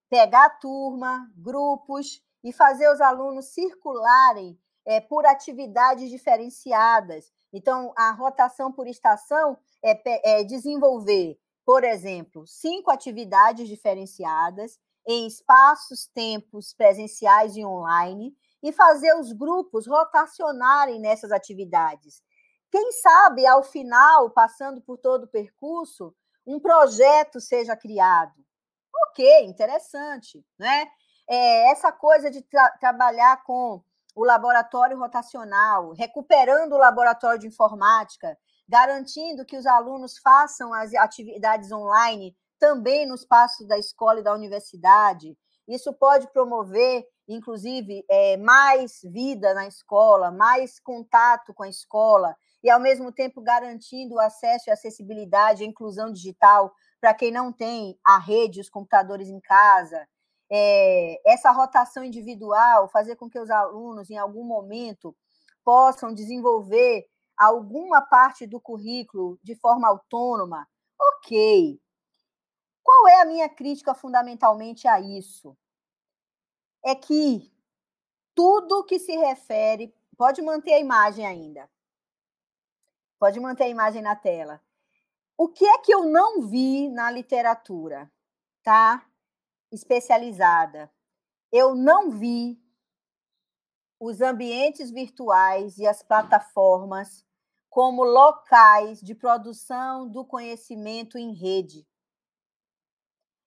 pegar 0.09 0.47
a 0.47 0.51
turma, 0.51 1.31
grupos 1.37 2.23
e 2.43 2.53
fazer 2.53 2.91
os 2.91 3.01
alunos 3.01 3.47
circularem 3.47 4.59
é, 4.87 5.01
por 5.01 5.27
atividades 5.27 6.11
diferenciadas. 6.11 7.33
Então, 7.53 7.93
a 7.97 8.13
rotação 8.13 8.73
por 8.73 8.87
estação 8.87 9.59
é, 9.83 10.41
é 10.41 10.45
desenvolver 10.45 11.39
por 11.69 11.85
exemplo, 11.85 12.47
cinco 12.47 12.91
atividades 12.91 13.69
diferenciadas 13.69 14.81
em 15.07 15.27
espaços, 15.27 16.07
tempos 16.07 16.73
presenciais 16.73 17.55
e 17.57 17.63
online 17.63 18.35
e 18.63 18.73
fazer 18.73 19.15
os 19.17 19.35
grupos 19.35 19.87
rotacionarem 19.87 20.99
nessas 20.99 21.31
atividades. 21.31 22.23
Quem 22.71 22.91
sabe, 22.93 23.47
ao 23.47 23.63
final, 23.63 24.31
passando 24.31 24.81
por 24.81 24.97
todo 24.97 25.25
o 25.25 25.29
percurso, 25.29 26.17
um 26.47 26.59
projeto 26.59 27.39
seja 27.39 27.77
criado. 27.77 28.33
Ok, 29.11 29.45
interessante, 29.45 30.43
né? 30.59 30.91
É, 31.29 31.71
essa 31.71 31.93
coisa 31.93 32.31
de 32.31 32.41
tra 32.41 32.71
trabalhar 32.81 33.45
com 33.45 33.85
o 34.19 34.25
laboratório 34.25 34.99
rotacional, 34.99 35.93
recuperando 35.93 36.73
o 36.73 36.77
laboratório 36.77 37.39
de 37.39 37.47
informática, 37.47 38.37
garantindo 38.69 39.47
que 39.47 39.57
os 39.57 39.65
alunos 39.65 40.19
façam 40.19 40.75
as 40.75 40.93
atividades 40.93 41.71
online 41.71 42.37
também 42.59 43.07
no 43.07 43.15
espaço 43.15 43.65
da 43.65 43.79
escola 43.79 44.19
e 44.19 44.25
da 44.25 44.35
universidade. 44.35 45.39
Isso 45.69 45.93
pode 45.93 46.27
promover, 46.33 47.05
inclusive, 47.29 48.05
é, 48.11 48.37
mais 48.37 48.99
vida 49.05 49.55
na 49.55 49.69
escola, 49.69 50.33
mais 50.33 50.81
contato 50.81 51.55
com 51.55 51.63
a 51.63 51.69
escola, 51.69 52.35
e, 52.61 52.69
ao 52.69 52.81
mesmo 52.81 53.13
tempo, 53.13 53.41
garantindo 53.41 54.17
o 54.17 54.21
acesso 54.21 54.69
e 54.69 54.73
acessibilidade, 54.73 55.63
a 55.63 55.67
inclusão 55.67 56.13
digital 56.13 56.73
para 57.01 57.15
quem 57.15 57.31
não 57.31 57.53
tem 57.53 57.97
a 58.05 58.19
rede, 58.19 58.61
os 58.61 58.69
computadores 58.69 59.29
em 59.29 59.41
casa. 59.41 60.09
É, 60.51 61.21
essa 61.31 61.51
rotação 61.51 62.03
individual, 62.03 62.89
fazer 62.89 63.17
com 63.17 63.29
que 63.29 63.39
os 63.39 63.51
alunos, 63.51 64.11
em 64.11 64.17
algum 64.17 64.45
momento, 64.45 65.15
possam 65.65 66.15
desenvolver 66.15 67.07
alguma 67.37 68.01
parte 68.01 68.47
do 68.47 68.61
currículo 68.61 69.39
de 69.43 69.55
forma 69.55 69.87
autônoma, 69.87 70.67
ok. 71.01 71.81
Qual 72.83 73.09
é 73.09 73.21
a 73.21 73.25
minha 73.27 73.49
crítica 73.49 73.95
fundamentalmente 73.95 74.89
a 74.89 74.99
isso? 75.01 75.57
É 76.85 76.95
que 76.95 77.53
tudo 78.35 78.85
que 78.85 78.99
se 78.99 79.15
refere 79.17 79.95
pode 80.17 80.41
manter 80.41 80.73
a 80.73 80.81
imagem 80.81 81.27
ainda. 81.27 81.69
Pode 83.19 83.39
manter 83.39 83.65
a 83.65 83.69
imagem 83.69 84.01
na 84.01 84.17
tela. 84.17 84.61
O 85.37 85.49
que 85.49 85.65
é 85.67 85.79
que 85.79 85.93
eu 85.93 86.05
não 86.05 86.43
vi 86.43 86.89
na 86.89 87.11
literatura, 87.11 88.11
tá? 88.63 89.08
Especializada. 89.71 90.91
Eu 91.53 91.75
não 91.75 92.11
vi 92.11 92.59
os 94.01 94.21
ambientes 94.21 94.91
virtuais 94.91 95.79
e 95.79 95.87
as 95.87 96.03
plataformas 96.03 97.25
como 97.69 98.03
locais 98.03 99.01
de 99.01 99.15
produção 99.15 100.09
do 100.09 100.25
conhecimento 100.25 101.19
em 101.19 101.35
rede. 101.35 101.87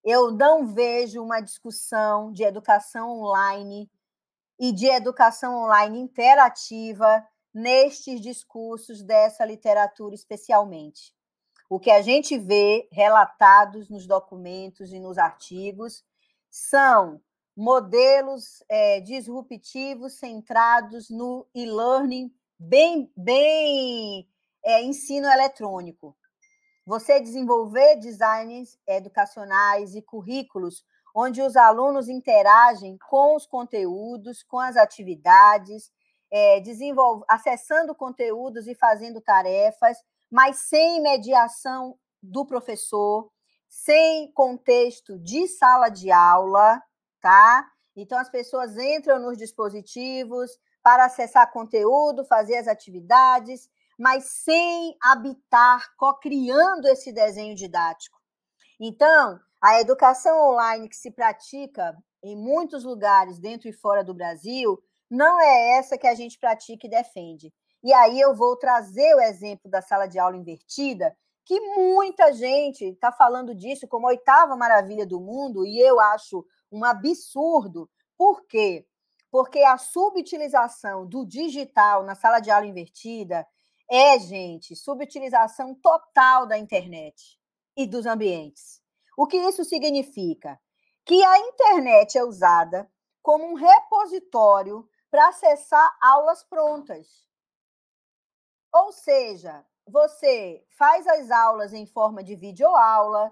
Eu 0.04 0.32
não 0.32 0.66
vejo 0.66 1.24
uma 1.24 1.42
discussão 1.42 2.32
de 2.32 2.44
educação 2.44 3.10
online 3.10 3.90
e 4.60 4.72
de 4.72 4.88
educação 4.88 5.64
online 5.64 6.00
interativa 6.00 7.28
nestes 7.54 8.22
discursos 8.22 9.04
dessa 9.04 9.46
literatura, 9.46 10.16
especialmente. 10.16 11.14
O 11.70 11.80
que 11.80 11.92
a 11.92 12.02
gente 12.02 12.38
vê 12.38 12.88
relatados 12.92 13.90
nos 13.90 14.06
documentos 14.06 14.92
e 14.92 15.00
nos 15.00 15.18
artigos 15.18 16.04
são 16.52 17.22
modelos 17.56 18.62
é, 18.70 19.00
disruptivos 19.00 20.20
centrados 20.20 21.10
no 21.10 21.48
e-learning, 21.56 22.32
bem, 22.60 23.12
bem 23.16 24.28
é, 24.64 24.84
ensino 24.84 25.28
eletrônico. 25.28 26.16
Você 26.86 27.22
desenvolver 27.22 27.96
designs 27.96 28.78
educacionais 28.86 29.96
e 29.96 30.02
currículos 30.02 30.84
onde 31.16 31.42
os 31.42 31.56
alunos 31.56 32.10
interagem 32.10 32.98
com 33.10 33.36
os 33.36 33.46
conteúdos, 33.46 34.44
com 34.44 34.60
as 34.60 34.76
atividades, 34.76 35.92
é, 36.32 36.62
acessando 37.28 37.94
conteúdos 37.94 38.68
e 38.68 38.76
fazendo 38.76 39.20
tarefas, 39.20 39.98
mas 40.30 40.58
sem 40.70 41.02
mediação 41.02 41.98
do 42.24 42.46
professor, 42.46 43.30
sem 43.72 44.30
contexto 44.34 45.18
de 45.18 45.48
sala 45.48 45.88
de 45.88 46.12
aula, 46.12 46.84
tá? 47.22 47.66
Então 47.96 48.20
as 48.20 48.30
pessoas 48.30 48.78
entram 48.78 49.18
nos 49.18 49.38
dispositivos 49.38 50.52
para 50.84 51.06
acessar 51.06 51.54
conteúdo, 51.54 52.26
fazer 52.26 52.58
as 52.58 52.68
atividades, 52.68 53.70
mas 53.98 54.26
sem 54.26 54.98
habitar, 55.02 55.96
co-criando 55.96 56.86
esse 56.90 57.14
desenho 57.14 57.56
didático. 57.56 58.20
Então, 58.78 59.40
a 59.62 59.80
educação 59.80 60.52
online 60.52 60.90
que 60.90 60.96
se 60.98 61.10
pratica 61.10 61.96
em 62.22 62.36
muitos 62.36 62.84
lugares 62.84 63.40
dentro 63.40 63.70
e 63.70 63.74
fora 63.74 64.04
do 64.04 64.14
Brasil 64.14 64.84
não 65.10 65.40
é 65.40 65.78
essa 65.78 65.98
que 65.98 66.08
a 66.08 66.16
gente 66.16 66.38
pratica 66.38 66.88
e 66.88 66.90
defende. 66.90 67.54
E 67.82 67.94
aí 67.94 68.20
eu 68.20 68.36
vou 68.36 68.58
trazer 68.58 69.16
o 69.16 69.22
exemplo 69.22 69.72
da 69.72 69.82
sala 69.82 70.08
de 70.08 70.20
aula 70.20 70.36
invertida, 70.36 71.16
que 71.46 71.60
muita 71.60 72.32
gente 72.34 72.86
está 72.86 73.12
falando 73.12 73.54
disso 73.56 73.88
como 73.88 74.08
a 74.08 74.12
oitava 74.12 74.56
maravilha 74.56 75.06
do 75.06 75.20
mundo, 75.20 75.66
e 75.66 75.80
eu 75.80 76.00
acho 76.00 76.46
um 76.72 76.84
absurdo. 76.86 77.90
Por 78.18 78.46
quê? 78.46 78.86
Porque 79.30 79.60
a 79.60 79.78
subutilização 79.78 81.06
do 81.08 81.26
digital 81.26 82.04
na 82.04 82.16
sala 82.16 82.40
de 82.40 82.52
aula 82.52 82.66
invertida 82.66 83.48
é, 83.90 84.18
gente, 84.20 84.76
subutilização 84.76 85.76
total 85.76 86.46
da 86.46 86.58
internet 86.58 87.38
e 87.76 87.86
dos 87.86 88.06
ambientes. 88.06 88.82
O 89.18 89.28
que 89.28 89.38
isso 89.38 89.66
significa? 89.66 90.60
Que 91.04 91.24
a 91.24 91.40
internet 91.40 92.18
é 92.18 92.24
usada 92.24 92.90
como 93.22 93.46
um 93.46 93.54
repositório 93.54 94.88
para 95.10 95.28
acessar 95.28 95.98
aulas 96.02 96.44
prontas. 96.44 97.28
Ou 98.74 98.94
seja, 98.94 99.66
você 99.92 100.64
faz 100.78 101.06
as 101.06 101.30
aulas 101.30 101.74
em 101.74 101.86
forma 101.86 102.24
de 102.24 102.36
videoaula, 102.36 103.32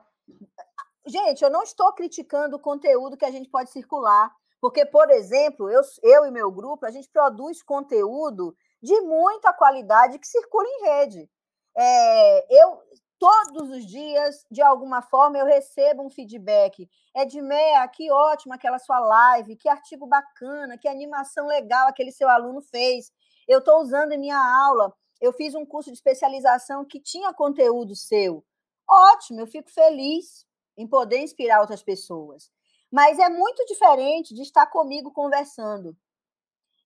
Gente, 1.10 1.44
eu 1.44 1.50
não 1.50 1.64
estou 1.64 1.92
criticando 1.94 2.58
o 2.58 2.60
conteúdo 2.60 3.18
que 3.18 3.26
a 3.26 3.32
gente 3.32 3.50
pode 3.50 3.72
circular, 3.72 4.32
porque, 4.62 4.86
por 4.86 5.10
exemplo, 5.10 5.68
eu, 5.70 5.82
eu 6.04 6.26
e 6.26 6.32
meu 6.32 6.52
grupo, 6.52 6.86
a 6.86 6.92
gente 6.92 7.10
produz 7.10 7.64
conteúdo 7.64 8.56
de 8.82 9.00
muita 9.02 9.52
qualidade 9.52 10.20
que 10.20 10.28
circula 10.28 10.68
em 10.68 10.84
rede. 10.84 11.30
É, 11.76 12.62
eu 12.62 12.80
todos 13.18 13.70
os 13.70 13.86
dias, 13.86 14.46
de 14.50 14.62
alguma 14.62 15.02
forma, 15.02 15.38
eu 15.38 15.46
recebo 15.46 16.04
um 16.04 16.10
feedback. 16.10 16.90
Edmeia, 17.14 17.86
que 17.88 18.10
ótimo 18.12 18.54
aquela 18.54 18.80
sua 18.80 19.00
live, 19.00 19.58
que 19.58 19.68
artigo 19.68 20.08
bacana, 20.08 20.78
que 20.78 20.88
animação 20.88 21.46
legal 21.48 21.88
aquele 21.88 22.12
seu 22.12 22.30
aluno 22.30 22.62
fez. 22.62 23.12
Eu 23.48 23.60
estou 23.60 23.82
usando 23.82 24.14
em 24.14 24.18
minha 24.18 24.38
aula. 24.38 24.94
Eu 25.20 25.34
fiz 25.34 25.54
um 25.56 25.66
curso 25.66 25.90
de 25.92 25.98
especialização 25.98 26.86
que 26.86 27.00
tinha 27.00 27.34
conteúdo 27.34 27.96
seu. 27.96 28.44
Ótimo, 28.90 29.40
eu 29.42 29.48
fico 29.48 29.70
feliz 29.70 30.46
em 30.78 30.88
poder 30.88 31.20
inspirar 31.20 31.62
outras 31.62 31.84
pessoas. 31.84 32.50
Mas 32.92 33.20
é 33.20 33.30
muito 33.30 33.66
diferente 33.66 34.34
de 34.34 34.42
estar 34.42 34.66
comigo 34.68 35.12
conversando. 35.12 35.96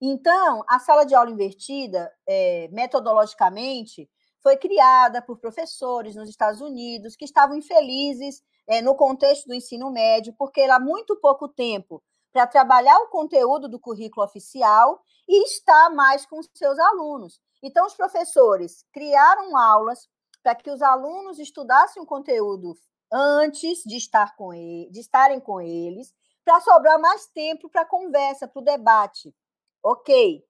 Então, 0.01 0.63
a 0.67 0.79
sala 0.79 1.05
de 1.05 1.15
aula 1.15 1.31
invertida, 1.31 2.11
é, 2.27 2.67
metodologicamente, 2.69 4.09
foi 4.41 4.57
criada 4.57 5.21
por 5.21 5.39
professores 5.39 6.15
nos 6.15 6.27
Estados 6.27 6.59
Unidos 6.59 7.15
que 7.15 7.23
estavam 7.23 7.55
infelizes 7.55 8.43
é, 8.67 8.81
no 8.81 8.95
contexto 8.95 9.47
do 9.47 9.53
ensino 9.53 9.89
médio, 9.91 10.33
porque 10.37 10.59
era 10.59 10.79
muito 10.79 11.15
pouco 11.15 11.47
tempo 11.47 12.03
para 12.33 12.47
trabalhar 12.47 12.97
o 12.97 13.09
conteúdo 13.09 13.69
do 13.69 13.79
currículo 13.79 14.25
oficial 14.25 15.01
e 15.27 15.43
estar 15.45 15.89
mais 15.91 16.25
com 16.25 16.41
seus 16.53 16.77
alunos. 16.79 17.39
Então, 17.63 17.87
os 17.87 17.95
professores 17.95 18.85
criaram 18.91 19.55
aulas 19.57 20.09
para 20.43 20.53
que 20.53 20.69
os 20.69 20.81
alunos 20.81 21.39
estudassem 21.39 22.03
o 22.03 22.05
conteúdo 22.05 22.75
antes 23.09 23.83
de 23.85 23.95
estar 23.95 24.35
com 24.35 24.53
ele, 24.53 24.89
de 24.91 24.99
estarem 24.99 25.39
com 25.39 25.61
eles, 25.61 26.13
para 26.43 26.59
sobrar 26.59 26.99
mais 26.99 27.25
tempo 27.27 27.69
para 27.69 27.83
a 27.83 27.85
conversa, 27.85 28.47
para 28.47 28.61
o 28.61 28.65
debate. 28.65 29.33
Ok. 29.81 30.43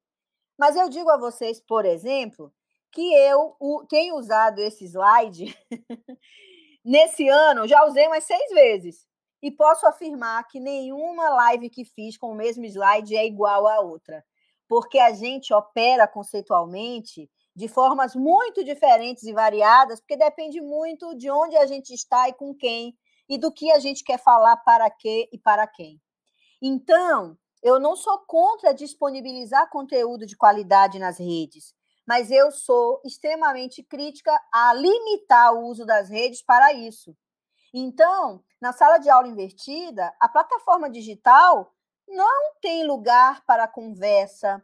Mas 0.57 0.75
eu 0.75 0.89
digo 0.89 1.09
a 1.11 1.17
vocês, 1.17 1.61
por 1.61 1.85
exemplo, 1.85 2.51
que 2.91 3.13
eu 3.13 3.55
tenho 3.89 4.15
usado 4.15 4.59
esse 4.59 4.85
slide 4.85 5.55
nesse 6.83 7.27
ano, 7.27 7.67
já 7.67 7.85
usei 7.85 8.07
umas 8.07 8.23
seis 8.23 8.49
vezes. 8.51 9.07
E 9.41 9.51
posso 9.51 9.85
afirmar 9.85 10.47
que 10.47 10.59
nenhuma 10.59 11.29
live 11.29 11.69
que 11.69 11.83
fiz 11.83 12.17
com 12.17 12.31
o 12.31 12.35
mesmo 12.35 12.65
slide 12.65 13.15
é 13.15 13.25
igual 13.25 13.67
à 13.67 13.81
outra. 13.81 14.23
Porque 14.73 14.97
a 14.97 15.13
gente 15.13 15.53
opera 15.53 16.07
conceitualmente 16.07 17.29
de 17.55 17.67
formas 17.67 18.15
muito 18.15 18.63
diferentes 18.63 19.21
e 19.21 19.31
variadas, 19.31 19.99
porque 19.99 20.17
depende 20.17 20.59
muito 20.61 21.13
de 21.13 21.29
onde 21.29 21.55
a 21.55 21.67
gente 21.67 21.93
está 21.93 22.27
e 22.27 22.33
com 22.33 22.55
quem, 22.55 22.97
e 23.29 23.37
do 23.37 23.53
que 23.53 23.71
a 23.71 23.77
gente 23.77 24.03
quer 24.03 24.17
falar 24.17 24.57
para 24.57 24.89
quê 24.89 25.29
e 25.31 25.37
para 25.37 25.67
quem. 25.67 26.01
Então, 26.59 27.37
eu 27.61 27.79
não 27.79 27.95
sou 27.95 28.17
contra 28.25 28.73
disponibilizar 28.73 29.69
conteúdo 29.69 30.25
de 30.25 30.35
qualidade 30.35 30.97
nas 30.97 31.19
redes, 31.19 31.75
mas 32.03 32.31
eu 32.31 32.51
sou 32.51 32.99
extremamente 33.05 33.83
crítica 33.83 34.35
a 34.51 34.73
limitar 34.73 35.53
o 35.53 35.67
uso 35.67 35.85
das 35.85 36.09
redes 36.09 36.41
para 36.41 36.73
isso. 36.73 37.15
Então, 37.71 38.43
na 38.59 38.73
sala 38.73 38.97
de 38.97 39.07
aula 39.07 39.27
invertida, 39.27 40.11
a 40.19 40.27
plataforma 40.27 40.89
digital 40.89 41.71
não 42.13 42.53
tem 42.61 42.85
lugar 42.85 43.43
para 43.45 43.67
conversa, 43.67 44.63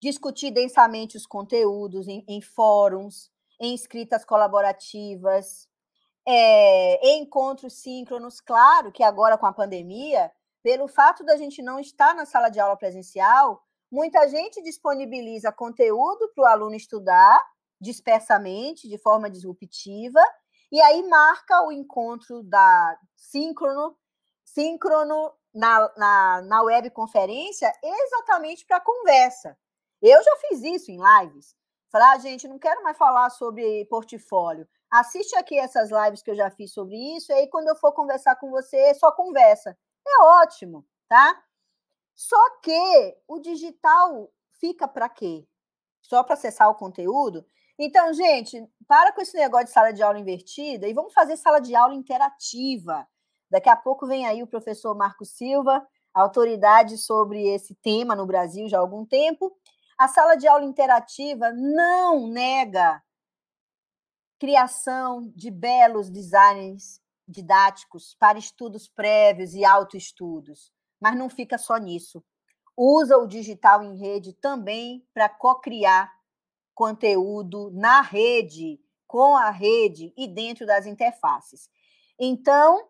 discutir 0.00 0.50
densamente 0.50 1.16
os 1.16 1.26
conteúdos 1.26 2.06
em, 2.06 2.24
em 2.28 2.40
fóruns, 2.40 3.30
em 3.58 3.74
escritas 3.74 4.24
colaborativas, 4.24 5.68
é, 6.26 7.06
em 7.06 7.22
encontros 7.22 7.74
síncronos. 7.74 8.40
Claro 8.40 8.92
que 8.92 9.02
agora 9.02 9.36
com 9.36 9.46
a 9.46 9.52
pandemia, 9.52 10.30
pelo 10.62 10.86
fato 10.88 11.24
da 11.24 11.36
gente 11.36 11.62
não 11.62 11.78
estar 11.80 12.14
na 12.14 12.24
sala 12.24 12.48
de 12.48 12.60
aula 12.60 12.76
presencial, 12.76 13.62
muita 13.90 14.28
gente 14.28 14.62
disponibiliza 14.62 15.50
conteúdo 15.50 16.30
para 16.34 16.42
o 16.42 16.46
aluno 16.46 16.74
estudar 16.74 17.40
dispersamente, 17.80 18.88
de 18.88 18.98
forma 18.98 19.30
disruptiva, 19.30 20.20
e 20.70 20.80
aí 20.80 21.02
marca 21.08 21.62
o 21.66 21.72
encontro 21.72 22.42
da 22.42 22.98
síncrono, 23.16 23.96
síncrono 24.44 25.32
na, 25.52 25.92
na, 25.96 26.42
na 26.42 26.62
webconferência 26.62 27.72
exatamente 27.82 28.64
para 28.64 28.80
conversa. 28.80 29.56
Eu 30.00 30.22
já 30.22 30.36
fiz 30.36 30.62
isso 30.62 30.90
em 30.90 30.98
lives. 30.98 31.54
Falar, 31.90 32.12
ah, 32.12 32.18
gente, 32.18 32.46
não 32.46 32.58
quero 32.58 32.82
mais 32.82 32.96
falar 32.96 33.30
sobre 33.30 33.84
portfólio. 33.86 34.66
Assiste 34.90 35.36
aqui 35.36 35.58
essas 35.58 35.90
lives 35.90 36.22
que 36.22 36.30
eu 36.30 36.36
já 36.36 36.50
fiz 36.50 36.72
sobre 36.72 36.96
isso, 37.16 37.32
e 37.32 37.34
aí 37.34 37.48
quando 37.48 37.68
eu 37.68 37.76
for 37.76 37.92
conversar 37.92 38.36
com 38.36 38.50
você, 38.50 38.94
só 38.94 39.10
conversa. 39.12 39.76
É 40.06 40.22
ótimo, 40.22 40.86
tá? 41.08 41.42
Só 42.14 42.60
que 42.60 43.16
o 43.26 43.38
digital 43.38 44.32
fica 44.52 44.86
para 44.86 45.08
quê? 45.08 45.46
Só 46.02 46.22
para 46.22 46.34
acessar 46.34 46.68
o 46.70 46.74
conteúdo? 46.74 47.44
Então, 47.78 48.12
gente, 48.12 48.68
para 48.86 49.12
com 49.12 49.20
esse 49.20 49.36
negócio 49.36 49.66
de 49.66 49.72
sala 49.72 49.92
de 49.92 50.02
aula 50.02 50.18
invertida 50.18 50.86
e 50.86 50.92
vamos 50.92 51.14
fazer 51.14 51.36
sala 51.36 51.60
de 51.60 51.74
aula 51.74 51.94
interativa. 51.94 53.08
Daqui 53.50 53.68
a 53.68 53.76
pouco 53.76 54.06
vem 54.06 54.26
aí 54.26 54.42
o 54.42 54.46
professor 54.46 54.94
Marco 54.94 55.24
Silva, 55.24 55.86
autoridade 56.14 56.96
sobre 56.98 57.48
esse 57.48 57.74
tema 57.74 58.14
no 58.14 58.26
Brasil 58.26 58.68
já 58.68 58.78
há 58.78 58.80
algum 58.80 59.04
tempo, 59.04 59.56
A 60.00 60.08
sala 60.08 60.34
de 60.34 60.48
aula 60.48 60.64
interativa 60.64 61.52
não 61.52 62.26
nega 62.26 63.02
criação 64.38 65.30
de 65.36 65.50
belos 65.50 66.08
designs 66.08 67.02
didáticos 67.28 68.16
para 68.18 68.38
estudos 68.38 68.88
prévios 68.88 69.52
e 69.52 69.62
autoestudos, 69.62 70.72
mas 70.98 71.14
não 71.14 71.28
fica 71.28 71.58
só 71.58 71.76
nisso. 71.76 72.24
Usa 72.74 73.18
o 73.18 73.26
digital 73.26 73.82
em 73.82 73.98
rede 73.98 74.32
também 74.32 75.06
para 75.12 75.28
co-criar 75.28 76.10
conteúdo 76.74 77.70
na 77.72 78.00
rede, 78.00 78.80
com 79.06 79.36
a 79.36 79.50
rede 79.50 80.14
e 80.16 80.26
dentro 80.26 80.64
das 80.64 80.86
interfaces. 80.86 81.68
Então, 82.18 82.88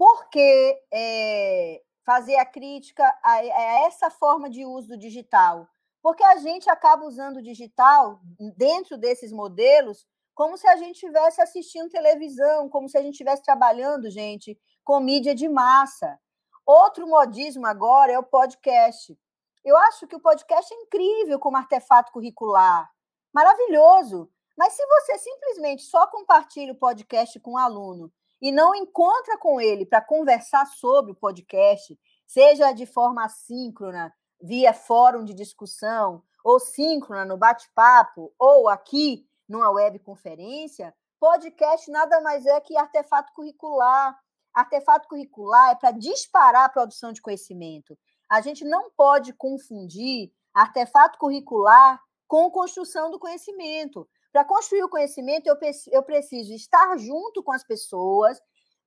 por 0.00 0.30
que 0.30 0.82
é, 0.90 1.82
fazer 2.06 2.36
a 2.36 2.46
crítica 2.46 3.04
a, 3.22 3.32
a 3.32 3.84
essa 3.84 4.08
forma 4.08 4.48
de 4.48 4.64
uso 4.64 4.88
do 4.88 4.96
digital? 4.96 5.68
Porque 6.02 6.24
a 6.24 6.38
gente 6.38 6.70
acaba 6.70 7.04
usando 7.04 7.36
o 7.36 7.42
digital 7.42 8.18
dentro 8.56 8.96
desses 8.96 9.30
modelos 9.30 10.06
como 10.34 10.56
se 10.56 10.66
a 10.66 10.76
gente 10.76 10.94
estivesse 10.94 11.42
assistindo 11.42 11.90
televisão, 11.90 12.66
como 12.70 12.88
se 12.88 12.96
a 12.96 13.02
gente 13.02 13.12
estivesse 13.12 13.42
trabalhando, 13.42 14.10
gente, 14.10 14.58
com 14.82 15.00
mídia 15.00 15.34
de 15.34 15.50
massa. 15.50 16.18
Outro 16.64 17.06
modismo 17.06 17.66
agora 17.66 18.10
é 18.10 18.18
o 18.18 18.22
podcast. 18.22 19.14
Eu 19.62 19.76
acho 19.76 20.06
que 20.06 20.16
o 20.16 20.20
podcast 20.20 20.72
é 20.72 20.78
incrível 20.78 21.38
como 21.38 21.58
artefato 21.58 22.10
curricular, 22.10 22.90
maravilhoso. 23.34 24.30
Mas 24.56 24.72
se 24.72 24.86
você 24.86 25.18
simplesmente 25.18 25.82
só 25.82 26.06
compartilha 26.06 26.72
o 26.72 26.78
podcast 26.78 27.38
com 27.40 27.50
o 27.50 27.54
um 27.54 27.58
aluno 27.58 28.10
e 28.40 28.50
não 28.50 28.74
encontra 28.74 29.36
com 29.38 29.60
ele 29.60 29.84
para 29.84 30.00
conversar 30.00 30.66
sobre 30.66 31.12
o 31.12 31.16
podcast, 31.16 31.98
seja 32.26 32.72
de 32.72 32.86
forma 32.86 33.24
assíncrona, 33.24 34.12
via 34.40 34.72
fórum 34.72 35.24
de 35.24 35.34
discussão, 35.34 36.22
ou 36.44 36.58
síncrona 36.58 37.24
no 37.24 37.36
bate-papo, 37.36 38.32
ou 38.38 38.68
aqui 38.68 39.26
numa 39.48 39.70
webconferência, 39.70 40.94
podcast 41.18 41.90
nada 41.90 42.20
mais 42.20 42.46
é 42.46 42.60
que 42.60 42.76
artefato 42.76 43.32
curricular. 43.34 44.18
Artefato 44.54 45.06
curricular 45.06 45.72
é 45.72 45.74
para 45.74 45.90
disparar 45.90 46.64
a 46.64 46.68
produção 46.68 47.12
de 47.12 47.20
conhecimento. 47.20 47.96
A 48.28 48.40
gente 48.40 48.64
não 48.64 48.90
pode 48.90 49.32
confundir 49.34 50.32
artefato 50.54 51.18
curricular 51.18 52.00
com 52.26 52.50
construção 52.50 53.10
do 53.10 53.18
conhecimento. 53.18 54.08
Para 54.32 54.44
construir 54.44 54.82
o 54.82 54.88
conhecimento, 54.88 55.46
eu, 55.46 55.56
eu 55.90 56.02
preciso 56.02 56.52
estar 56.52 56.96
junto 56.98 57.42
com 57.42 57.52
as 57.52 57.64
pessoas, 57.64 58.40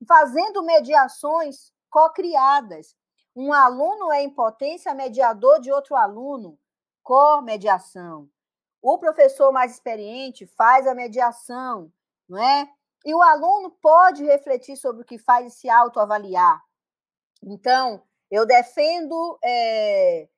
fazendo 0.08 0.64
mediações 0.64 1.72
co-criadas. 1.90 2.96
Um 3.36 3.52
aluno 3.52 4.12
é, 4.12 4.24
em 4.24 4.30
potência, 4.30 4.94
mediador 4.94 5.60
de 5.60 5.72
outro 5.72 5.96
aluno, 5.96 6.58
co-mediação. 7.02 8.30
O 8.82 8.98
professor 8.98 9.52
mais 9.52 9.74
experiente 9.74 10.46
faz 10.46 10.88
a 10.88 10.94
mediação, 10.94 11.92
não 12.28 12.42
é? 12.42 12.70
E 13.06 13.14
o 13.14 13.22
aluno 13.22 13.72
pode 13.82 14.24
refletir 14.24 14.78
sobre 14.78 15.02
o 15.02 15.06
que 15.06 15.18
faz 15.18 15.54
e 15.54 15.58
se 15.58 15.70
autoavaliar. 15.70 16.62
Então, 17.42 18.02
eu 18.32 18.46
defendo 18.46 19.38
é, 19.44 20.30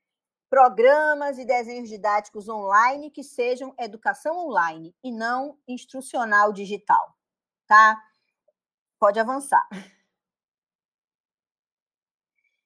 programas 0.56 1.38
e 1.38 1.44
desenhos 1.44 1.90
didáticos 1.90 2.48
online 2.48 3.12
que 3.12 3.22
sejam 3.22 3.76
educação 3.78 4.38
online 4.48 4.96
e 5.04 5.12
não 5.12 5.60
instrucional 5.68 6.54
digital, 6.54 7.14
tá? 7.68 8.02
Pode 8.98 9.20
avançar. 9.20 9.68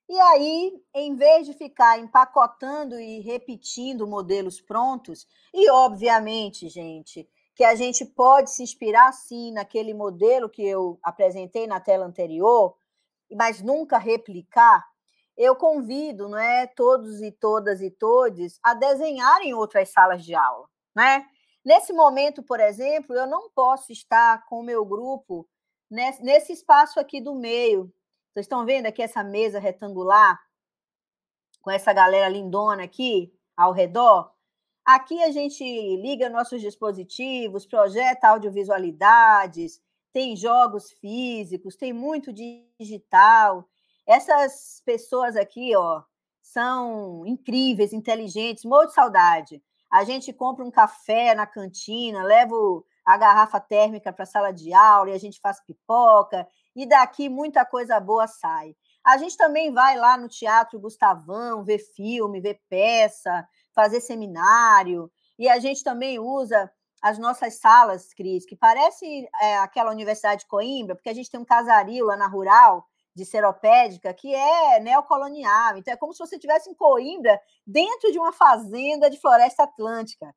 E 0.08 0.20
aí, 0.20 0.84
em 0.94 1.16
vez 1.16 1.48
de 1.48 1.54
ficar 1.56 1.98
empacotando 1.98 3.00
e 3.00 3.22
repetindo 3.22 4.06
modelos 4.06 4.62
prontos, 4.62 5.26
e 5.52 5.68
obviamente, 5.72 6.70
gente, 6.70 7.28
que 7.56 7.64
a 7.64 7.74
gente 7.74 8.06
pode 8.06 8.52
se 8.52 8.62
inspirar 8.62 9.12
sim 9.14 9.52
naquele 9.52 9.96
modelo 9.96 10.48
que 10.48 10.64
eu 10.64 11.00
apresentei 11.02 11.66
na 11.66 11.80
tela 11.80 12.06
anterior, 12.06 12.78
mas 13.32 13.64
nunca 13.64 13.98
replicar, 13.98 14.88
eu 15.40 15.56
convido, 15.56 16.28
não 16.28 16.38
é, 16.38 16.68
todos 16.68 17.22
e 17.22 17.32
todas 17.32 17.82
e 17.82 17.90
todes 17.90 18.60
a 18.62 18.74
desenharem 18.74 19.54
outras 19.54 19.88
salas 19.90 20.22
de 20.26 20.36
aula, 20.36 20.68
né? 20.94 21.26
Nesse 21.64 21.94
momento, 21.94 22.44
por 22.44 22.60
exemplo, 22.60 23.16
eu 23.16 23.26
não 23.26 23.50
posso 23.50 23.94
estar 23.94 24.46
com 24.48 24.60
o 24.60 24.64
meu 24.64 24.84
grupo 24.84 25.48
nesse 25.90 26.52
espaço 26.52 27.00
aqui 27.00 27.22
do 27.22 27.34
meio, 27.34 27.92
vocês 28.34 28.46
estão 28.46 28.66
vendo 28.66 28.88
aqui 28.88 29.02
essa 29.02 29.24
mesa 29.24 29.60
retangular 29.60 30.38
com 31.62 31.72
essa 31.72 31.94
galera 31.94 32.28
lindona 32.28 32.84
aqui 32.84 33.34
ao 33.56 33.72
redor? 33.72 34.32
Aqui 34.86 35.24
a 35.24 35.32
gente 35.32 35.64
liga 35.98 36.30
nossos 36.30 36.60
dispositivos, 36.62 37.66
projeta 37.66 38.28
audiovisualidades, 38.28 39.82
tem 40.12 40.36
jogos 40.36 40.92
físicos, 40.92 41.78
tem 41.78 41.94
muito 41.94 42.34
digital. 42.34 43.68
Essas 44.10 44.82
pessoas 44.84 45.36
aqui, 45.36 45.76
ó, 45.76 46.02
são 46.42 47.24
incríveis, 47.28 47.94
inteligentes, 47.94 48.66
morro 48.66 48.88
de 48.88 48.94
saudade. 48.96 49.62
A 49.92 50.04
gente 50.04 50.34
compra 50.34 50.66
um 50.66 50.72
café 50.72 51.36
na 51.36 51.46
cantina, 51.46 52.24
leva 52.24 52.56
a 53.06 53.18
garrafa 53.18 53.60
térmica 53.60 54.12
para 54.12 54.24
a 54.24 54.26
sala 54.26 54.52
de 54.52 54.74
aula 54.74 55.12
e 55.12 55.14
a 55.14 55.20
gente 55.20 55.40
faz 55.40 55.64
pipoca, 55.64 56.48
e 56.76 56.88
daqui 56.88 57.30
muita 57.30 57.64
coisa 57.64 58.00
boa 58.00 58.26
sai. 58.26 58.76
A 59.06 59.16
gente 59.20 59.38
também 59.38 59.72
vai 59.72 59.96
lá 59.96 60.18
no 60.18 60.28
Teatro 60.28 60.80
Gustavão 60.80 61.64
ver 61.64 61.78
filme, 61.78 62.42
ver 62.42 62.60
peça, 62.68 63.48
fazer 63.76 64.02
seminário, 64.02 65.12
e 65.38 65.48
a 65.48 65.60
gente 65.60 65.84
também 65.84 66.18
usa 66.18 66.72
as 67.00 67.20
nossas 67.20 67.60
salas, 67.60 68.12
Cris, 68.16 68.44
que 68.44 68.56
parece 68.56 69.30
é, 69.40 69.60
aquela 69.60 69.92
Universidade 69.92 70.42
de 70.42 70.48
Coimbra, 70.48 70.96
porque 70.96 71.10
a 71.10 71.14
gente 71.14 71.30
tem 71.30 71.40
um 71.40 71.46
casario 71.46 72.08
lá 72.08 72.18
na 72.18 72.28
Rural, 72.28 72.89
de 73.16 73.26
Seropédica, 73.26 74.14
que 74.14 74.34
é 74.34 74.80
neocolonial. 74.80 75.78
Então, 75.78 75.94
é 75.94 75.98
como 75.98 76.14
se 76.14 76.20
você 76.20 76.36
estivesse 76.36 76.70
em 76.70 76.74
Coimbra, 76.74 77.40
dentro 77.66 78.12
de 78.12 78.20
uma 78.20 78.32
fazenda 78.32 79.10
de 79.10 79.20
floresta 79.20 79.64
atlântica. 79.64 80.34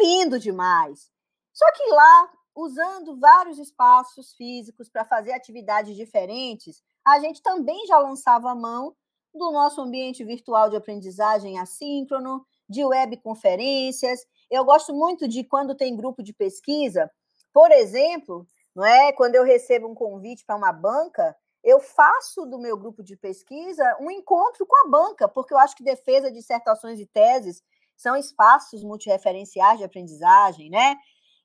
Lindo 0.00 0.38
demais. 0.38 1.10
Só 1.52 1.70
que 1.72 1.84
lá 1.90 2.30
usando 2.54 3.18
vários 3.18 3.58
espaços 3.58 4.34
físicos 4.34 4.88
para 4.88 5.04
fazer 5.04 5.32
atividades 5.32 5.96
diferentes, 5.96 6.82
a 7.04 7.18
gente 7.18 7.42
também 7.42 7.86
já 7.86 7.98
lançava 7.98 8.50
a 8.50 8.54
mão 8.54 8.94
do 9.34 9.50
nosso 9.50 9.80
ambiente 9.80 10.22
virtual 10.24 10.68
de 10.68 10.76
aprendizagem 10.76 11.58
assíncrono, 11.58 12.44
de 12.68 12.84
webconferências. 12.84 14.20
Eu 14.50 14.64
gosto 14.64 14.94
muito 14.94 15.26
de 15.26 15.44
quando 15.44 15.74
tem 15.74 15.96
grupo 15.96 16.22
de 16.22 16.34
pesquisa, 16.34 17.10
por 17.52 17.70
exemplo, 17.70 18.46
não 18.74 18.84
é? 18.84 19.12
Quando 19.12 19.34
eu 19.34 19.44
recebo 19.44 19.88
um 19.88 19.94
convite 19.94 20.44
para 20.44 20.56
uma 20.56 20.72
banca, 20.72 21.36
eu 21.62 21.80
faço 21.80 22.44
do 22.46 22.58
meu 22.58 22.76
grupo 22.76 23.02
de 23.02 23.16
pesquisa 23.16 23.96
um 24.00 24.10
encontro 24.10 24.66
com 24.66 24.86
a 24.86 24.90
banca, 24.90 25.28
porque 25.28 25.54
eu 25.54 25.58
acho 25.58 25.76
que 25.76 25.84
defesa, 25.84 26.30
dissertações 26.30 26.98
e 26.98 27.06
teses 27.06 27.62
são 27.96 28.16
espaços 28.16 28.82
multireferenciais 28.82 29.78
de 29.78 29.84
aprendizagem, 29.84 30.68
né? 30.70 30.96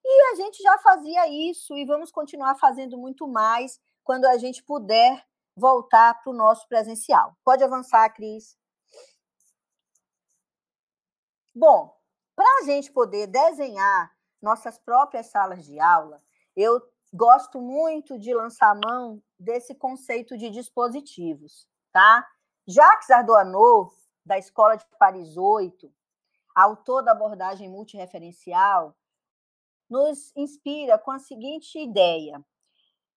E 0.03 0.31
a 0.31 0.35
gente 0.35 0.61
já 0.63 0.77
fazia 0.79 1.27
isso 1.27 1.77
e 1.77 1.85
vamos 1.85 2.11
continuar 2.11 2.55
fazendo 2.55 2.97
muito 2.97 3.27
mais 3.27 3.79
quando 4.03 4.25
a 4.25 4.37
gente 4.37 4.63
puder 4.63 5.23
voltar 5.55 6.21
para 6.21 6.31
o 6.31 6.35
nosso 6.35 6.67
presencial. 6.67 7.35
Pode 7.43 7.63
avançar, 7.63 8.09
Cris. 8.13 8.57
Bom, 11.53 11.93
para 12.35 12.61
a 12.61 12.65
gente 12.65 12.91
poder 12.91 13.27
desenhar 13.27 14.11
nossas 14.41 14.77
próprias 14.77 15.27
salas 15.27 15.65
de 15.65 15.79
aula, 15.79 16.23
eu 16.55 16.79
gosto 17.13 17.59
muito 17.59 18.17
de 18.17 18.33
lançar 18.33 18.79
mão 18.83 19.21
desse 19.39 19.73
conceito 19.73 20.37
de 20.37 20.49
dispositivos, 20.49 21.67
tá? 21.91 22.25
Jacques 22.67 23.09
Ardoanot, 23.09 23.93
da 24.25 24.37
Escola 24.37 24.75
de 24.75 24.85
Paris 24.99 25.37
8, 25.37 25.91
autor 26.53 27.03
da 27.03 27.11
abordagem 27.11 27.69
multireferencial, 27.69 28.95
nos 29.89 30.35
inspira 30.35 30.97
com 30.97 31.11
a 31.11 31.19
seguinte 31.19 31.79
ideia: 31.79 32.43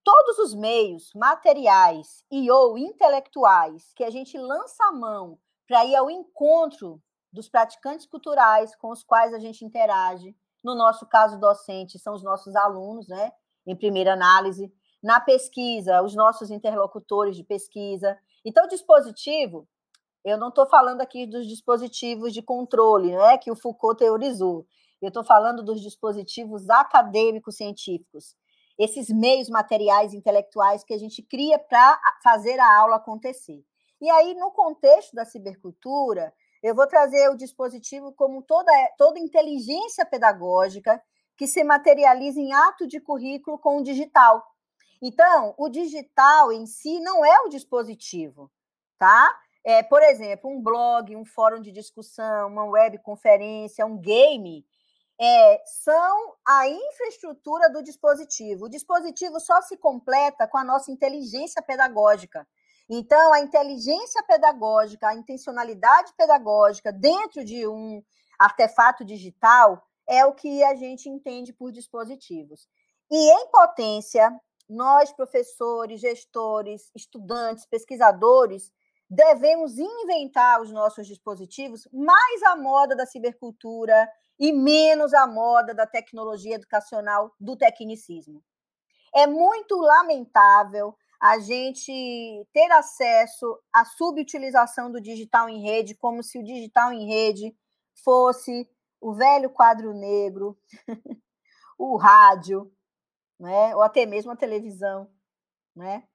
todos 0.04 0.38
os 0.38 0.54
meios 0.54 1.12
materiais 1.14 2.24
e 2.30 2.50
ou 2.50 2.78
intelectuais 2.78 3.92
que 3.94 4.04
a 4.04 4.10
gente 4.10 4.38
lança 4.38 4.84
a 4.84 4.92
mão 4.92 5.38
para 5.66 5.84
ir 5.84 5.96
ao 5.96 6.10
encontro 6.10 7.02
dos 7.32 7.48
praticantes 7.48 8.06
culturais 8.06 8.74
com 8.76 8.90
os 8.90 9.02
quais 9.02 9.32
a 9.32 9.38
gente 9.38 9.64
interage, 9.64 10.36
no 10.62 10.74
nosso 10.74 11.06
caso 11.06 11.38
docente, 11.38 11.98
são 11.98 12.14
os 12.14 12.22
nossos 12.22 12.54
alunos, 12.54 13.08
né, 13.08 13.32
em 13.70 13.76
primeira 13.76 14.12
análise, 14.12 14.72
na 15.02 15.20
pesquisa, 15.20 16.02
os 16.02 16.14
nossos 16.14 16.50
interlocutores 16.50 17.36
de 17.36 17.44
pesquisa. 17.44 18.18
Então, 18.44 18.64
o 18.64 18.68
dispositivo, 18.68 19.66
eu 20.24 20.36
não 20.36 20.48
estou 20.48 20.66
falando 20.66 21.00
aqui 21.00 21.26
dos 21.26 21.46
dispositivos 21.46 22.32
de 22.32 22.42
controle, 22.42 23.12
né, 23.12 23.38
que 23.38 23.50
o 23.50 23.56
Foucault 23.56 23.98
teorizou. 23.98 24.66
Eu 25.00 25.08
estou 25.08 25.24
falando 25.24 25.62
dos 25.62 25.80
dispositivos 25.80 26.68
acadêmicos 26.68 27.56
científicos, 27.56 28.36
esses 28.78 29.08
meios 29.08 29.48
materiais 29.48 30.12
intelectuais 30.12 30.84
que 30.84 30.92
a 30.92 30.98
gente 30.98 31.22
cria 31.22 31.58
para 31.58 31.98
fazer 32.22 32.58
a 32.58 32.78
aula 32.78 32.96
acontecer. 32.96 33.62
E 34.00 34.10
aí, 34.10 34.34
no 34.34 34.50
contexto 34.50 35.14
da 35.14 35.24
cibercultura, 35.24 36.32
eu 36.62 36.74
vou 36.74 36.86
trazer 36.86 37.30
o 37.30 37.36
dispositivo 37.36 38.12
como 38.12 38.42
toda, 38.42 38.72
toda 38.98 39.18
inteligência 39.18 40.04
pedagógica 40.04 41.00
que 41.40 41.46
se 41.46 41.64
materializa 41.64 42.38
em 42.38 42.52
ato 42.52 42.86
de 42.86 43.00
currículo 43.00 43.58
com 43.58 43.78
o 43.78 43.82
digital. 43.82 44.44
Então, 45.00 45.54
o 45.56 45.70
digital 45.70 46.52
em 46.52 46.66
si 46.66 47.00
não 47.00 47.24
é 47.24 47.40
o 47.40 47.48
dispositivo, 47.48 48.52
tá? 48.98 49.34
É, 49.64 49.82
por 49.82 50.02
exemplo, 50.02 50.50
um 50.50 50.62
blog, 50.62 51.16
um 51.16 51.24
fórum 51.24 51.62
de 51.62 51.72
discussão, 51.72 52.48
uma 52.48 52.66
webconferência, 52.66 53.86
um 53.86 53.96
game, 53.96 54.66
é, 55.18 55.62
são 55.64 56.34
a 56.46 56.68
infraestrutura 56.68 57.70
do 57.70 57.82
dispositivo. 57.82 58.66
O 58.66 58.70
dispositivo 58.70 59.40
só 59.40 59.62
se 59.62 59.78
completa 59.78 60.46
com 60.46 60.58
a 60.58 60.64
nossa 60.64 60.92
inteligência 60.92 61.62
pedagógica. 61.62 62.46
Então, 62.86 63.32
a 63.32 63.40
inteligência 63.40 64.22
pedagógica, 64.24 65.08
a 65.08 65.14
intencionalidade 65.14 66.12
pedagógica 66.18 66.92
dentro 66.92 67.42
de 67.42 67.66
um 67.66 68.02
artefato 68.38 69.06
digital 69.06 69.82
é 70.10 70.26
o 70.26 70.34
que 70.34 70.62
a 70.64 70.74
gente 70.74 71.08
entende 71.08 71.52
por 71.52 71.70
dispositivos. 71.70 72.68
E 73.08 73.16
em 73.16 73.46
potência, 73.48 74.28
nós, 74.68 75.12
professores, 75.12 76.00
gestores, 76.00 76.90
estudantes, 76.96 77.64
pesquisadores, 77.64 78.72
devemos 79.08 79.78
inventar 79.78 80.60
os 80.60 80.72
nossos 80.72 81.06
dispositivos 81.06 81.88
mais 81.92 82.42
à 82.42 82.56
moda 82.56 82.96
da 82.96 83.06
cibercultura 83.06 84.08
e 84.38 84.52
menos 84.52 85.14
à 85.14 85.28
moda 85.28 85.72
da 85.72 85.86
tecnologia 85.86 86.56
educacional, 86.56 87.32
do 87.38 87.56
tecnicismo. 87.56 88.42
É 89.14 89.28
muito 89.28 89.76
lamentável 89.76 90.96
a 91.20 91.38
gente 91.38 92.46
ter 92.52 92.70
acesso 92.72 93.58
à 93.72 93.84
subutilização 93.84 94.90
do 94.90 95.00
digital 95.00 95.48
em 95.48 95.62
rede, 95.62 95.94
como 95.94 96.22
se 96.22 96.38
o 96.38 96.44
digital 96.44 96.92
em 96.92 97.06
rede 97.06 97.54
fosse 98.02 98.68
o 99.00 99.14
velho 99.14 99.50
quadro 99.50 99.92
negro, 99.94 100.58
o 101.78 101.96
rádio, 101.96 102.72
né? 103.38 103.74
ou 103.74 103.82
até 103.82 104.04
mesmo 104.04 104.30
a 104.30 104.36
televisão. 104.36 105.10
Né? 105.74 106.06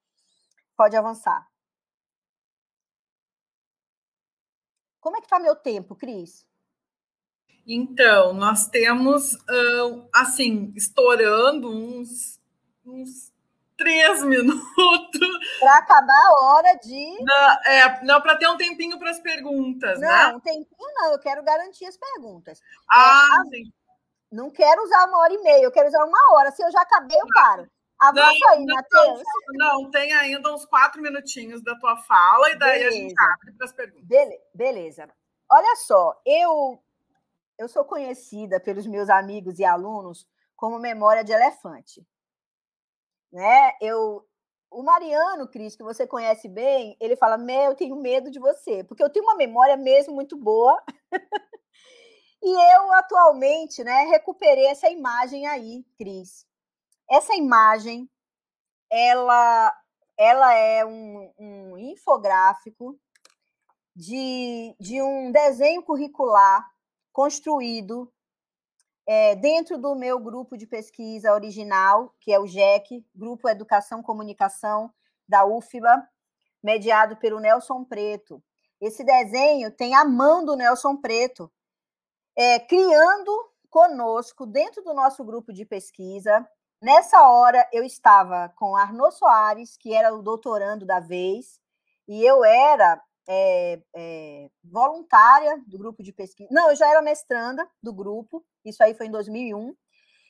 Pode 0.78 0.96
avançar. 0.96 1.50
Como 5.00 5.18
é 5.18 5.20
que 5.20 5.26
está 5.26 5.40
meu 5.40 5.56
tempo, 5.56 5.96
Cris? 5.96 6.48
Então, 7.68 8.34
nós 8.34 8.68
temos, 8.68 9.38
assim, 10.14 10.72
estourando 10.76 11.72
uns, 11.72 12.40
uns 12.86 13.32
três 13.78 14.24
minutos. 14.24 14.60
Para 15.60 15.78
acabar 15.78 16.26
a 16.28 16.46
hora 16.46 16.74
de. 16.76 17.18
Não, 17.24 17.52
é, 17.66 18.04
não 18.04 18.22
para 18.22 18.38
ter 18.38 18.48
um 18.48 18.58
tempinho 18.58 18.98
para 18.98 19.12
as 19.12 19.20
perguntas, 19.20 20.00
não, 20.00 20.08
né? 20.08 20.28
Não, 20.28 20.38
um 20.38 20.40
tempinho 20.40 20.94
não, 20.96 21.12
eu 21.12 21.20
quero 21.20 21.44
garantir 21.44 21.86
as 21.86 21.98
perguntas. 21.98 22.62
Ah, 22.90 23.44
é, 23.46 23.50
sim. 23.50 23.74
Não 24.32 24.50
quero 24.50 24.84
usar 24.84 25.06
uma 25.08 25.20
hora 25.20 25.34
e 25.34 25.42
meia, 25.42 25.64
eu 25.64 25.72
quero 25.72 25.88
usar 25.88 26.04
uma 26.04 26.34
hora. 26.34 26.52
Se 26.52 26.64
eu 26.64 26.72
já 26.72 26.82
acabei, 26.82 27.18
eu 27.18 27.28
paro. 27.34 27.70
Avança 27.98 28.38
não, 28.40 28.50
aí, 28.50 28.66
Matheus. 28.66 29.24
Não, 29.54 29.82
não, 29.82 29.92
tem 29.92 30.12
ainda 30.14 30.54
uns 30.54 30.66
quatro 30.66 31.02
minutinhos 31.02 31.64
da 31.64 31.76
tua 31.76 31.96
fala, 31.98 32.50
e 32.50 32.60
daí 32.60 32.80
beleza. 32.80 32.90
a 32.90 33.00
gente 33.00 33.16
abre 33.18 33.54
para 33.54 33.66
as 33.66 33.74
perguntas. 33.74 34.06
Bele 34.06 34.40
beleza. 34.54 35.10
Olha 35.50 35.76
só, 35.78 36.20
eu, 36.26 36.82
eu 37.58 37.70
sou 37.70 37.86
conhecida 37.86 38.60
pelos 38.60 38.86
meus 38.86 39.10
amigos 39.10 39.60
e 39.60 39.64
alunos 39.64 40.28
como 40.56 40.80
memória 40.80 41.24
de 41.24 41.32
elefante 41.32 42.06
né? 43.36 43.74
Eu, 43.82 44.26
o 44.72 44.82
Mariano, 44.82 45.50
Cris, 45.50 45.76
que 45.76 45.84
você 45.84 46.08
conhece 46.08 46.48
bem, 46.48 46.96
ele 47.02 47.18
fala: 47.18 47.38
Meu, 47.38 47.72
eu 47.72 47.76
tenho 47.76 47.98
medo 47.98 48.32
de 48.32 48.40
você, 48.40 48.82
porque 48.86 49.04
eu 49.04 49.10
tenho 49.10 49.26
uma 49.26 49.36
memória 49.36 49.76
mesmo 49.76 50.16
muito 50.16 50.38
boa. 50.38 50.82
e 52.42 52.50
eu, 52.50 52.94
atualmente, 52.94 53.84
né, 53.84 54.06
recuperei 54.06 54.68
essa 54.68 54.90
imagem 54.90 55.46
aí, 55.48 55.84
Cris. 55.98 56.48
Essa 57.12 57.36
imagem, 57.36 58.10
ela, 58.90 59.78
ela 60.18 60.54
é 60.54 60.86
um, 60.86 61.34
um 61.38 61.78
infográfico 61.78 62.98
de, 63.94 64.74
de 64.80 65.02
um 65.02 65.30
desenho 65.30 65.84
curricular 65.84 66.66
construído 67.12 68.10
é, 69.08 69.36
dentro 69.36 69.78
do 69.78 69.96
meu 69.96 70.20
grupo 70.20 70.58
de 70.58 70.66
pesquisa 70.66 71.34
original, 71.34 72.14
que 72.20 72.34
é 72.34 72.40
o 72.40 72.48
GEC, 72.48 73.06
Grupo 73.14 73.48
Educação 73.48 74.02
Comunicação 74.02 74.92
da 75.28 75.46
UFBA, 75.46 76.08
mediado 76.64 77.16
pelo 77.18 77.40
Nelson 77.40 77.84
Preto. 77.84 78.42
Esse 78.82 79.04
desenho 79.04 79.72
tem 79.72 79.96
a 79.96 80.04
mão 80.04 80.44
do 80.44 80.56
Nelson 80.56 80.98
Preto, 80.98 81.52
é, 82.36 82.60
criando 82.60 83.32
conosco, 83.70 84.46
dentro 84.46 84.84
do 84.84 84.94
nosso 84.94 85.24
grupo 85.24 85.54
de 85.54 85.66
pesquisa. 85.66 86.48
Nessa 86.82 87.28
hora, 87.30 87.68
eu 87.72 87.84
estava 87.84 88.50
com 88.56 88.76
Arnaud 88.76 89.14
Soares, 89.14 89.78
que 89.78 89.94
era 89.94 90.14
o 90.14 90.22
doutorando 90.22 90.86
da 90.86 91.00
vez, 91.00 91.60
e 92.08 92.24
eu 92.24 92.44
era 92.44 93.02
é, 93.28 93.82
é, 93.96 94.50
voluntária 94.64 95.62
do 95.68 95.78
grupo 95.78 96.04
de 96.04 96.14
pesquisa. 96.14 96.50
Não, 96.52 96.70
eu 96.70 96.76
já 96.76 96.90
era 96.90 97.02
mestranda 97.02 97.68
do 97.82 97.94
grupo, 97.94 98.46
isso 98.64 98.84
aí 98.84 98.94
foi 98.94 99.08
em 99.08 99.12
2001. 99.12 99.76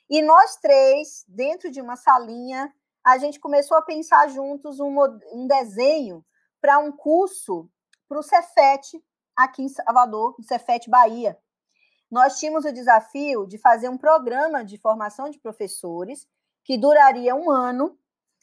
E 0.09 0.21
nós 0.21 0.57
três, 0.57 1.25
dentro 1.27 1.71
de 1.71 1.81
uma 1.81 1.95
salinha, 1.95 2.73
a 3.03 3.17
gente 3.17 3.39
começou 3.39 3.77
a 3.77 3.81
pensar 3.81 4.29
juntos 4.29 4.79
um, 4.79 4.95
um 5.31 5.47
desenho 5.47 6.23
para 6.61 6.79
um 6.79 6.91
curso 6.91 7.69
para 8.07 8.19
o 8.19 8.23
Cefet, 8.23 9.03
aqui 9.35 9.63
em 9.63 9.69
Salvador, 9.69 10.35
no 10.37 10.43
Cefet 10.43 10.89
Bahia. 10.89 11.37
Nós 12.09 12.39
tínhamos 12.39 12.65
o 12.65 12.71
desafio 12.71 13.47
de 13.47 13.57
fazer 13.57 13.89
um 13.89 13.97
programa 13.97 14.63
de 14.63 14.77
formação 14.77 15.29
de 15.29 15.39
professores 15.39 16.27
que 16.63 16.77
duraria 16.77 17.35
um 17.35 17.49
ano 17.49 17.97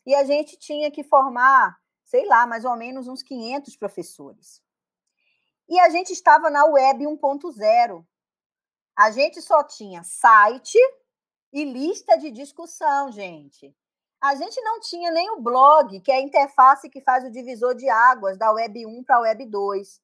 e 0.04 0.14
a 0.14 0.24
gente 0.24 0.56
tinha 0.58 0.90
que 0.90 1.02
formar 1.02 1.76
sei 2.12 2.26
lá, 2.26 2.46
mais 2.46 2.66
ou 2.66 2.76
menos 2.76 3.08
uns 3.08 3.22
500 3.22 3.74
professores. 3.74 4.62
E 5.66 5.80
a 5.80 5.88
gente 5.88 6.12
estava 6.12 6.50
na 6.50 6.66
web 6.66 7.06
1.0. 7.06 8.04
A 8.94 9.10
gente 9.10 9.40
só 9.40 9.64
tinha 9.64 10.04
site 10.04 10.76
e 11.50 11.64
lista 11.64 12.18
de 12.18 12.30
discussão, 12.30 13.10
gente. 13.10 13.74
A 14.20 14.34
gente 14.34 14.60
não 14.60 14.78
tinha 14.78 15.10
nem 15.10 15.30
o 15.30 15.40
blog, 15.40 15.98
que 16.02 16.12
é 16.12 16.16
a 16.16 16.20
interface 16.20 16.90
que 16.90 17.00
faz 17.00 17.24
o 17.24 17.30
divisor 17.30 17.74
de 17.74 17.88
águas 17.88 18.36
da 18.36 18.52
web 18.52 18.84
1 18.84 19.04
para 19.04 19.16
a 19.16 19.20
web 19.20 19.46
2. 19.46 19.98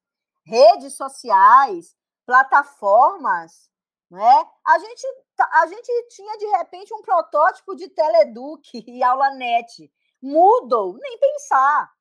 Redes 0.47 0.95
sociais, 0.95 1.95
plataformas, 2.25 3.71
né? 4.11 4.47
A 4.67 4.79
gente, 4.79 5.07
a 5.53 5.67
gente 5.67 6.09
tinha 6.09 6.39
de 6.39 6.47
repente 6.57 6.95
um 6.95 7.03
protótipo 7.03 7.77
de 7.77 7.87
Teleduc 7.91 8.65
e 8.89 9.03
aula 9.03 9.29
net. 9.35 9.93
Moodle, 10.23 10.99
nem 10.99 11.19
pensar. 11.19 11.98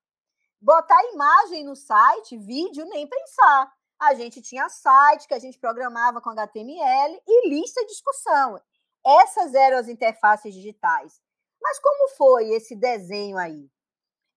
Botar 0.59 1.01
imagem 1.13 1.63
no 1.63 1.75
site, 1.75 2.37
vídeo, 2.37 2.85
nem 2.85 3.07
pensar. 3.07 3.71
A 3.99 4.13
gente 4.13 4.41
tinha 4.41 4.69
site 4.69 5.27
que 5.27 5.33
a 5.33 5.39
gente 5.39 5.59
programava 5.59 6.21
com 6.21 6.29
HTML 6.29 7.21
e 7.27 7.49
lista 7.49 7.81
de 7.81 7.87
discussão. 7.87 8.59
Essas 9.05 9.53
eram 9.53 9.77
as 9.77 9.87
interfaces 9.87 10.53
digitais. 10.53 11.21
Mas 11.61 11.79
como 11.79 12.09
foi 12.15 12.49
esse 12.49 12.75
desenho 12.75 13.37
aí? 13.37 13.69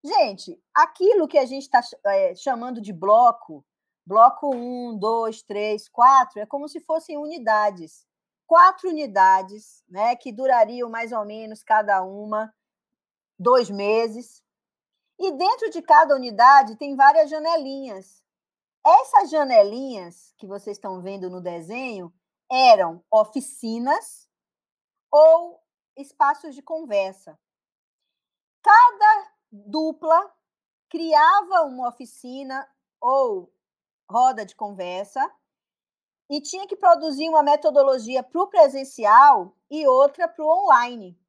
Gente, 0.03 0.59
aquilo 0.75 1.29
que 1.29 1.37
a 1.37 1.45
gente 1.45 1.65
está 1.65 1.81
é, 2.07 2.35
chamando 2.35 2.81
de 2.81 2.93
bloco, 2.93 3.65
bloco 4.07 4.55
1, 4.55 4.99
2, 4.99 5.43
3, 5.43 5.89
4, 5.89 6.41
é 6.41 6.47
como 6.47 6.69
se 6.69 6.81
fossem 6.81 7.19
unidades. 7.19 8.07
Quatro 8.47 8.89
unidades, 8.89 9.85
né, 9.89 10.17
que 10.17 10.33
durariam 10.33 10.89
mais 10.89 11.13
ou 11.13 11.25
menos 11.25 11.63
cada 11.63 12.03
uma 12.03 12.53
dois 13.39 13.71
meses. 13.71 14.43
E 15.23 15.33
dentro 15.33 15.69
de 15.69 15.83
cada 15.83 16.15
unidade 16.15 16.77
tem 16.77 16.97
várias 16.97 17.29
janelinhas. 17.29 18.25
Essas 18.83 19.29
janelinhas 19.29 20.33
que 20.39 20.47
vocês 20.47 20.79
estão 20.79 21.03
vendo 21.03 21.29
no 21.29 21.43
desenho 21.43 22.11
eram 22.51 23.05
oficinas 23.13 24.27
ou 25.13 25.63
espaços 25.95 26.55
de 26.55 26.63
conversa. 26.63 27.39
Cada 28.63 29.33
dupla 29.53 30.35
criava 30.89 31.67
uma 31.67 31.91
oficina 31.91 32.67
ou 32.99 33.53
roda 34.11 34.47
de 34.47 34.57
conversa 34.57 35.21
e 36.31 36.41
tinha 36.41 36.67
que 36.67 36.77
produzir 36.77 37.29
uma 37.29 37.43
metodologia 37.43 38.23
para 38.23 38.41
o 38.41 38.47
presencial 38.47 39.55
e 39.71 39.87
outra 39.87 40.27
para 40.27 40.43
o 40.43 40.49
online. 40.49 41.21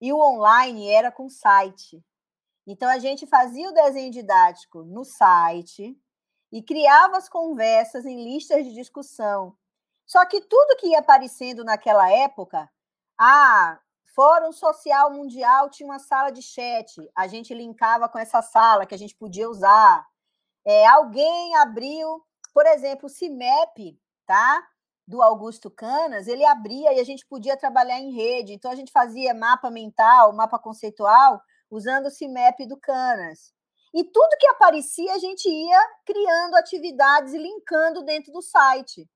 E 0.00 0.12
o 0.12 0.20
online 0.20 0.88
era 0.88 1.10
com 1.10 1.28
site. 1.28 2.00
Então, 2.66 2.88
a 2.88 2.98
gente 2.98 3.26
fazia 3.26 3.68
o 3.68 3.72
desenho 3.72 4.10
didático 4.10 4.82
no 4.82 5.04
site 5.04 5.96
e 6.50 6.62
criava 6.62 7.16
as 7.16 7.28
conversas 7.28 8.04
em 8.04 8.24
listas 8.24 8.64
de 8.64 8.72
discussão. 8.72 9.56
Só 10.04 10.24
que 10.26 10.40
tudo 10.40 10.76
que 10.76 10.88
ia 10.88 11.00
aparecendo 11.00 11.64
naquela 11.64 12.10
época, 12.10 12.70
ah, 13.18 13.78
Fórum 14.14 14.52
Social 14.52 15.12
Mundial 15.12 15.68
tinha 15.70 15.88
uma 15.88 15.98
sala 15.98 16.30
de 16.30 16.42
chat, 16.42 16.96
a 17.14 17.26
gente 17.26 17.52
linkava 17.52 18.08
com 18.08 18.18
essa 18.18 18.40
sala 18.40 18.86
que 18.86 18.94
a 18.94 18.98
gente 18.98 19.14
podia 19.14 19.48
usar. 19.48 20.06
É, 20.64 20.86
alguém 20.86 21.54
abriu 21.56 22.24
por 22.56 22.64
exemplo, 22.64 23.04
o 23.04 23.10
CIMEP, 23.10 24.00
tá? 24.26 24.66
Do 25.06 25.20
Augusto 25.20 25.70
Canas, 25.70 26.26
ele 26.26 26.42
abria 26.42 26.94
e 26.94 26.98
a 26.98 27.04
gente 27.04 27.26
podia 27.26 27.54
trabalhar 27.54 28.00
em 28.00 28.14
rede. 28.14 28.54
Então, 28.54 28.70
a 28.70 28.74
gente 28.74 28.90
fazia 28.90 29.34
mapa 29.34 29.70
mental, 29.70 30.32
mapa 30.32 30.58
conceitual, 30.58 31.42
usando 31.70 32.06
o 32.06 32.10
CIMEP 32.10 32.66
do 32.66 32.76
Canas. 32.76 33.52
E 33.94 34.04
tudo 34.04 34.36
que 34.38 34.46
aparecia, 34.48 35.14
a 35.14 35.18
gente 35.18 35.48
ia 35.48 35.80
criando 36.04 36.54
atividades 36.56 37.32
e 37.32 37.38
linkando 37.38 38.04
dentro 38.04 38.32
do 38.32 38.42
site. 38.42 39.08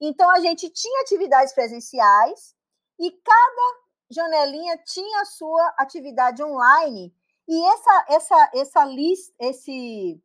Então, 0.00 0.30
a 0.30 0.40
gente 0.40 0.68
tinha 0.70 1.02
atividades 1.02 1.52
presenciais 1.54 2.54
e 2.98 3.10
cada 3.10 3.78
janelinha 4.10 4.76
tinha 4.84 5.22
a 5.22 5.24
sua 5.24 5.74
atividade 5.78 6.42
online. 6.42 7.14
E 7.48 7.64
essa, 7.64 8.06
essa, 8.08 8.50
essa 8.54 8.84
lista, 8.84 9.34
esse, 9.40 10.20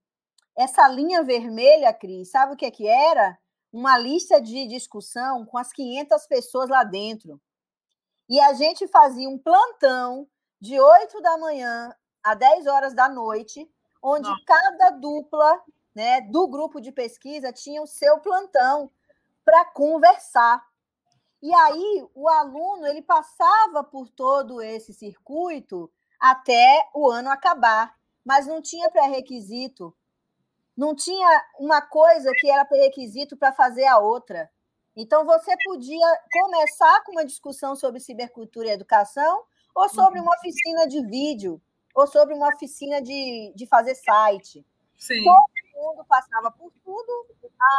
essa 0.57 0.87
linha 0.87 1.23
vermelha, 1.23 1.93
Cris, 1.93 2.29
sabe 2.29 2.53
o 2.53 2.57
que, 2.57 2.65
é 2.65 2.71
que 2.71 2.87
era? 2.87 3.37
Uma 3.71 3.97
lista 3.97 4.41
de 4.41 4.67
discussão 4.67 5.45
com 5.45 5.57
as 5.57 5.71
500 5.71 6.27
pessoas 6.27 6.69
lá 6.69 6.83
dentro. 6.83 7.41
E 8.29 8.39
a 8.39 8.53
gente 8.53 8.87
fazia 8.87 9.29
um 9.29 9.39
plantão 9.39 10.27
de 10.63 10.79
8 10.79 11.19
da 11.19 11.37
manhã 11.37 11.93
a 12.23 12.33
10 12.33 12.67
horas 12.67 12.93
da 12.93 13.09
noite, 13.09 13.69
onde 14.01 14.29
Não. 14.29 14.37
cada 14.45 14.91
dupla 14.91 15.61
né, 15.93 16.21
do 16.21 16.47
grupo 16.47 16.79
de 16.79 16.89
pesquisa 16.89 17.51
tinha 17.51 17.81
o 17.81 17.85
seu 17.85 18.21
plantão 18.21 18.89
para 19.43 19.65
conversar. 19.65 20.65
E 21.41 21.53
aí 21.53 22.07
o 22.15 22.29
aluno 22.29 22.87
ele 22.87 23.01
passava 23.01 23.83
por 23.83 24.07
todo 24.07 24.61
esse 24.61 24.93
circuito 24.93 25.91
até 26.17 26.89
o 26.95 27.09
ano 27.11 27.29
acabar, 27.29 27.93
mas 28.23 28.47
não 28.47 28.61
tinha 28.61 28.89
pré-requisito, 28.89 29.93
não 30.77 30.95
tinha 30.95 31.45
uma 31.59 31.81
coisa 31.81 32.31
que 32.39 32.49
era 32.49 32.63
pré-requisito 32.63 33.35
para 33.35 33.51
fazer 33.51 33.85
a 33.85 33.99
outra. 33.99 34.49
Então 34.95 35.25
você 35.25 35.53
podia 35.65 36.21
começar 36.31 37.03
com 37.03 37.11
uma 37.11 37.25
discussão 37.25 37.75
sobre 37.75 37.99
cibercultura 37.99 38.69
e 38.69 38.71
educação, 38.71 39.43
ou 39.75 39.89
sobre 39.89 40.19
uma 40.19 40.35
oficina 40.35 40.87
de 40.87 41.05
vídeo, 41.05 41.61
ou 41.93 42.07
sobre 42.07 42.33
uma 42.33 42.47
oficina 42.49 43.01
de, 43.01 43.51
de 43.55 43.65
fazer 43.67 43.95
site. 43.95 44.65
Sim. 44.97 45.23
Todo 45.23 45.81
mundo 45.81 46.05
passava 46.05 46.51
por 46.51 46.71
tudo 46.83 47.27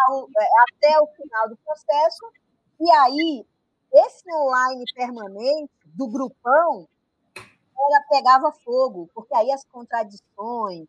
ao, 0.09 0.29
é, 0.39 0.49
até 0.69 1.01
o 1.01 1.07
final 1.09 1.49
do 1.49 1.57
processo, 1.57 2.33
e 2.81 2.91
aí 2.91 3.47
esse 3.93 4.25
online 4.35 4.85
permanente 4.95 5.73
do 5.87 6.09
grupão 6.09 6.89
ela 7.37 8.05
pegava 8.09 8.53
fogo, 8.53 9.09
porque 9.15 9.35
aí 9.35 9.51
as 9.53 9.65
contradições 9.65 10.89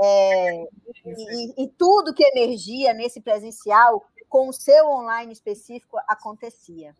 é, 0.00 0.62
e, 1.04 1.64
e, 1.64 1.68
tudo 1.76 2.14
que 2.14 2.22
emergia 2.22 2.92
nesse 2.92 3.20
presencial 3.20 4.06
com 4.28 4.48
o 4.48 4.52
seu 4.52 4.88
online 4.88 5.32
específico 5.32 5.98
acontecia. 6.06 6.94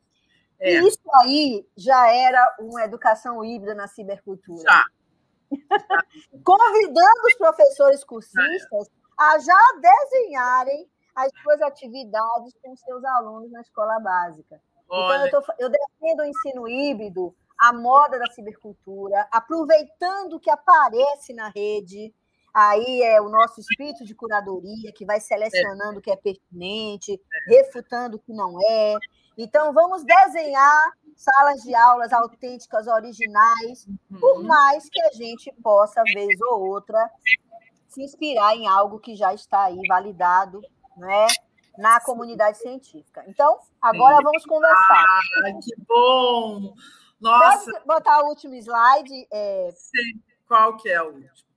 É. 0.60 0.74
E 0.74 0.88
isso 0.88 1.00
aí 1.22 1.66
já 1.76 2.12
era 2.12 2.56
uma 2.60 2.84
educação 2.84 3.44
híbrida 3.44 3.74
na 3.74 3.86
cibercultura. 3.86 4.62
Já. 4.62 4.84
Convidando 6.44 7.26
os 7.26 7.34
professores 7.34 8.04
cursistas 8.04 8.90
a 9.18 9.38
já 9.38 9.80
desenharem 9.80 10.88
as 11.14 11.32
suas 11.42 11.60
atividades 11.62 12.54
com 12.62 12.76
seus 12.76 13.04
alunos 13.04 13.50
na 13.50 13.60
escola 13.60 13.98
básica. 13.98 14.60
Olha. 14.88 15.26
Então, 15.26 15.40
eu, 15.40 15.46
tô, 15.46 15.52
eu 15.58 15.68
defendo 15.68 16.20
o 16.20 16.24
ensino 16.24 16.68
híbrido, 16.68 17.34
a 17.58 17.72
moda 17.72 18.18
da 18.18 18.30
cibercultura, 18.30 19.26
aproveitando 19.32 20.34
o 20.34 20.40
que 20.40 20.50
aparece 20.50 21.32
na 21.34 21.48
rede. 21.48 22.14
Aí 22.54 23.02
é 23.02 23.20
o 23.20 23.28
nosso 23.28 23.60
espírito 23.60 24.04
de 24.04 24.14
curadoria, 24.14 24.92
que 24.92 25.04
vai 25.04 25.20
selecionando 25.20 25.98
o 25.98 26.02
que 26.02 26.10
é 26.10 26.16
pertinente, 26.16 27.20
refutando 27.48 28.16
o 28.16 28.20
que 28.20 28.32
não 28.32 28.56
é. 28.70 28.94
Então, 29.38 29.72
vamos 29.72 30.04
desenhar 30.04 30.82
salas 31.16 31.62
de 31.62 31.74
aulas 31.74 32.12
autênticas, 32.12 32.86
originais, 32.88 33.86
uhum. 34.10 34.20
por 34.20 34.42
mais 34.42 34.90
que 34.90 35.00
a 35.00 35.12
gente 35.12 35.52
possa, 35.62 36.02
vez 36.12 36.40
ou 36.50 36.68
outra, 36.68 37.08
se 37.88 38.02
inspirar 38.02 38.54
em 38.56 38.66
algo 38.66 38.98
que 38.98 39.14
já 39.14 39.32
está 39.32 39.64
aí 39.64 39.80
validado, 39.88 40.60
né? 40.96 41.26
na 41.78 42.00
comunidade 42.00 42.58
científica. 42.58 43.24
Então, 43.28 43.56
agora 43.80 44.16
vamos 44.20 44.44
conversar. 44.44 45.04
Ah, 45.44 45.52
que 45.62 45.80
bom! 45.86 46.74
Nossa! 47.20 47.70
Pode 47.70 47.86
botar 47.86 48.22
o 48.24 48.28
último 48.28 48.54
slide? 48.56 49.28
É... 49.30 49.70
Sim. 49.70 50.20
Qual 50.48 50.76
que 50.76 50.88
é 50.88 51.00
o 51.00 51.12
último? 51.12 51.48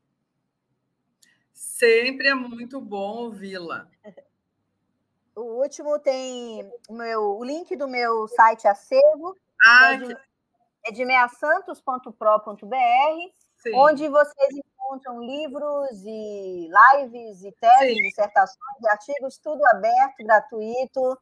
Sempre 1.51 2.27
é 2.27 2.35
muito 2.35 2.79
bom 2.79 3.23
ouvi-la. 3.23 3.87
O 5.35 5.61
último 5.61 5.97
tem 5.99 6.69
o, 6.89 6.93
meu, 6.93 7.37
o 7.37 7.43
link 7.43 7.75
do 7.75 7.87
meu 7.87 8.27
site 8.27 8.67
acervo, 8.67 9.35
ah, 9.65 9.93
é 9.93 9.97
de, 9.97 10.17
é 10.87 10.91
de 10.91 11.05
measantos.pro.br, 11.05 12.15
onde 13.75 14.09
vocês 14.09 14.49
encontram 14.55 15.21
livros 15.21 16.03
e 16.03 16.67
lives 16.67 17.43
e 17.43 17.51
teses, 17.53 17.97
Sim. 17.97 18.03
dissertações 18.03 18.81
e 18.81 18.89
artigos, 18.89 19.37
tudo 19.37 19.61
aberto, 19.73 20.23
gratuito, 20.23 21.17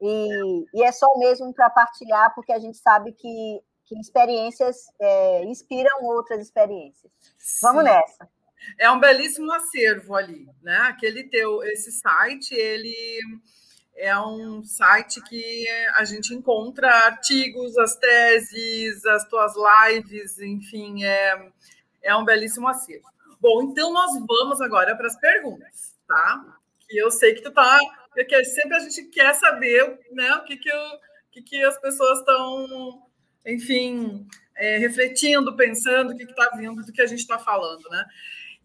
e, 0.00 0.66
e 0.74 0.82
é 0.82 0.90
só 0.90 1.06
mesmo 1.16 1.52
para 1.54 1.70
partilhar, 1.70 2.34
porque 2.34 2.52
a 2.52 2.58
gente 2.58 2.78
sabe 2.78 3.12
que, 3.12 3.62
que 3.84 3.98
experiências 4.00 4.86
é, 5.00 5.44
inspiram 5.44 6.04
outras 6.04 6.40
experiências. 6.40 7.12
Vamos 7.62 7.84
Sim. 7.84 7.90
nessa. 7.90 8.35
É 8.78 8.90
um 8.90 8.98
belíssimo 8.98 9.52
acervo 9.52 10.14
ali, 10.14 10.46
né? 10.62 10.76
Aquele 10.88 11.24
teu, 11.24 11.62
esse 11.64 11.92
site, 11.92 12.54
ele 12.54 12.94
é 13.96 14.18
um 14.18 14.62
site 14.62 15.22
que 15.22 15.68
a 15.94 16.04
gente 16.04 16.34
encontra 16.34 16.88
artigos, 16.88 17.76
as 17.78 17.96
teses, 17.96 19.04
as 19.06 19.26
tuas 19.26 19.54
lives, 19.56 20.38
enfim, 20.38 21.02
é, 21.04 21.50
é 22.02 22.14
um 22.14 22.24
belíssimo 22.24 22.68
acervo. 22.68 23.06
Bom, 23.40 23.62
então 23.62 23.92
nós 23.92 24.12
vamos 24.26 24.60
agora 24.60 24.94
para 24.96 25.06
as 25.06 25.18
perguntas, 25.18 25.94
tá? 26.06 26.58
Que 26.88 26.98
eu 26.98 27.10
sei 27.10 27.34
que 27.34 27.42
tu 27.42 27.50
tá, 27.50 27.78
que 28.28 28.44
sempre 28.44 28.76
a 28.76 28.80
gente 28.80 29.04
quer 29.04 29.34
saber, 29.34 29.98
né, 30.12 30.34
o 30.34 30.44
que 30.44 30.56
que, 30.56 30.68
eu, 30.68 30.78
o 30.78 31.30
que, 31.32 31.42
que 31.42 31.64
as 31.64 31.78
pessoas 31.80 32.18
estão, 32.18 33.02
enfim, 33.46 34.26
é, 34.56 34.78
refletindo, 34.78 35.56
pensando, 35.56 36.12
o 36.12 36.16
que 36.16 36.24
está 36.24 36.50
vindo 36.56 36.82
do 36.82 36.92
que 36.92 37.02
a 37.02 37.06
gente 37.06 37.20
está 37.20 37.38
falando, 37.38 37.88
né? 37.90 38.04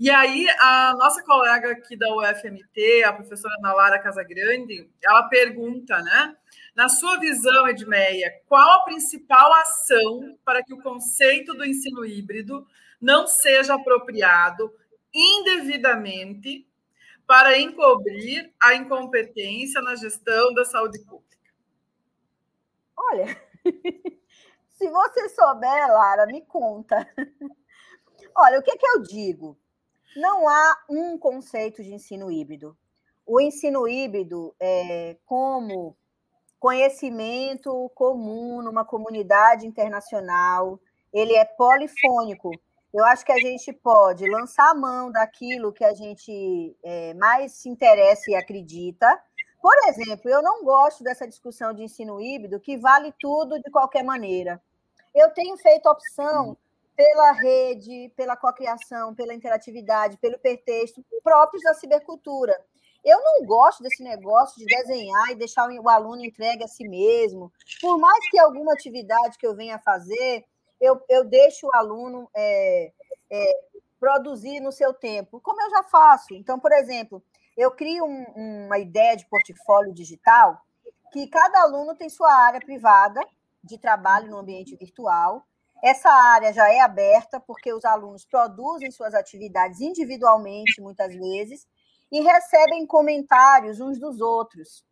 E 0.04 0.10
aí, 0.10 0.49
a 0.60 0.95
nossa 0.97 1.24
colega 1.24 1.74
aqui 1.74 1.95
da 1.95 2.12
UFMT, 2.16 3.04
a 3.04 3.14
professora 3.14 3.54
Ana 3.60 3.72
Lara 3.72 3.99
Casagrande, 3.99 4.89
ela 4.99 5.30
pergunta, 5.30 6.02
né? 6.02 6.36
Na 6.74 6.89
sua 6.89 7.20
visão, 7.20 7.68
Edmeia, 7.68 8.34
qual 8.47 8.80
a 8.80 8.84
principal 8.86 9.54
ação 9.54 10.39
para 10.43 10.64
que 10.64 10.74
o 10.74 10.82
conceito 10.82 11.54
do 11.54 11.64
ensino 11.64 12.04
híbrido 12.04 12.66
não 12.99 13.28
seja 13.28 13.76
apropriado 13.76 14.74
indevidamente 15.14 16.68
para 17.28 17.60
encobrir 17.60 18.52
a 18.60 18.74
incompetência 18.74 19.84
na 19.84 19.95
gestão 19.95 20.52
da 20.56 20.66
saúde 20.66 20.97
pública? 21.06 21.54
Olha, 22.97 23.39
se 24.68 24.89
você 24.89 25.30
souber, 25.30 25.88
Lara, 25.89 26.26
me 26.26 26.41
conta. 26.41 27.08
Olha, 28.36 28.58
o 28.58 28.64
que, 28.64 28.72
é 28.72 28.78
que 28.78 28.88
eu 28.88 29.04
digo? 29.04 29.61
Não 30.16 30.47
há 30.47 30.78
um 30.89 31.18
conceito 31.18 31.82
de 31.82 31.93
ensino 31.93 32.32
híbrido. 32.32 32.78
O 33.26 33.39
ensino 33.39 33.88
híbrido 33.88 34.53
é 34.59 35.16
como 35.26 35.95
conhecimento 36.59 37.89
comum 37.95 38.62
numa 38.62 38.86
comunidade 38.86 39.66
internacional, 39.66 40.80
ele 41.12 41.34
é 41.34 41.45
polifônico. 41.45 42.51
Eu 42.93 43.05
acho 43.05 43.26
que 43.26 43.32
a 43.32 43.39
gente 43.39 43.72
pode 43.72 44.30
lançar 44.30 44.70
a 44.70 44.76
mão 44.76 45.12
daquilo 45.12 45.72
que 45.72 45.84
a 45.84 45.93
gente 45.93 46.76
é, 46.84 47.14
mais 47.14 47.53
se 47.53 47.70
interessa 47.70 48.30
e 48.30 48.36
acredita. 48.36 49.07
Por 49.62 49.76
exemplo, 49.88 50.30
eu 50.30 50.41
não 50.41 50.64
gosto 50.64 51.03
dessa 51.03 51.28
discussão 51.28 51.74
de 51.74 51.84
ensino 51.84 52.20
híbrido 52.20 52.59
que 52.59 52.78
vale 52.78 53.14
tudo 53.20 53.59
de 53.62 53.72
qualquer 53.72 54.03
maneira. 54.03 54.62
Eu 55.16 55.32
tenho 55.32 55.57
feito 55.57 55.89
opção 55.89 56.57
pela 56.96 57.32
rede, 57.32 58.12
pela 58.16 58.36
cocriação, 58.36 59.16
pela 59.16 59.34
interatividade, 59.34 60.18
pelo 60.18 60.36
hipertexto, 60.36 61.04
próprios 61.24 61.64
da 61.64 61.74
cibercultura. 61.74 62.54
Eu 63.04 63.20
não 63.24 63.46
gosto 63.46 63.82
desse 63.82 64.04
negócio 64.04 64.60
de 64.60 64.66
desenhar 64.66 65.32
e 65.32 65.36
deixar 65.36 65.68
o 65.70 65.89
aluno 65.89 66.24
entregue 66.24 66.64
a 66.64 66.68
si 66.68 66.88
mesmo. 66.88 67.52
Por 67.80 67.98
mais 67.98 68.30
que 68.30 68.39
alguma 68.39 68.74
atividade 68.74 69.38
que 69.38 69.48
eu 69.48 69.56
venha 69.56 69.80
fazer, 69.80 70.46
eu, 70.80 71.02
eu 71.10 71.26
deixo 71.26 71.68
o 71.68 71.76
aluno 71.76 72.30
é, 72.36 72.92
é, 73.30 73.60
produzir 74.00 74.60
no 74.60 74.72
seu 74.72 74.94
tempo, 74.94 75.39
como 75.42 75.62
eu 75.62 75.70
já 75.72 75.84
faço. 75.84 76.34
Então, 76.34 76.60
por 76.60 76.72
exemplo, 76.72 77.24
eu 77.58 77.72
crio 77.72 78.06
um, 78.06 78.66
uma 78.66 78.78
ideia 78.78 79.16
de 79.16 79.26
portfólio 79.26 79.94
digital 79.94 80.62
que 81.12 81.28
cada 81.28 81.62
aluno 81.62 81.96
tem 81.96 82.10
sua 82.10 82.34
área 82.34 82.60
privada 82.60 83.20
de 83.64 83.78
trabalho 83.78 84.30
no 84.30 84.38
ambiente 84.38 84.76
virtual 84.76 85.46
essa 85.82 86.10
área 86.10 86.54
já 86.54 86.72
é 86.72 86.80
aberta, 86.80 87.40
porque 87.40 87.74
os 87.74 87.84
alunos 87.84 88.24
produzem 88.26 88.92
suas 88.92 89.14
atividades 89.14 89.80
individualmente, 89.82 90.80
muitas 90.80 91.14
vezes, 91.14 91.68
e 92.12 92.22
recebem 92.22 92.86
comentários 92.86 93.80
uns 93.80 93.98
dos 94.00 94.22
outros. 94.22 94.86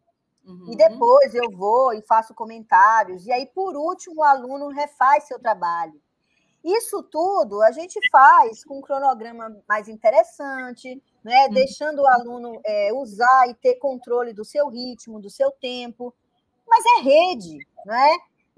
Uhum. 0.46 0.72
E 0.72 0.76
depois 0.76 1.36
eu 1.36 1.52
vou 1.52 1.94
e 1.94 2.02
faço 2.02 2.34
comentários. 2.34 3.28
E 3.28 3.32
aí, 3.32 3.46
por 3.46 3.76
último, 3.76 4.22
o 4.22 4.24
aluno 4.24 4.70
refaz 4.70 5.26
seu 5.26 5.38
trabalho. 5.38 6.02
Isso 6.64 7.04
tudo 7.04 7.62
a 7.62 7.72
gente 7.72 8.00
faz 8.12 8.64
com 8.66 8.80
um 8.80 8.82
cronograma 8.82 9.56
mais 9.68 9.88
interessante, 9.88 11.02
né? 11.24 11.46
Uhum. 11.46 11.54
deixando 11.54 12.02
o 12.02 12.08
aluno 12.08 12.60
é, 12.66 12.92
usar 12.94 13.48
e 13.48 13.54
ter 13.54 13.76
controle 13.76 14.34
do 14.34 14.44
seu 14.44 14.68
ritmo, 14.68 15.22
do 15.22 15.30
seu 15.30 15.52
tempo. 15.52 16.14
Mas 16.68 16.84
é 16.98 17.02
rede, 17.02 17.58
né? 17.86 18.10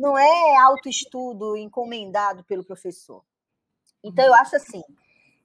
Não 0.01 0.17
é 0.17 0.57
autoestudo 0.57 1.55
encomendado 1.55 2.43
pelo 2.43 2.65
professor. 2.65 3.23
Então, 4.03 4.25
eu 4.25 4.33
acho 4.33 4.55
assim 4.55 4.81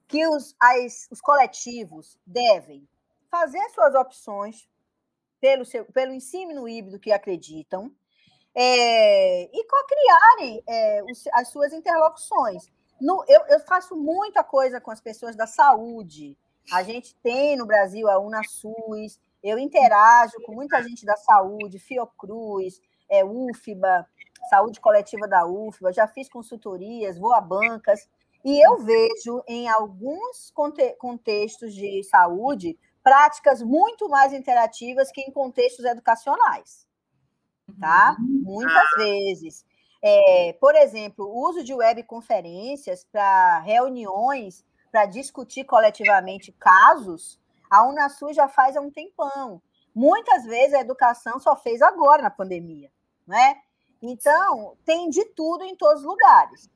que 0.07 0.27
os, 0.27 0.55
as, 0.59 1.07
os 1.11 1.21
coletivos 1.21 2.17
devem 2.25 2.89
fazer 3.29 3.61
suas 3.69 3.93
opções 3.93 4.67
pelo, 5.39 5.63
seu, 5.63 5.85
pelo 5.85 6.11
ensino 6.11 6.67
híbrido 6.67 6.99
que 6.99 7.11
acreditam 7.11 7.91
é, 8.55 9.43
e 9.43 9.63
co-criarem 9.67 10.63
é, 10.67 11.01
as 11.33 11.49
suas 11.49 11.71
interlocuções. 11.71 12.63
No, 12.99 13.23
eu, 13.27 13.41
eu, 13.49 13.59
faço 13.59 13.95
muita 13.95 14.43
coisa 14.43 14.81
com 14.81 14.89
as 14.89 14.99
pessoas 14.99 15.35
da 15.35 15.45
saúde. 15.45 16.35
A 16.73 16.81
gente 16.81 17.13
tem 17.17 17.55
no 17.55 17.67
Brasil 17.67 18.09
a 18.09 18.17
UnaSUS, 18.17 19.19
eu 19.43 19.59
interajo 19.59 20.41
com 20.43 20.55
muita 20.55 20.81
gente 20.81 21.05
da 21.05 21.15
saúde, 21.15 21.77
Fiocruz, 21.77 22.81
é, 23.07 23.23
UFBA, 23.23 24.07
Saúde 24.49 24.79
Coletiva 24.79 25.27
da 25.27 25.45
UFBA, 25.45 25.93
já 25.93 26.07
fiz 26.07 26.29
consultorias, 26.29 27.17
vou 27.17 27.33
a 27.33 27.41
bancas, 27.41 28.07
e 28.43 28.65
eu 28.65 28.77
vejo 28.77 29.43
em 29.47 29.67
alguns 29.67 30.53
contextos 30.97 31.73
de 31.73 32.03
saúde 32.03 32.77
práticas 33.03 33.61
muito 33.61 34.07
mais 34.09 34.33
interativas 34.33 35.11
que 35.11 35.21
em 35.21 35.31
contextos 35.31 35.85
educacionais, 35.85 36.87
tá? 37.79 38.15
Uhum. 38.19 38.41
Muitas 38.43 38.73
ah. 38.75 38.97
vezes. 38.97 39.65
É, 40.01 40.53
por 40.59 40.75
exemplo, 40.75 41.25
o 41.25 41.49
uso 41.49 41.63
de 41.63 41.73
webconferências 41.73 43.03
para 43.03 43.59
reuniões, 43.59 44.63
para 44.91 45.05
discutir 45.05 45.63
coletivamente 45.63 46.51
casos, 46.51 47.39
a 47.69 47.85
Unasul 47.87 48.33
já 48.33 48.47
faz 48.47 48.77
há 48.77 48.81
um 48.81 48.91
tempão. 48.91 49.61
Muitas 49.93 50.45
vezes 50.45 50.73
a 50.73 50.81
educação 50.81 51.39
só 51.39 51.55
fez 51.55 51.81
agora 51.81 52.21
na 52.21 52.29
pandemia, 52.29 52.91
né? 53.25 53.61
Então, 54.01 54.77
tem 54.85 55.09
de 55.09 55.25
tudo 55.25 55.63
em 55.63 55.75
todos 55.75 56.01
os 56.01 56.07
lugares. 56.07 56.69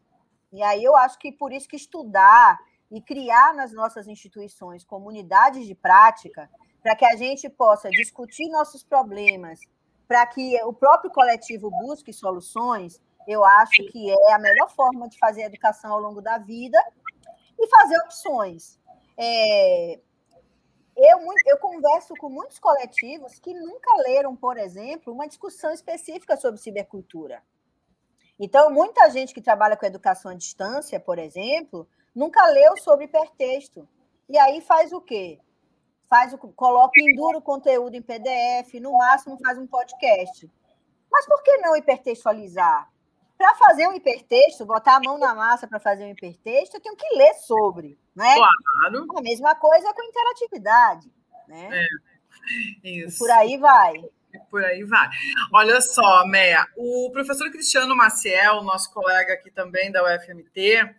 E 0.52 0.62
aí 0.62 0.84
eu 0.84 0.96
acho 0.96 1.18
que 1.18 1.32
por 1.32 1.54
isso 1.54 1.68
que 1.68 1.76
estudar 1.76 2.60
e 2.92 3.02
criar 3.02 3.54
nas 3.54 3.72
nossas 3.72 4.08
instituições 4.08 4.84
comunidades 4.84 5.66
de 5.66 5.74
prática, 5.74 6.50
para 6.84 6.96
que 6.96 7.06
a 7.06 7.16
gente 7.16 7.50
possa 7.50 7.90
discutir 7.90 8.50
nossos 8.50 8.84
problemas, 8.84 9.60
para 10.08 10.26
que 10.26 10.62
o 10.64 10.74
próprio 10.74 11.10
coletivo 11.12 11.70
busque 11.70 12.12
soluções, 12.12 13.00
eu 13.28 13.46
acho 13.46 13.84
que 13.92 14.10
é 14.10 14.34
a 14.34 14.40
melhor 14.40 14.70
forma 14.72 15.08
de 15.08 15.18
fazer 15.18 15.44
educação 15.44 15.94
ao 15.94 16.02
longo 16.02 16.22
da 16.22 16.38
vida 16.38 16.78
e 17.58 17.68
fazer 17.68 17.98
opções. 18.00 18.80
É, 19.18 20.00
eu, 21.04 21.20
eu 21.48 21.58
converso 21.58 22.14
com 22.20 22.30
muitos 22.30 22.60
coletivos 22.60 23.40
que 23.40 23.54
nunca 23.54 23.92
leram, 24.04 24.36
por 24.36 24.58
exemplo, 24.58 25.12
uma 25.12 25.28
discussão 25.28 25.74
específica 25.74 26.38
sobre 26.38 26.62
cibercultura. 26.62 27.42
Então, 28.40 28.72
muita 28.72 29.10
gente 29.10 29.34
que 29.34 29.42
trabalha 29.42 29.78
com 29.78 29.86
educação 29.86 30.32
à 30.32 30.36
distância, 30.36 31.00
por 31.00 31.18
exemplo, 31.18 31.88
nunca 32.14 32.46
leu 32.48 32.76
sobre 32.84 33.06
hipertexto. 33.06 33.88
E 34.30 34.38
aí 34.38 34.62
faz 34.62 34.92
o 34.92 35.02
quê? 35.02 35.40
Faz 36.10 36.34
o, 36.34 36.38
coloca, 36.38 37.00
endura 37.00 37.38
o 37.38 37.42
conteúdo 37.42 37.96
em 37.96 38.02
PDF, 38.02 38.74
no 38.82 38.94
máximo 38.94 39.38
faz 39.42 39.58
um 39.58 39.66
podcast. 39.66 40.50
Mas 41.12 41.26
por 41.26 41.42
que 41.42 41.58
não 41.58 41.76
hipertextualizar? 41.76 42.91
Para 43.42 43.56
fazer 43.56 43.88
um 43.88 43.94
hipertexto, 43.96 44.68
botar 44.68 44.98
a 44.98 45.00
mão 45.00 45.18
na 45.18 45.34
massa 45.34 45.68
para 45.68 45.80
fazer 45.80 46.04
um 46.04 46.12
hipertexto, 46.12 46.78
eu 46.78 46.82
tenho 46.82 46.96
que 46.96 47.16
ler 47.16 47.34
sobre, 47.34 47.98
né? 48.16 48.36
Claro. 48.36 49.08
A 49.18 49.22
mesma 49.22 49.56
coisa 49.56 49.92
com 49.96 50.04
interatividade, 50.04 51.12
né? 51.48 51.70
É. 51.72 51.86
Isso. 52.88 53.16
E 53.16 53.18
por 53.18 53.32
aí 53.32 53.58
vai 53.58 53.94
por 54.50 54.64
aí 54.64 54.84
vai. 54.84 55.10
Olha 55.54 55.82
só, 55.82 56.26
Meia, 56.26 56.66
o 56.78 57.10
professor 57.12 57.50
Cristiano 57.52 57.96
Maciel, 57.96 58.64
nosso 58.64 58.94
colega 58.94 59.34
aqui 59.34 59.52
também 59.52 59.92
da 59.92 60.04
UFMT, 60.04 60.96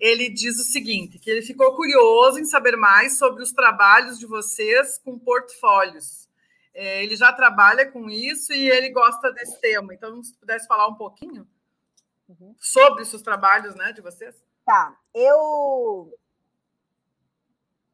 ele 0.00 0.28
diz 0.28 0.58
o 0.58 0.64
seguinte: 0.64 1.18
que 1.18 1.30
ele 1.30 1.42
ficou 1.42 1.74
curioso 1.76 2.38
em 2.38 2.44
saber 2.44 2.76
mais 2.76 3.18
sobre 3.18 3.42
os 3.42 3.52
trabalhos 3.52 4.18
de 4.18 4.26
vocês 4.26 4.98
com 4.98 5.18
portfólios. 5.18 6.28
É, 6.74 7.02
ele 7.02 7.16
já 7.16 7.32
trabalha 7.32 7.90
com 7.90 8.08
isso 8.08 8.52
e 8.52 8.68
ele 8.68 8.90
gosta 8.90 9.32
desse 9.32 9.60
tema. 9.60 9.94
Então, 9.94 10.22
se 10.22 10.34
pudesse 10.34 10.66
falar 10.66 10.88
um 10.88 10.94
pouquinho 10.94 11.46
uhum. 12.28 12.54
sobre 12.58 13.02
os 13.02 13.22
trabalhos 13.22 13.74
né, 13.74 13.92
de 13.92 14.00
vocês. 14.00 14.42
Tá, 14.64 14.96
eu 15.14 16.12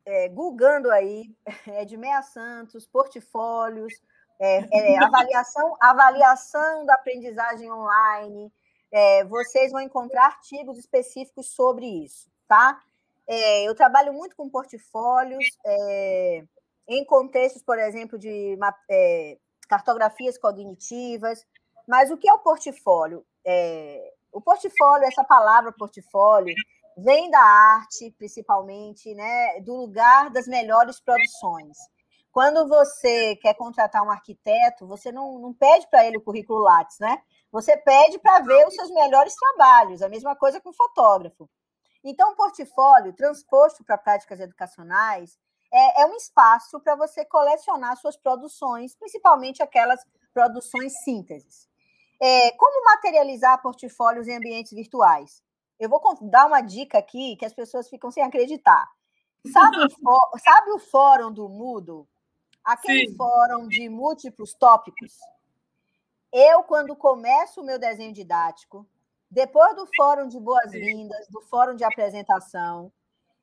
é, 0.05 0.29
Gulgando 0.29 0.91
aí, 0.91 1.35
Edmeia 1.81 2.23
Santos, 2.23 2.87
portfólios, 2.87 3.93
é, 4.39 4.93
é, 4.93 4.99
avaliação, 4.99 5.77
avaliação 5.81 6.85
da 6.85 6.95
aprendizagem 6.95 7.71
online. 7.71 8.53
É, 8.93 9.25
vocês 9.25 9.73
vão 9.73 9.81
encontrar 9.81 10.27
artigos 10.27 10.79
específicos 10.79 11.49
sobre 11.55 11.87
isso, 11.87 12.31
tá? 12.47 12.81
É, 13.27 13.65
eu 13.65 13.75
trabalho 13.75 14.13
muito 14.13 14.37
com 14.37 14.51
portfólios, 14.51 15.45
é, 15.65 16.45
em 16.87 17.05
contextos, 17.05 17.63
por 17.63 17.79
exemplo, 17.79 18.19
de 18.19 18.59
é, 18.91 19.39
cartografias 19.69 20.37
cognitivas. 20.37 21.47
Mas 21.89 22.11
o 22.11 22.17
que 22.17 22.29
é 22.29 22.33
o 22.33 22.39
portfólio? 22.39 23.25
O 24.35 24.41
portfólio, 24.41 25.07
essa 25.07 25.25
palavra 25.25 25.73
portfólio, 25.73 26.55
vem 26.99 27.31
da 27.31 27.41
arte, 27.41 28.11
principalmente, 28.19 29.15
né, 29.15 29.61
do 29.61 29.75
lugar 29.75 30.31
das 30.31 30.47
melhores 30.47 31.01
produções. 31.01 31.77
Quando 32.33 32.69
você 32.69 33.37
quer 33.37 33.55
contratar 33.55 34.03
um 34.03 34.11
arquiteto, 34.11 34.89
você 34.89 35.13
não, 35.13 35.39
não 35.39 35.55
pede 35.55 35.89
para 35.89 36.05
ele 36.05 36.19
o 36.19 36.21
currículo 36.21 36.59
Lattes, 36.61 36.99
né? 36.99 37.23
Você 37.53 37.77
pede 37.77 38.19
para 38.19 38.41
ver 38.41 38.67
os 38.67 38.75
seus 38.75 38.91
melhores 38.91 39.37
trabalhos, 39.37 40.03
a 40.03 40.09
mesma 40.09 40.35
coisa 40.35 40.61
com 40.61 40.71
o 40.71 40.75
fotógrafo. 40.75 41.49
Então, 42.03 42.33
o 42.33 42.37
portfólio, 42.37 43.15
transposto 43.15 43.85
para 43.85 43.97
práticas 43.97 44.41
educacionais, 44.41 45.39
é, 45.73 46.03
é 46.03 46.07
um 46.07 46.17
espaço 46.17 46.81
para 46.81 46.97
você 46.97 47.25
colecionar 47.25 47.97
suas 47.97 48.17
produções, 48.17 48.97
principalmente 48.97 49.63
aquelas 49.63 50.01
produções 50.33 50.93
sínteses. 51.05 51.69
É, 52.21 52.53
como 52.53 52.85
materializar 52.85 53.61
portfólios 53.61 54.29
em 54.29 54.37
ambientes 54.37 54.73
virtuais? 54.73 55.43
Eu 55.79 55.89
vou 55.89 56.01
dar 56.23 56.47
uma 56.47 56.61
dica 56.61 56.99
aqui 56.99 57.37
que 57.37 57.45
as 57.45 57.53
pessoas 57.53 57.89
ficam 57.89 58.11
sem 58.11 58.23
acreditar. 58.23 58.89
Sabe 59.53 59.77
o, 59.79 60.39
sabe 60.39 60.71
o 60.71 60.79
fórum 60.79 61.33
do 61.33 61.49
Moodle? 61.49 62.07
aquele 62.65 63.09
Sim. 63.09 63.17
fórum 63.17 63.69
de 63.69 63.89
múltiplos 63.89 64.55
tópicos. 64.55 65.19
Eu, 66.33 66.65
quando 66.65 66.97
começo 66.97 67.61
o 67.61 67.65
meu 67.65 67.79
desenho 67.79 68.13
didático, 68.13 68.87
depois 69.31 69.77
do 69.77 69.87
fórum 69.95 70.27
de 70.27 70.41
boas-vindas, 70.41 71.29
do 71.29 71.41
fórum 71.43 71.77
de 71.77 71.85
apresentação, 71.85 72.91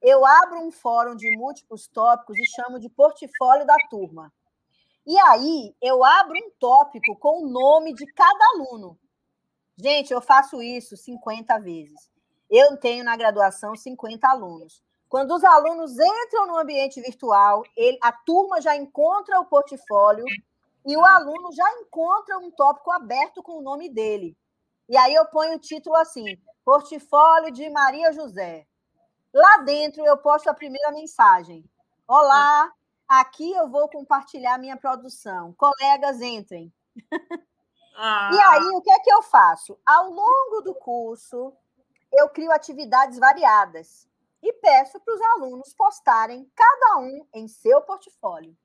eu 0.02 0.26
abro 0.26 0.60
um 0.60 0.72
fórum 0.72 1.16
de 1.16 1.30
múltiplos 1.38 1.88
tópicos 1.88 2.38
e 2.38 2.46
chamo 2.48 2.80
de 2.80 2.90
portfólio 2.90 3.66
da 3.66 3.76
turma. 3.90 4.34
E 5.06 5.18
aí 5.20 5.76
eu 5.82 6.04
abro 6.04 6.38
um 6.38 6.52
tópico 6.60 7.16
com 7.18 7.44
o 7.44 7.50
nome 7.50 7.94
de 7.94 8.06
cada 8.14 8.46
aluno. 8.54 8.98
Gente, 9.78 10.12
eu 10.12 10.22
faço 10.22 10.62
isso 10.62 10.96
50 10.96 11.60
vezes. 11.60 12.10
Eu 12.50 12.78
tenho 12.78 13.04
na 13.04 13.16
graduação 13.16 13.76
50 13.76 14.28
alunos. 14.28 14.84
Quando 15.10 15.36
os 15.36 15.44
alunos 15.44 15.92
entram 15.98 16.48
no 16.48 16.58
ambiente 16.58 17.02
virtual, 17.02 17.64
ele, 17.76 17.98
a 18.02 18.12
turma 18.12 18.62
já 18.62 18.76
encontra 18.76 19.40
o 19.40 19.46
portfólio 19.46 20.24
e 20.86 20.96
o 20.96 21.04
aluno 21.04 21.52
já 21.52 21.70
encontra 21.80 22.38
um 22.38 22.52
tópico 22.52 22.92
aberto 22.92 23.42
com 23.42 23.58
o 23.58 23.62
nome 23.62 23.90
dele. 23.90 24.38
E 24.88 24.96
aí 24.96 25.14
eu 25.14 25.26
ponho 25.26 25.56
o 25.56 25.60
título 25.60 25.96
assim: 25.96 26.26
Portfólio 26.64 27.52
de 27.52 27.70
Maria 27.70 28.12
José. 28.14 28.66
Lá 29.34 29.58
dentro 29.58 30.06
eu 30.06 30.18
posto 30.18 30.50
a 30.50 30.54
primeira 30.54 30.92
mensagem. 30.92 31.64
Olá, 32.08 32.72
aqui 33.20 33.52
eu 33.52 33.70
vou 33.70 33.90
compartilhar 33.90 34.58
minha 34.58 34.78
produção. 34.78 35.54
Colegas, 35.54 36.22
entrem. 36.22 36.74
Ah. 37.94 38.30
E 38.34 38.42
aí, 38.42 38.70
o 38.74 38.82
que 38.82 38.90
é 38.90 39.00
que 39.00 39.12
eu 39.12 39.22
faço? 39.22 39.78
Ao 39.86 40.10
longo 40.10 40.62
do 40.64 40.74
curso, 40.74 41.54
eu 42.12 42.30
crio 42.30 42.52
atividades 42.52 43.20
variadas 43.20 44.08
e 44.42 44.54
peço 44.54 45.00
para 45.00 45.14
os 45.14 45.22
alunos 45.22 45.74
postarem 45.74 46.50
cada 46.56 47.00
um 47.00 47.28
em 47.34 47.48
seu 47.50 47.82
portfólio. 47.82 48.56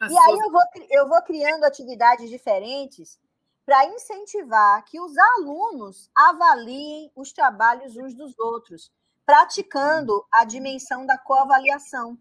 A 0.00 0.06
e 0.06 0.18
aí 0.18 0.38
eu 0.38 0.50
vou, 0.50 0.62
eu 0.90 1.08
vou 1.08 1.22
criando 1.22 1.64
atividades 1.64 2.28
diferentes 2.30 3.20
para 3.66 3.86
incentivar 3.86 4.82
que 4.84 4.98
os 4.98 5.16
alunos 5.16 6.10
avaliem 6.14 7.12
os 7.14 7.32
trabalhos 7.32 7.96
uns 7.96 8.14
dos 8.14 8.36
outros, 8.38 8.90
praticando 9.24 10.26
a 10.32 10.44
dimensão 10.44 11.06
da 11.06 11.16
coavaliação. 11.18 12.18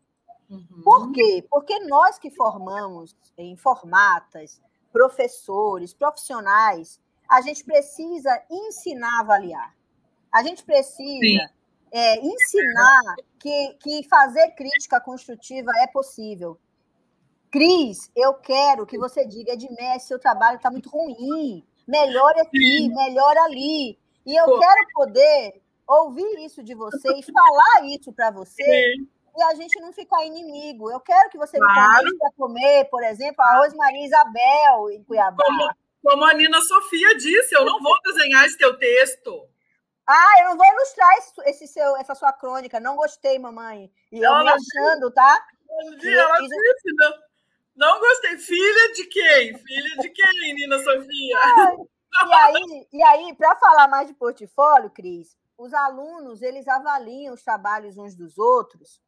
Uhum. 0.53 0.81
Por 0.83 1.11
quê? 1.11 1.45
Porque 1.49 1.79
nós 1.79 2.19
que 2.19 2.29
formamos 2.29 3.15
informatas, 3.37 4.61
professores, 4.91 5.93
profissionais, 5.93 7.01
a 7.27 7.41
gente 7.41 7.63
precisa 7.63 8.29
ensinar 8.49 9.17
a 9.17 9.21
avaliar. 9.21 9.75
A 10.31 10.43
gente 10.43 10.63
precisa 10.63 11.49
é, 11.91 12.19
ensinar 12.19 13.15
que, 13.39 13.77
que 13.81 14.07
fazer 14.07 14.51
crítica 14.51 15.01
construtiva 15.01 15.71
é 15.77 15.87
possível. 15.87 16.59
Cris, 17.49 18.11
eu 18.15 18.33
quero 18.35 18.85
que 18.85 18.97
você 18.97 19.25
diga, 19.25 19.53
Edmé, 19.53 19.97
seu 19.99 20.19
trabalho 20.19 20.57
está 20.57 20.69
muito 20.69 20.89
ruim. 20.89 21.63
Melhore 21.87 22.39
aqui, 22.41 22.89
melhore 22.89 23.39
ali. 23.39 23.99
E 24.25 24.35
eu 24.35 24.45
Pô. 24.45 24.59
quero 24.59 24.87
poder 24.93 25.61
ouvir 25.87 26.45
isso 26.45 26.63
de 26.63 26.73
você 26.73 27.09
e 27.15 27.23
falar 27.23 27.85
isso 27.85 28.11
para 28.13 28.31
você 28.31 28.63
Sim. 28.63 29.07
E 29.35 29.43
a 29.43 29.55
gente 29.55 29.79
não 29.79 29.91
ficar 29.91 30.23
inimigo. 30.25 30.91
Eu 30.91 30.99
quero 30.99 31.29
que 31.29 31.37
você 31.37 31.57
claro. 31.57 31.73
me 31.73 31.97
convide 31.97 32.17
para 32.17 32.31
comer, 32.31 32.85
por 32.85 33.03
exemplo, 33.03 33.43
arroz 33.43 33.73
Maria 33.73 34.05
Isabel 34.05 34.91
em 34.91 35.03
Cuiabá. 35.03 35.43
Como, 35.43 35.69
como 36.03 36.25
a 36.25 36.33
Nina 36.33 36.61
Sofia 36.61 37.15
disse, 37.17 37.55
eu 37.55 37.65
não 37.65 37.81
vou 37.81 37.95
desenhar 38.03 38.45
esse 38.45 38.57
teu 38.57 38.77
texto. 38.77 39.47
Ah, 40.05 40.39
eu 40.41 40.49
não 40.49 40.57
vou 40.57 40.65
ilustrar 40.65 41.09
esse, 41.17 41.33
esse 41.45 41.67
seu, 41.67 41.95
essa 41.97 42.13
sua 42.13 42.33
crônica. 42.33 42.79
Não 42.79 42.95
gostei, 42.95 43.39
mamãe. 43.39 43.91
E 44.11 44.19
eu 44.21 44.37
me 44.39 44.49
achando, 44.49 45.11
tá? 45.11 45.45
ela 45.69 46.39
disse, 46.39 46.93
não, 46.95 47.13
não 47.75 47.99
gostei. 47.99 48.37
Filha 48.37 48.93
de 48.93 49.05
quem? 49.05 49.57
Filha 49.57 49.97
de 50.01 50.09
quem, 50.09 50.53
Nina 50.55 50.77
Sofia? 50.77 51.37
e 52.27 52.33
aí, 52.33 52.87
e 52.93 53.03
aí 53.03 53.35
para 53.35 53.55
falar 53.55 53.87
mais 53.87 54.07
de 54.07 54.13
portfólio, 54.13 54.89
Cris, 54.91 55.35
os 55.57 55.73
alunos 55.73 56.41
eles 56.41 56.67
avaliam 56.67 57.33
os 57.33 57.43
trabalhos 57.43 57.97
uns 57.97 58.15
dos 58.15 58.37
outros. 58.37 59.01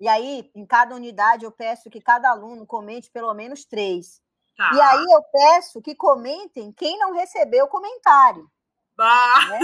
E 0.00 0.08
aí, 0.08 0.50
em 0.54 0.64
cada 0.64 0.94
unidade, 0.94 1.44
eu 1.44 1.52
peço 1.52 1.90
que 1.90 2.00
cada 2.00 2.30
aluno 2.30 2.66
comente 2.66 3.10
pelo 3.10 3.34
menos 3.34 3.64
três. 3.64 4.22
Tá. 4.56 4.70
E 4.74 4.80
aí 4.80 5.04
eu 5.10 5.22
peço 5.30 5.82
que 5.82 5.94
comentem 5.94 6.72
quem 6.72 6.98
não 6.98 7.12
recebeu 7.12 7.66
o 7.66 7.68
comentário. 7.68 8.50
Né? 9.48 9.60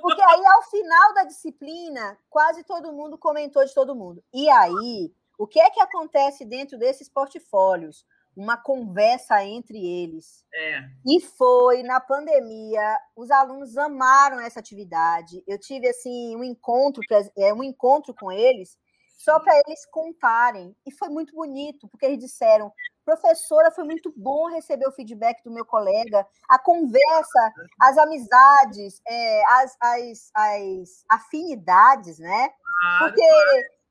Porque 0.00 0.22
aí, 0.22 0.46
ao 0.46 0.62
final 0.62 1.14
da 1.14 1.24
disciplina, 1.24 2.18
quase 2.30 2.64
todo 2.64 2.92
mundo 2.92 3.18
comentou 3.18 3.64
de 3.64 3.74
todo 3.74 3.94
mundo. 3.94 4.22
E 4.32 4.48
aí, 4.48 5.12
o 5.38 5.46
que 5.46 5.60
é 5.60 5.70
que 5.70 5.80
acontece 5.80 6.44
dentro 6.44 6.78
desses 6.78 7.08
portfólios? 7.08 8.04
uma 8.36 8.56
conversa 8.56 9.42
entre 9.42 9.78
eles. 9.78 10.44
É. 10.54 10.84
E 11.06 11.20
foi 11.20 11.82
na 11.82 11.98
pandemia, 11.98 12.98
os 13.16 13.30
alunos 13.30 13.78
amaram 13.78 14.38
essa 14.38 14.60
atividade. 14.60 15.42
Eu 15.46 15.58
tive 15.58 15.88
assim 15.88 16.36
um 16.36 16.44
encontro, 16.44 17.02
é, 17.38 17.54
um 17.54 17.64
encontro 17.64 18.12
com 18.12 18.30
eles, 18.30 18.76
só 19.16 19.40
para 19.40 19.58
eles 19.66 19.86
contarem. 19.86 20.76
E 20.86 20.92
foi 20.92 21.08
muito 21.08 21.34
bonito, 21.34 21.88
porque 21.88 22.06
eles 22.06 22.18
disseram: 22.18 22.72
professora, 23.04 23.70
foi 23.70 23.84
muito 23.84 24.12
bom 24.16 24.48
receber 24.48 24.86
o 24.86 24.92
feedback 24.92 25.42
do 25.42 25.50
meu 25.50 25.64
colega, 25.64 26.26
a 26.48 26.58
conversa, 26.58 27.52
as 27.80 27.98
amizades, 27.98 29.00
é, 29.06 29.44
as, 29.46 29.76
as, 29.80 30.30
as 30.34 31.04
afinidades, 31.08 32.18
né? 32.18 32.50
Porque 32.98 33.22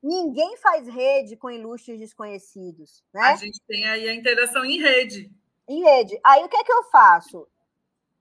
Ninguém 0.06 0.56
faz 0.58 0.88
rede 0.88 1.36
com 1.36 1.50
ilustres 1.50 1.98
desconhecidos, 2.00 3.04
né? 3.12 3.24
A 3.24 3.36
gente 3.38 3.60
tem 3.68 3.88
aí 3.88 4.08
a 4.08 4.14
interação 4.14 4.64
em 4.64 4.80
rede. 4.80 5.32
Em 5.68 5.82
rede. 5.82 6.20
Aí 6.24 6.44
o 6.44 6.48
que 6.48 6.58
é 6.58 6.64
que 6.64 6.72
eu 6.72 6.84
faço? 6.92 7.48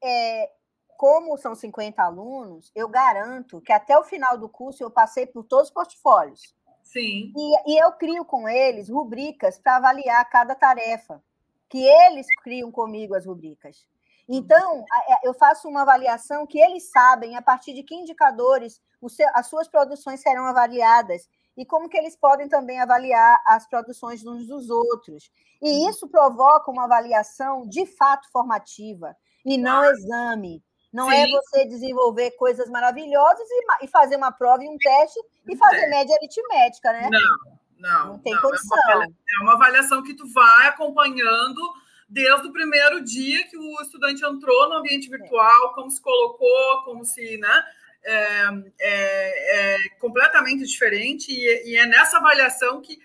É, 0.02 0.50
como 0.96 1.36
são 1.36 1.54
50 1.54 2.02
alunos, 2.02 2.72
eu 2.74 2.88
garanto 2.88 3.60
que 3.60 3.70
até 3.70 3.98
o 3.98 4.02
final 4.02 4.38
do 4.38 4.48
curso 4.48 4.82
eu 4.82 4.90
passei 4.90 5.26
por 5.26 5.44
todos 5.44 5.68
os 5.68 5.74
portfólios. 5.74 6.54
Sim. 6.84 7.32
E, 7.34 7.72
e 7.72 7.82
eu 7.82 7.90
crio 7.92 8.24
com 8.24 8.48
eles 8.48 8.88
rubricas 8.88 9.58
para 9.58 9.76
avaliar 9.76 10.28
cada 10.30 10.54
tarefa, 10.54 11.20
que 11.68 11.82
eles 11.82 12.26
criam 12.42 12.70
comigo 12.70 13.14
as 13.14 13.26
rubricas. 13.26 13.84
Então, 14.28 14.84
é, 15.08 15.28
eu 15.28 15.34
faço 15.34 15.68
uma 15.68 15.82
avaliação 15.82 16.46
que 16.46 16.58
eles 16.58 16.90
sabem 16.90 17.36
a 17.36 17.42
partir 17.42 17.74
de 17.74 17.82
que 17.82 17.94
indicadores 17.94 18.80
seu, 19.08 19.28
as 19.34 19.48
suas 19.48 19.68
produções 19.68 20.20
serão 20.20 20.46
avaliadas 20.46 21.28
e 21.56 21.64
como 21.64 21.88
que 21.88 21.96
eles 21.96 22.16
podem 22.16 22.48
também 22.48 22.80
avaliar 22.80 23.42
as 23.46 23.66
produções 23.66 24.24
uns 24.24 24.46
dos 24.46 24.70
outros. 24.70 25.30
E 25.60 25.68
uhum. 25.68 25.90
isso 25.90 26.08
provoca 26.08 26.70
uma 26.70 26.84
avaliação 26.84 27.66
de 27.68 27.86
fato 27.86 28.30
formativa 28.30 29.16
e 29.44 29.58
não 29.58 29.84
exame. 29.84 30.62
Não 30.94 31.10
é 31.10 31.24
Sim. 31.24 31.36
é 31.36 31.40
você 31.40 31.64
desenvolver 31.66 32.30
coisas 32.32 32.70
maravilhosas 32.70 33.46
e, 33.50 33.84
e, 33.84 33.88
fazer 33.88 34.16
uma 34.16 34.32
prova 34.32 34.64
e 34.64 34.68
um 34.68 34.78
teste 34.78 35.18
e 35.48 35.56
fazer 35.56 35.86
média 35.88 36.14
aritmética, 36.16 36.92
né? 36.92 37.10
Não, 37.10 37.90
não. 37.90 38.06
Não 38.12 38.18
tem 38.18 38.32
não, 38.32 38.40
condição. 38.40 38.78
É 38.90 38.96
uma, 38.96 39.04
é 39.04 39.42
uma 39.42 39.54
avaliação 39.54 40.02
que 40.02 40.14
tu 40.14 40.26
vai 40.32 40.68
acompanhando 40.68 41.60
desde 42.08 42.46
o 42.46 42.52
primeiro 42.52 43.02
dia 43.02 43.46
que 43.48 43.56
o 43.56 43.82
estudante 43.82 44.24
entrou 44.24 44.68
no 44.68 44.76
ambiente 44.76 45.10
virtual, 45.10 45.74
como 45.74 45.90
se 45.90 46.00
colocou, 46.00 46.84
como 46.84 47.04
se, 47.04 47.38
né? 47.38 47.64
é, 48.04 48.48
é, 48.78 49.74
é 49.74 49.88
completamente 49.98 50.64
diferente 50.64 51.32
e, 51.32 51.70
e, 51.70 51.76
é 51.76 51.86
nessa 51.86 52.18
avaliação 52.18 52.80
que 52.80 52.98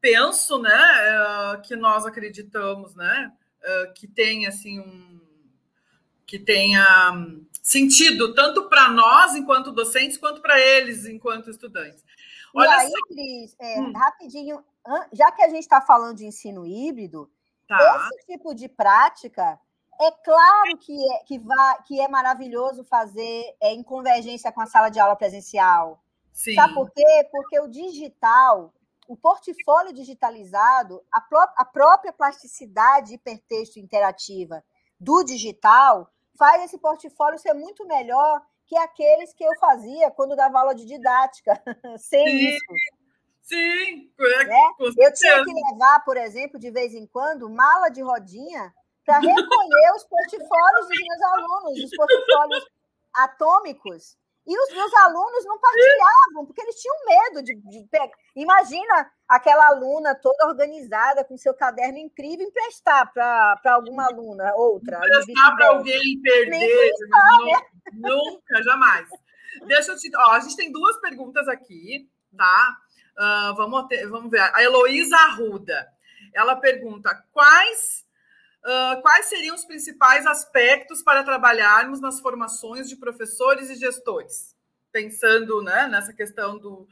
penso, 0.00 0.58
né, 0.58 0.70
é, 0.70 1.56
que 1.58 1.74
nós 1.74 2.06
acreditamos, 2.06 2.94
né, 2.94 3.32
é, 3.62 3.86
que 3.88 4.06
tem 4.06 4.46
assim 4.46 4.78
um 4.78 5.20
que 6.26 6.38
tenha 6.38 6.84
sentido 7.62 8.34
tanto 8.34 8.68
para 8.68 8.88
nós 8.88 9.34
enquanto 9.34 9.72
docentes 9.72 10.18
quanto 10.18 10.40
para 10.40 10.58
eles 10.60 11.06
enquanto 11.06 11.50
estudantes. 11.50 12.04
Olha 12.54 12.68
e 12.68 12.72
aí, 12.72 12.90
só... 12.90 12.98
Cris, 13.08 13.56
é, 13.58 13.80
hum. 13.80 13.92
rapidinho, 13.92 14.64
já 15.12 15.32
que 15.32 15.42
a 15.42 15.48
gente 15.48 15.62
está 15.62 15.80
falando 15.80 16.18
de 16.18 16.26
ensino 16.26 16.66
híbrido, 16.66 17.30
tá. 17.66 18.08
esse 18.12 18.26
tipo 18.26 18.54
de 18.54 18.68
prática 18.68 19.58
é 20.00 20.10
claro 20.10 20.76
que 20.78 20.92
é, 21.12 21.24
que, 21.24 21.38
vai, 21.38 21.82
que 21.82 22.00
é 22.00 22.08
maravilhoso 22.08 22.84
fazer 22.84 23.54
é, 23.60 23.72
em 23.72 23.82
convergência 23.82 24.52
com 24.52 24.60
a 24.60 24.66
sala 24.66 24.88
de 24.88 25.00
aula 25.00 25.16
presencial. 25.16 26.02
Sim. 26.32 26.54
Sabe 26.54 26.74
por 26.74 26.90
quê? 26.90 27.28
Porque 27.30 27.60
o 27.60 27.68
digital, 27.68 28.74
o 29.06 29.16
portfólio 29.16 29.92
digitalizado, 29.92 31.00
a, 31.12 31.20
pró 31.20 31.46
a 31.56 31.64
própria 31.64 32.12
plasticidade 32.12 33.14
hipertexto 33.14 33.78
interativa 33.78 34.64
do 34.98 35.22
digital 35.22 36.10
faz 36.36 36.64
esse 36.64 36.78
portfólio 36.78 37.38
ser 37.38 37.54
muito 37.54 37.86
melhor 37.86 38.42
que 38.66 38.76
aqueles 38.76 39.32
que 39.34 39.44
eu 39.44 39.54
fazia 39.58 40.10
quando 40.10 40.36
dava 40.36 40.60
aula 40.60 40.74
de 40.74 40.84
didática, 40.84 41.60
sem 41.98 42.26
Sim. 42.26 42.48
isso. 42.48 42.74
Sim, 43.42 44.10
é, 44.18 44.44
né? 44.44 44.70
Eu 44.80 45.12
tinha 45.12 45.44
que 45.44 45.52
levar, 45.52 46.02
por 46.02 46.16
exemplo, 46.16 46.58
de 46.58 46.70
vez 46.70 46.94
em 46.94 47.06
quando, 47.06 47.50
mala 47.50 47.90
de 47.90 48.00
rodinha 48.00 48.72
para 49.04 49.18
recolher 49.18 49.92
os 49.96 50.04
portfólios 50.04 50.88
dos 50.88 50.98
meus 50.98 51.22
alunos, 51.22 51.84
os 51.84 51.90
portfólios 51.94 52.66
atômicos. 53.12 54.16
E 54.46 54.58
os 54.58 54.70
meus 54.74 54.92
alunos 54.94 55.44
não 55.46 55.58
partilhavam, 55.58 56.46
porque 56.46 56.60
eles 56.60 56.76
tinham 56.76 56.96
medo 57.06 57.42
de, 57.42 57.54
de 57.54 57.88
pegar. 57.88 58.10
Imagina 58.36 59.10
aquela 59.26 59.68
aluna 59.68 60.14
toda 60.14 60.46
organizada, 60.46 61.24
com 61.24 61.36
seu 61.36 61.54
caderno 61.54 61.98
incrível, 61.98 62.46
emprestar 62.46 63.10
para 63.12 63.74
alguma 63.74 64.04
aluna, 64.04 64.52
outra. 64.54 64.98
Emprestar 64.98 65.56
para 65.56 65.68
alguém 65.68 66.20
perder. 66.22 66.90
Pensar, 66.90 67.44
né? 67.44 67.60
Nunca, 67.94 68.62
jamais. 68.62 69.08
Deixa 69.66 69.92
eu 69.92 69.96
te. 69.96 70.14
Ó, 70.14 70.32
a 70.32 70.40
gente 70.40 70.56
tem 70.56 70.70
duas 70.70 71.00
perguntas 71.00 71.48
aqui, 71.48 72.08
tá? 72.36 72.76
Uh, 73.16 73.54
vamos, 73.54 73.86
ter, 73.86 74.06
vamos 74.08 74.30
ver. 74.30 74.40
A 74.40 74.62
Heloísa 74.62 75.16
Arruda. 75.16 75.88
Ela 76.34 76.56
pergunta: 76.56 77.10
quais 77.32 78.03
Uh, 78.64 79.02
quais 79.02 79.26
seriam 79.26 79.54
os 79.54 79.64
principais 79.64 80.26
aspectos 80.26 81.02
para 81.02 81.22
trabalharmos 81.22 82.00
nas 82.00 82.18
formações 82.18 82.88
de 82.88 82.96
professores 82.96 83.68
e 83.68 83.74
gestores? 83.74 84.56
Pensando 84.90 85.60
né, 85.60 85.86
nessa 85.86 86.14
questão 86.14 86.58
do, 86.58 86.88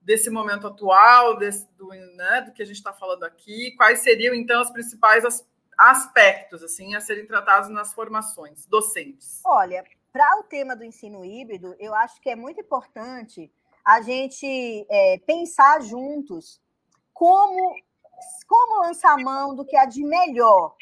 desse 0.00 0.28
momento 0.28 0.66
atual, 0.66 1.36
desse, 1.36 1.68
do, 1.76 1.88
né, 1.88 2.42
do 2.42 2.52
que 2.52 2.62
a 2.62 2.66
gente 2.66 2.76
está 2.76 2.92
falando 2.92 3.22
aqui, 3.22 3.72
quais 3.76 4.00
seriam, 4.00 4.34
então, 4.34 4.60
os 4.60 4.70
principais 4.70 5.24
as, 5.24 5.46
aspectos 5.78 6.62
assim 6.62 6.94
a 6.94 7.00
serem 7.00 7.26
tratados 7.26 7.68
nas 7.68 7.92
formações 7.92 8.66
docentes? 8.66 9.40
Olha, 9.44 9.84
para 10.12 10.40
o 10.40 10.44
tema 10.44 10.74
do 10.74 10.84
ensino 10.84 11.24
híbrido, 11.24 11.76
eu 11.78 11.94
acho 11.94 12.20
que 12.20 12.30
é 12.30 12.36
muito 12.36 12.60
importante 12.60 13.52
a 13.84 14.00
gente 14.00 14.86
é, 14.90 15.18
pensar 15.18 15.80
juntos 15.80 16.60
como, 17.12 17.76
como 18.48 18.82
lançar 18.82 19.16
mão 19.18 19.54
do 19.54 19.64
que 19.64 19.76
há 19.76 19.84
de 19.84 20.02
melhor 20.04 20.74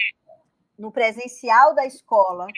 no 0.83 0.91
presencial 0.91 1.77
da 1.77 1.87
escola, 1.87 2.49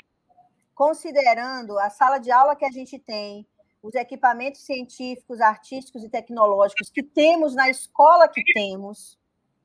considerando 0.75 1.79
a 1.79 1.91
sala 1.91 2.17
de 2.17 2.31
aula 2.31 2.57
que 2.57 2.65
a 2.65 2.71
gente 2.71 2.99
tem, 2.99 3.47
os 3.83 3.95
equipamentos 3.95 4.63
científicos, 4.63 5.43
artísticos 5.43 6.03
e 6.03 6.09
tecnológicos 6.09 6.89
que 6.89 7.03
temos 7.03 7.55
na 7.55 7.69
escola 7.69 8.27
que 8.27 8.43
temos, 8.55 9.19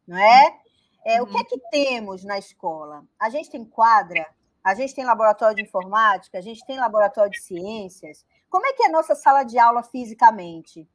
não 0.05 0.17
é? 0.17 0.59
é 1.05 1.21
uhum. 1.21 1.29
O 1.29 1.31
que 1.31 1.37
é 1.37 1.43
que 1.45 1.57
temos 1.71 2.25
na 2.25 2.37
escola? 2.37 3.05
A 3.17 3.29
gente 3.29 3.49
tem 3.49 3.63
quadra, 3.63 4.27
a 4.61 4.75
gente 4.75 4.93
tem 4.93 5.05
laboratório 5.05 5.55
de 5.55 5.63
informática, 5.63 6.37
a 6.37 6.41
gente 6.41 6.65
tem 6.65 6.77
laboratório 6.77 7.31
de 7.31 7.41
ciências. 7.41 8.25
Como 8.49 8.65
é 8.65 8.73
que 8.73 8.83
é 8.83 8.87
a 8.87 8.91
nossa 8.91 9.15
sala 9.15 9.43
de 9.43 9.57
aula 9.57 9.83
fisicamente? 9.83 10.85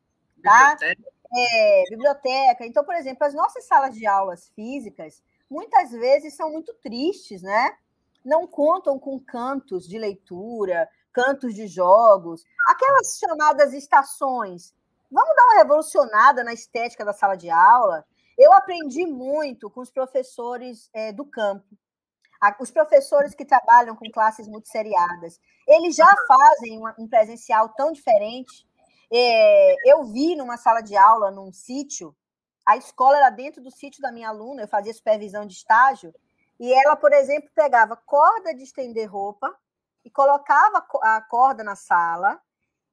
Tá? 0.42 0.76
É, 1.34 1.84
biblioteca. 1.88 2.66
Então, 2.66 2.84
por 2.84 2.94
exemplo, 2.94 3.26
as 3.26 3.32
nossas 3.32 3.64
salas 3.64 3.94
de 3.94 4.06
aulas 4.06 4.50
físicas 4.50 5.22
muitas 5.54 5.92
vezes 5.92 6.34
são 6.34 6.50
muito 6.50 6.74
tristes, 6.82 7.40
né? 7.40 7.76
Não 8.24 8.44
contam 8.44 8.98
com 8.98 9.20
cantos 9.20 9.86
de 9.86 9.96
leitura, 9.96 10.88
cantos 11.12 11.54
de 11.54 11.68
jogos, 11.68 12.42
aquelas 12.66 13.18
chamadas 13.18 13.72
estações. 13.72 14.74
Vamos 15.08 15.36
dar 15.36 15.44
uma 15.44 15.58
revolucionada 15.58 16.42
na 16.42 16.52
estética 16.52 17.04
da 17.04 17.12
sala 17.12 17.36
de 17.36 17.48
aula. 17.50 18.04
Eu 18.36 18.52
aprendi 18.52 19.06
muito 19.06 19.70
com 19.70 19.80
os 19.80 19.92
professores 19.92 20.90
é, 20.92 21.12
do 21.12 21.24
campo, 21.24 21.66
os 22.58 22.72
professores 22.72 23.32
que 23.32 23.44
trabalham 23.44 23.94
com 23.94 24.10
classes 24.10 24.48
multisseriadas. 24.48 25.38
Eles 25.68 25.94
já 25.94 26.12
fazem 26.26 26.80
um 26.98 27.06
presencial 27.06 27.68
tão 27.70 27.92
diferente. 27.92 28.66
É, 29.12 29.92
eu 29.92 30.02
vi 30.04 30.34
numa 30.34 30.56
sala 30.56 30.80
de 30.80 30.96
aula, 30.96 31.30
num 31.30 31.52
sítio, 31.52 32.14
a 32.66 32.76
escola 32.76 33.16
era 33.16 33.30
dentro 33.30 33.62
do 33.62 33.70
sítio 33.70 34.00
da 34.00 34.12
minha 34.12 34.28
aluna, 34.28 34.62
eu 34.62 34.68
fazia 34.68 34.92
supervisão 34.92 35.46
de 35.46 35.54
estágio, 35.54 36.14
e 36.58 36.72
ela, 36.72 36.96
por 36.96 37.12
exemplo, 37.12 37.50
pegava 37.54 37.96
corda 37.96 38.54
de 38.54 38.62
estender 38.62 39.10
roupa, 39.10 39.54
e 40.04 40.10
colocava 40.10 40.84
a 41.02 41.20
corda 41.22 41.64
na 41.64 41.74
sala 41.74 42.38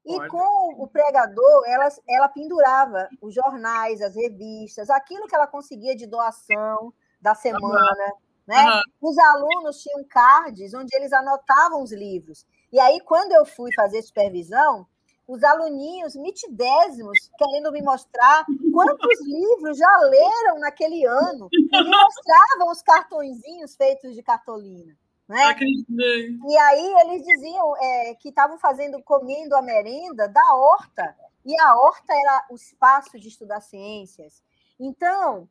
e 0.05 0.15
Olha. 0.15 0.29
com 0.29 0.81
o 0.81 0.87
pregador 0.87 1.63
ela, 1.67 1.87
ela 2.07 2.29
pendurava 2.29 3.07
os 3.21 3.35
jornais, 3.35 4.01
as 4.01 4.15
revistas, 4.15 4.89
aquilo 4.89 5.27
que 5.27 5.35
ela 5.35 5.45
conseguia 5.45 5.95
de 5.95 6.07
doação 6.07 6.93
da 7.19 7.35
semana. 7.35 8.05
Uhum. 8.05 8.17
Né? 8.47 8.65
Uhum. 8.65 9.09
Os 9.09 9.17
alunos 9.17 9.81
tinham 9.81 10.03
cards 10.05 10.73
onde 10.73 10.95
eles 10.95 11.13
anotavam 11.13 11.83
os 11.83 11.91
livros. 11.91 12.45
E 12.71 12.79
aí, 12.79 12.99
quando 13.01 13.33
eu 13.33 13.45
fui 13.45 13.69
fazer 13.75 14.01
supervisão, 14.01 14.87
os 15.31 15.41
aluninhos 15.45 16.13
mitidésimos 16.13 17.17
querendo 17.37 17.71
me 17.71 17.81
mostrar 17.81 18.45
quantos 18.73 19.21
livros 19.25 19.77
já 19.77 19.97
leram 19.99 20.59
naquele 20.59 21.05
ano 21.05 21.47
e 21.53 21.63
me 21.71 21.89
mostravam 21.89 22.69
os 22.69 22.81
cartõezinhos 22.81 23.73
feitos 23.77 24.13
de 24.13 24.21
cartolina. 24.21 24.93
Né? 25.29 25.45
Acreditei. 25.45 26.37
E 26.49 26.57
aí 26.57 26.93
eles 26.99 27.25
diziam 27.25 27.77
é, 27.77 28.15
que 28.15 28.27
estavam 28.27 28.59
fazendo, 28.59 29.01
comendo 29.03 29.55
a 29.55 29.61
merenda 29.61 30.27
da 30.27 30.53
horta, 30.53 31.15
e 31.45 31.57
a 31.61 31.77
horta 31.77 32.13
era 32.13 32.47
o 32.51 32.55
espaço 32.55 33.17
de 33.17 33.29
estudar 33.29 33.61
ciências. 33.61 34.43
Então, 34.77 35.47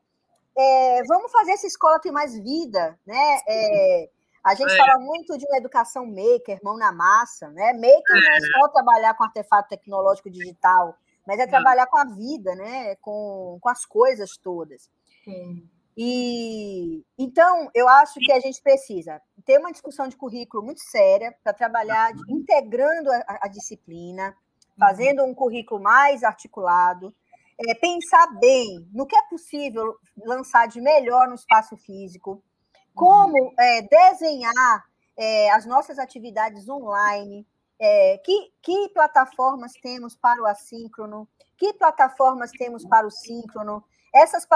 é, 0.59 1.03
vamos 1.05 1.33
fazer 1.33 1.53
essa 1.53 1.67
escola 1.67 1.99
ter 1.99 2.13
mais 2.13 2.39
vida, 2.39 2.99
né? 3.07 3.39
É, 3.49 4.11
a 4.43 4.55
gente 4.55 4.73
é. 4.73 4.77
fala 4.77 4.99
muito 4.99 5.37
de 5.37 5.45
uma 5.47 5.59
educação 5.59 6.07
maker, 6.07 6.59
mão 6.63 6.77
na 6.77 6.93
massa, 6.93 7.49
né? 7.51 7.73
Maker 7.73 8.03
não 8.09 8.33
é, 8.33 8.37
é 8.37 8.41
só 8.41 8.69
trabalhar 8.69 9.15
com 9.15 9.25
artefato 9.25 9.69
tecnológico 9.69 10.31
digital, 10.31 10.97
mas 11.27 11.39
é 11.39 11.47
trabalhar 11.47 11.87
com 11.87 11.99
a 11.99 12.05
vida, 12.05 12.55
né? 12.55 12.97
Com, 12.97 13.59
com 13.61 13.69
as 13.69 13.85
coisas 13.85 14.31
todas. 14.43 14.91
Sim. 15.25 15.69
E 15.97 17.05
então 17.19 17.69
eu 17.75 17.87
acho 17.89 18.19
que 18.21 18.33
a 18.33 18.41
gente 18.41 18.63
precisa 18.63 19.21
ter 19.45 19.59
uma 19.59 19.73
discussão 19.73 20.09
de 20.09 20.17
currículo 20.17 20.63
muito 20.63 20.81
séria 20.81 21.35
para 21.45 21.53
trabalhar 21.53 22.13
integrando 22.29 23.11
a, 23.11 23.41
a, 23.43 23.49
disciplina, 23.49 24.29
uhum. 24.29 24.35
fazendo 24.79 25.25
um 25.25 25.35
currículo 25.35 25.83
mais 25.83 26.23
articulado, 26.23 27.15
é, 27.59 27.75
pensar 27.75 28.27
bem 28.39 28.89
no 28.95 29.07
que 29.07 29.15
é 29.15 29.23
possível 29.29 29.97
lançar 30.25 30.67
de 30.69 30.81
melhor 30.81 31.29
no 31.29 31.35
espaço 31.35 31.77
físico, 31.77 32.43
como 32.95 33.37
uhum. 33.37 33.55
é, 33.59 33.83
desenhar 33.83 34.85
é, 35.17 35.51
as 35.51 35.67
nossas 35.67 35.99
atividades 35.99 36.69
online, 36.69 37.47
é, 37.79 38.19
que, 38.19 38.53
que 38.63 38.89
plataformas 38.91 39.73
temos 39.83 40.15
para 40.15 40.41
o 40.43 40.47
assíncrono, 40.47 41.29
que 41.57 41.73
plataformas 41.75 42.51
temos 42.53 42.85
para 42.87 43.07
o 43.07 43.11
síncrono, 43.11 43.85
essas, 44.15 44.47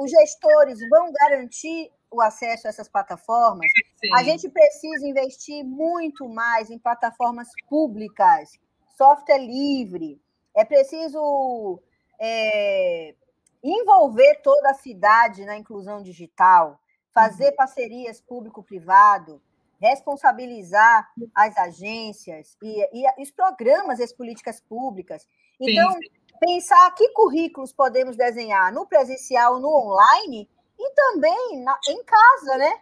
os 0.00 0.10
gestores 0.10 0.78
vão 0.88 1.12
garantir 1.12 1.90
o 2.10 2.20
acesso 2.20 2.66
a 2.66 2.70
essas 2.70 2.88
plataformas. 2.88 3.70
Sim. 4.00 4.14
A 4.14 4.22
gente 4.22 4.48
precisa 4.48 5.06
investir 5.06 5.64
muito 5.64 6.28
mais 6.28 6.70
em 6.70 6.78
plataformas 6.78 7.48
públicas, 7.68 8.58
software 8.96 9.38
livre. 9.38 10.20
É 10.54 10.64
preciso 10.64 11.80
é, 12.20 13.14
envolver 13.62 14.36
toda 14.42 14.70
a 14.70 14.74
cidade 14.74 15.44
na 15.44 15.56
inclusão 15.56 16.02
digital, 16.02 16.80
fazer 17.18 17.52
parcerias 17.52 18.20
público-privado, 18.20 19.42
responsabilizar 19.80 21.10
as 21.34 21.56
agências 21.56 22.56
e, 22.62 22.80
e, 22.92 23.22
os 23.22 23.30
programas 23.30 23.98
e 23.98 24.04
as 24.04 24.12
políticas 24.12 24.60
públicas. 24.60 25.26
Então, 25.60 25.90
sim, 25.92 25.98
sim 26.00 26.18
pensar 26.38 26.94
que 26.94 27.08
currículos 27.10 27.72
podemos 27.72 28.16
desenhar 28.16 28.72
no 28.72 28.86
presencial, 28.86 29.58
no 29.58 29.68
online 29.68 30.48
e 30.78 30.90
também 30.94 31.60
na, 31.62 31.76
em 31.88 32.04
casa, 32.04 32.56
né? 32.56 32.80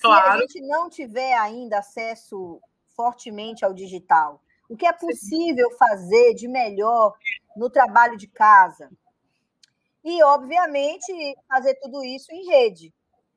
Claro. 0.00 0.24
Se 0.24 0.30
a 0.30 0.40
gente 0.40 0.60
não 0.62 0.90
tiver 0.90 1.34
ainda 1.34 1.78
acesso 1.78 2.60
fortemente 2.96 3.64
ao 3.64 3.72
digital, 3.72 4.42
o 4.68 4.76
que 4.76 4.86
é 4.86 4.92
possível 4.92 5.70
fazer 5.78 6.34
de 6.34 6.48
melhor 6.48 7.14
no 7.56 7.70
trabalho 7.70 8.16
de 8.16 8.26
casa? 8.26 8.90
E, 10.04 10.22
obviamente, 10.24 11.12
fazer 11.48 11.74
tudo 11.76 12.04
isso 12.04 12.32
em 12.32 12.46
rede. 12.46 12.92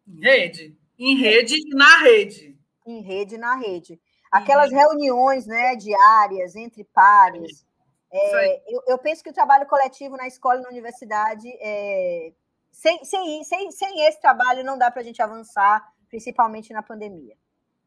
Em 0.10 0.22
rede. 0.22 0.78
Em 0.98 1.16
rede 1.16 1.56
e 1.56 1.70
na 1.76 2.02
rede. 2.02 2.58
Em 2.86 3.02
rede 3.02 3.36
e 3.36 3.38
na 3.38 3.56
rede. 3.56 4.00
Aquelas 4.32 4.72
reuniões 4.72 5.46
né, 5.46 5.76
diárias 5.76 6.56
entre 6.56 6.84
pares, 6.84 7.66
é, 8.12 8.62
eu, 8.68 8.84
eu, 8.88 8.98
penso 8.98 9.24
que 9.24 9.30
o 9.30 9.34
trabalho 9.34 9.68
coletivo 9.68 10.18
na 10.18 10.28
escola 10.28 10.60
e 10.60 10.64
na 10.64 10.70
universidade, 10.70 11.48
é, 11.60 12.32
sem, 12.72 13.04
sem, 13.06 13.44
sem, 13.44 13.72
sem 13.72 14.08
esse 14.08 14.20
trabalho, 14.20 14.64
não 14.64 14.78
dá 14.78 14.90
para 14.90 15.02
a 15.02 15.04
gente 15.06 15.22
avançar, 15.22 15.88
principalmente 16.10 16.74
na 16.74 16.82
pandemia. 16.82 17.36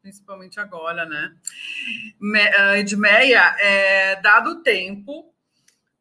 Principalmente 0.01 0.59
agora, 0.59 1.05
né? 1.05 1.33
Ah, 2.57 2.77
Edmeia, 2.77 3.55
é, 3.59 4.15
dado 4.21 4.49
o 4.51 4.63
tempo, 4.63 5.33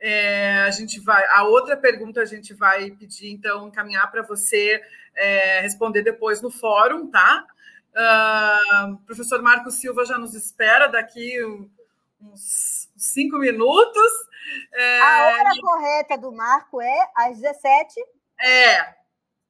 é, 0.01 0.61
a 0.63 0.71
gente 0.71 0.99
vai. 1.01 1.25
A 1.31 1.45
outra 1.45 1.77
pergunta 1.77 2.21
a 2.21 2.25
gente 2.25 2.53
vai 2.53 2.91
pedir, 2.91 3.31
então, 3.31 3.69
encaminhar 3.69 4.11
para 4.11 4.23
você 4.23 4.83
é, 5.17 5.61
responder 5.61 6.03
depois 6.03 6.41
no 6.41 6.51
fórum, 6.51 7.11
tá? 7.11 7.47
Uh, 7.95 8.93
o 8.95 8.99
professor 8.99 9.43
Marcos 9.43 9.75
Silva 9.75 10.05
já 10.07 10.17
nos 10.17 10.35
espera 10.35 10.87
daqui 10.87 11.39
uns 12.21 12.89
cinco 12.97 13.39
minutos. 13.39 14.13
É... 14.73 15.01
A 15.01 15.27
hora 15.27 15.51
correta 15.61 16.19
do 16.19 16.33
Marco 16.33 16.81
é 16.81 17.11
às 17.17 17.39
17? 17.39 18.01
É, 18.41 18.95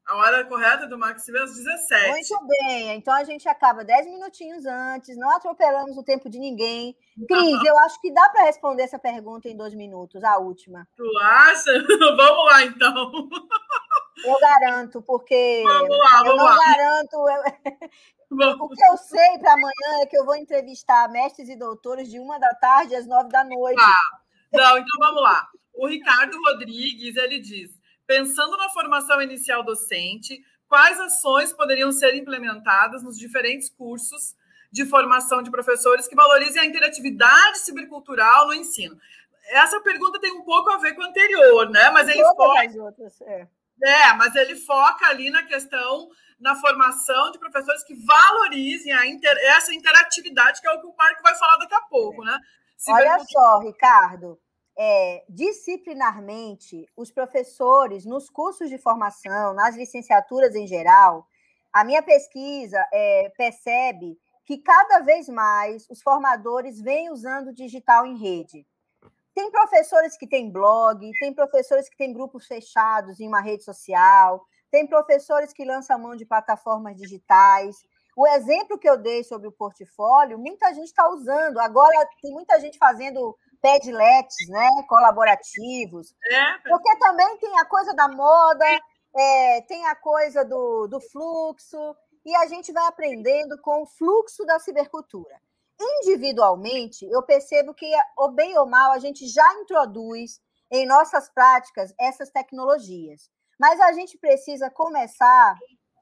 a 0.06 0.16
hora 0.16 0.44
correta 0.44 0.86
do 0.86 0.98
Marco 0.98 1.20
é 1.20 1.42
às 1.42 1.54
17. 1.54 2.10
Muito 2.10 2.46
bem, 2.46 2.94
então 2.94 3.14
a 3.14 3.24
gente 3.24 3.48
acaba 3.48 3.84
10 3.84 4.06
minutinhos 4.06 4.66
antes, 4.66 5.16
não 5.16 5.30
atropelamos 5.30 5.96
o 5.96 6.02
tempo 6.02 6.28
de 6.28 6.38
ninguém. 6.38 6.96
Cris, 7.28 7.64
eu 7.64 7.78
acho 7.80 8.00
que 8.00 8.12
dá 8.12 8.28
para 8.30 8.44
responder 8.44 8.82
essa 8.82 8.98
pergunta 8.98 9.48
em 9.48 9.56
dois 9.56 9.74
minutos, 9.74 10.22
a 10.24 10.38
última. 10.38 10.86
Tu 10.96 11.18
acha? 11.18 11.70
Vamos 12.16 12.44
lá, 12.46 12.62
então. 12.64 13.12
Eu 14.24 14.38
garanto, 14.38 15.02
porque 15.02 15.62
vamos 15.64 15.98
lá, 15.98 16.18
vamos 16.18 16.28
eu 16.30 16.36
não 16.36 16.44
lá. 16.44 16.56
garanto. 16.56 17.16
O 18.34 18.68
que 18.70 18.82
eu 18.82 18.96
sei 18.96 19.38
para 19.38 19.52
amanhã 19.52 20.02
é 20.02 20.06
que 20.06 20.16
eu 20.16 20.24
vou 20.24 20.34
entrevistar 20.34 21.06
mestres 21.10 21.50
e 21.50 21.56
doutores 21.56 22.10
de 22.10 22.18
uma 22.18 22.38
da 22.38 22.48
tarde 22.54 22.94
às 22.94 23.06
nove 23.06 23.28
da 23.28 23.44
noite. 23.44 23.78
Ah, 23.78 24.18
não, 24.50 24.78
então 24.78 24.98
vamos 24.98 25.22
lá. 25.22 25.46
O 25.74 25.86
Ricardo 25.86 26.40
Rodrigues 26.40 27.14
ele 27.16 27.38
diz: 27.40 27.70
pensando 28.06 28.56
na 28.56 28.70
formação 28.70 29.20
inicial 29.20 29.62
docente, 29.62 30.42
quais 30.66 30.98
ações 30.98 31.52
poderiam 31.52 31.92
ser 31.92 32.14
implementadas 32.14 33.02
nos 33.02 33.18
diferentes 33.18 33.68
cursos 33.68 34.34
de 34.70 34.86
formação 34.86 35.42
de 35.42 35.50
professores 35.50 36.08
que 36.08 36.16
valorizem 36.16 36.62
a 36.62 36.64
interatividade 36.64 37.58
cibercultural 37.58 38.46
no 38.46 38.54
ensino? 38.54 38.98
Essa 39.48 39.78
pergunta 39.80 40.18
tem 40.18 40.32
um 40.32 40.42
pouco 40.42 40.70
a 40.70 40.78
ver 40.78 40.94
com 40.94 41.02
a 41.02 41.06
anterior, 41.06 41.68
né? 41.68 41.90
Mas 41.90 42.08
ele 42.08 42.22
foca. 42.22 42.82
Outras, 42.82 43.20
é. 43.22 43.46
É, 43.82 44.12
mas 44.14 44.34
ele 44.34 44.56
foca 44.56 45.06
ali 45.06 45.30
na 45.30 45.42
questão 45.44 46.10
na 46.42 46.56
formação 46.56 47.30
de 47.30 47.38
professores 47.38 47.84
que 47.84 47.94
valorizem 47.94 48.92
inter... 49.10 49.36
essa 49.56 49.72
interatividade, 49.72 50.60
que 50.60 50.66
é 50.66 50.72
o 50.72 50.80
que 50.80 50.86
o 50.88 50.94
Marco 50.96 51.22
vai 51.22 51.34
falar 51.36 51.56
daqui 51.58 51.74
a 51.74 51.80
pouco, 51.82 52.24
né? 52.24 52.36
Se 52.76 52.90
Olha 52.90 53.16
só, 53.20 53.60
Ricardo, 53.60 54.40
é, 54.76 55.24
disciplinarmente, 55.28 56.84
os 56.96 57.12
professores, 57.12 58.04
nos 58.04 58.28
cursos 58.28 58.68
de 58.68 58.76
formação, 58.76 59.54
nas 59.54 59.76
licenciaturas 59.76 60.56
em 60.56 60.66
geral, 60.66 61.28
a 61.72 61.84
minha 61.84 62.02
pesquisa 62.02 62.84
é, 62.92 63.32
percebe 63.36 64.18
que 64.44 64.58
cada 64.58 64.98
vez 64.98 65.28
mais 65.28 65.86
os 65.88 66.02
formadores 66.02 66.80
vêm 66.80 67.10
usando 67.10 67.48
o 67.48 67.54
digital 67.54 68.04
em 68.04 68.18
rede. 68.18 68.66
Tem 69.34 69.50
professores 69.50 70.16
que 70.16 70.26
têm 70.26 70.50
blog, 70.50 71.10
tem 71.18 71.32
professores 71.32 71.88
que 71.88 71.96
têm 71.96 72.12
grupos 72.12 72.46
fechados 72.46 73.18
em 73.18 73.28
uma 73.28 73.40
rede 73.40 73.64
social, 73.64 74.44
tem 74.70 74.86
professores 74.86 75.52
que 75.52 75.64
lançam 75.64 75.98
mão 75.98 76.16
de 76.16 76.26
plataformas 76.26 76.96
digitais. 76.96 77.76
O 78.16 78.26
exemplo 78.26 78.78
que 78.78 78.88
eu 78.88 78.96
dei 78.96 79.24
sobre 79.24 79.48
o 79.48 79.52
portfólio, 79.52 80.38
muita 80.38 80.72
gente 80.74 80.86
está 80.86 81.08
usando. 81.08 81.58
Agora 81.58 82.08
tem 82.20 82.32
muita 82.32 82.60
gente 82.60 82.78
fazendo 82.78 83.36
pedlets, 83.60 84.48
né, 84.48 84.68
colaborativos, 84.88 86.14
é. 86.30 86.58
porque 86.68 86.98
também 86.98 87.38
tem 87.38 87.56
a 87.60 87.64
coisa 87.64 87.94
da 87.94 88.08
moda, 88.08 88.66
é, 89.16 89.60
tem 89.62 89.86
a 89.86 89.94
coisa 89.94 90.44
do, 90.44 90.88
do 90.88 91.00
fluxo, 91.00 91.94
e 92.24 92.34
a 92.36 92.46
gente 92.46 92.72
vai 92.72 92.84
aprendendo 92.86 93.56
com 93.60 93.82
o 93.82 93.86
fluxo 93.86 94.44
da 94.44 94.58
cibercultura. 94.58 95.40
Individualmente, 96.00 97.04
eu 97.06 97.22
percebo 97.22 97.74
que, 97.74 97.90
ou 98.16 98.30
bem 98.30 98.56
ou 98.56 98.66
mal, 98.66 98.92
a 98.92 98.98
gente 98.98 99.26
já 99.26 99.54
introduz 99.54 100.40
em 100.70 100.86
nossas 100.86 101.28
práticas 101.28 101.92
essas 101.98 102.30
tecnologias. 102.30 103.28
Mas 103.58 103.80
a 103.80 103.92
gente 103.92 104.16
precisa 104.16 104.70
começar 104.70 105.56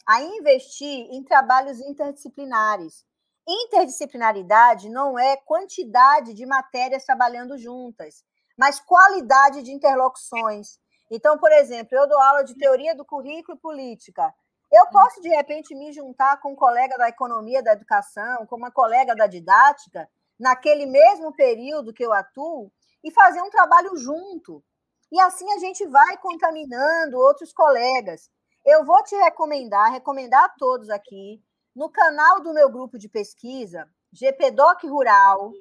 a 0.07 0.23
investir 0.23 1.07
em 1.11 1.25
trabalhos 1.25 1.81
interdisciplinares. 1.81 3.05
Interdisciplinaridade 3.49 4.89
não 4.89 5.19
é 5.19 5.37
quantidade 5.37 6.35
de 6.35 6.45
matérias 6.45 7.05
trabalhando 7.05 7.57
juntas, 7.57 8.23
mas 8.57 8.81
qualidade 8.81 9.63
de 9.63 9.73
interlocuções. 9.73 10.79
Então, 11.11 11.39
por 11.39 11.51
exemplo, 11.53 11.97
eu 11.97 12.07
dou 12.07 12.21
aula 12.21 12.45
de 12.45 12.57
teoria 12.57 12.95
do 12.95 13.05
currículo 13.05 13.57
e 13.57 13.61
política. 13.61 14.33
Eu 14.71 14.87
posso, 14.87 15.21
de 15.21 15.29
repente, 15.29 15.75
me 15.75 15.93
juntar 15.93 16.41
com 16.41 16.53
um 16.53 16.57
colega 16.57 16.97
da 16.97 17.09
economia 17.09 17.63
da 17.63 17.73
educação, 17.73 18.47
com 18.47 18.57
uma 18.57 18.71
colega 18.71 19.15
da 19.15 19.27
didática, 19.27 20.09
naquele 20.39 20.87
mesmo 20.87 21.33
período 21.33 21.93
que 21.93 22.05
eu 22.05 22.13
atuo, 22.13 22.71
e 23.03 23.11
fazer 23.11 23.43
um 23.43 23.51
trabalho 23.51 23.97
junto. 23.97 24.63
E 25.11 25.21
assim 25.21 25.51
a 25.53 25.59
gente 25.59 25.85
vai 25.87 26.17
contaminando 26.19 27.19
outros 27.19 27.53
colegas. 27.53 28.31
Eu 28.65 28.85
vou 28.85 29.03
te 29.03 29.17
recomendar, 29.17 29.91
recomendar 29.91 30.45
a 30.45 30.49
todos 30.51 30.89
aqui, 30.89 31.43
no 31.75 31.91
canal 31.91 32.41
do 32.41 32.53
meu 32.53 32.71
grupo 32.71 32.99
de 32.99 33.09
pesquisa, 33.09 33.89
GPDoc 34.13 34.87
Rural, 34.87 35.53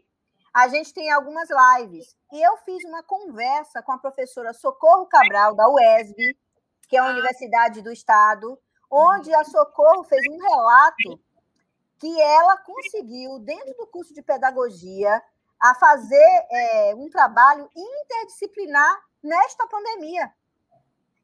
a 0.53 0.67
gente 0.67 0.93
tem 0.93 1.11
algumas 1.11 1.47
lives. 1.49 2.15
E 2.31 2.41
eu 2.41 2.57
fiz 2.57 2.83
uma 2.85 3.03
conversa 3.03 3.81
com 3.81 3.91
a 3.91 3.97
professora 3.97 4.53
Socorro 4.53 5.05
Cabral, 5.05 5.55
da 5.55 5.69
UESB, 5.69 6.35
que 6.87 6.97
é 6.97 6.99
a 6.99 7.09
Universidade 7.09 7.81
do 7.81 7.91
Estado, 7.91 8.59
onde 8.89 9.33
a 9.33 9.43
Socorro 9.43 10.03
fez 10.03 10.21
um 10.31 10.37
relato 10.37 11.19
que 11.99 12.19
ela 12.21 12.57
conseguiu, 12.57 13.39
dentro 13.39 13.75
do 13.75 13.87
curso 13.87 14.13
de 14.13 14.21
pedagogia, 14.21 15.21
a 15.61 15.75
fazer 15.75 16.47
é, 16.49 16.95
um 16.95 17.09
trabalho 17.09 17.69
interdisciplinar 17.75 18.99
nesta 19.21 19.67
pandemia. 19.67 20.31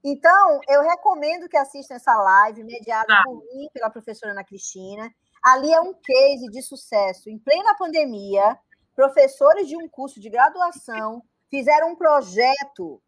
Então, 0.03 0.59
eu 0.67 0.81
recomendo 0.83 1.49
que 1.49 1.57
assistam 1.57 1.95
essa 1.95 2.13
live, 2.13 2.63
mediada 2.63 3.11
ah. 3.11 3.23
por 3.23 3.37
mim, 3.37 3.67
pela 3.73 3.89
professora 3.89 4.33
Ana 4.33 4.43
Cristina. 4.43 5.09
Ali 5.41 5.73
é 5.73 5.79
um 5.79 5.93
case 5.93 6.47
de 6.51 6.61
sucesso. 6.61 7.29
Em 7.29 7.39
plena 7.39 7.75
pandemia, 7.75 8.59
professores 8.95 9.67
de 9.67 9.75
um 9.75 9.87
curso 9.87 10.19
de 10.19 10.29
graduação 10.29 11.23
fizeram 11.49 11.91
um 11.91 11.95
projeto, 11.95 13.01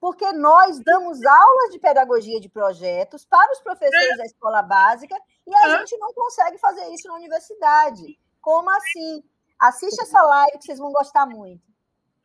porque 0.00 0.32
nós 0.32 0.80
damos 0.80 1.22
aulas 1.24 1.70
de 1.70 1.78
pedagogia 1.78 2.40
de 2.40 2.48
projetos 2.48 3.26
para 3.26 3.52
os 3.52 3.60
professores 3.60 4.16
da 4.16 4.24
escola 4.24 4.62
básica 4.62 5.14
e 5.46 5.54
a 5.54 5.78
gente 5.78 5.96
não 5.98 6.12
consegue 6.14 6.56
fazer 6.58 6.88
isso 6.88 7.06
na 7.06 7.14
universidade. 7.14 8.18
Como 8.40 8.70
assim? 8.70 9.22
Assiste 9.58 10.00
essa 10.00 10.22
live 10.22 10.58
que 10.58 10.64
vocês 10.64 10.78
vão 10.78 10.90
gostar 10.90 11.26
muito. 11.26 11.62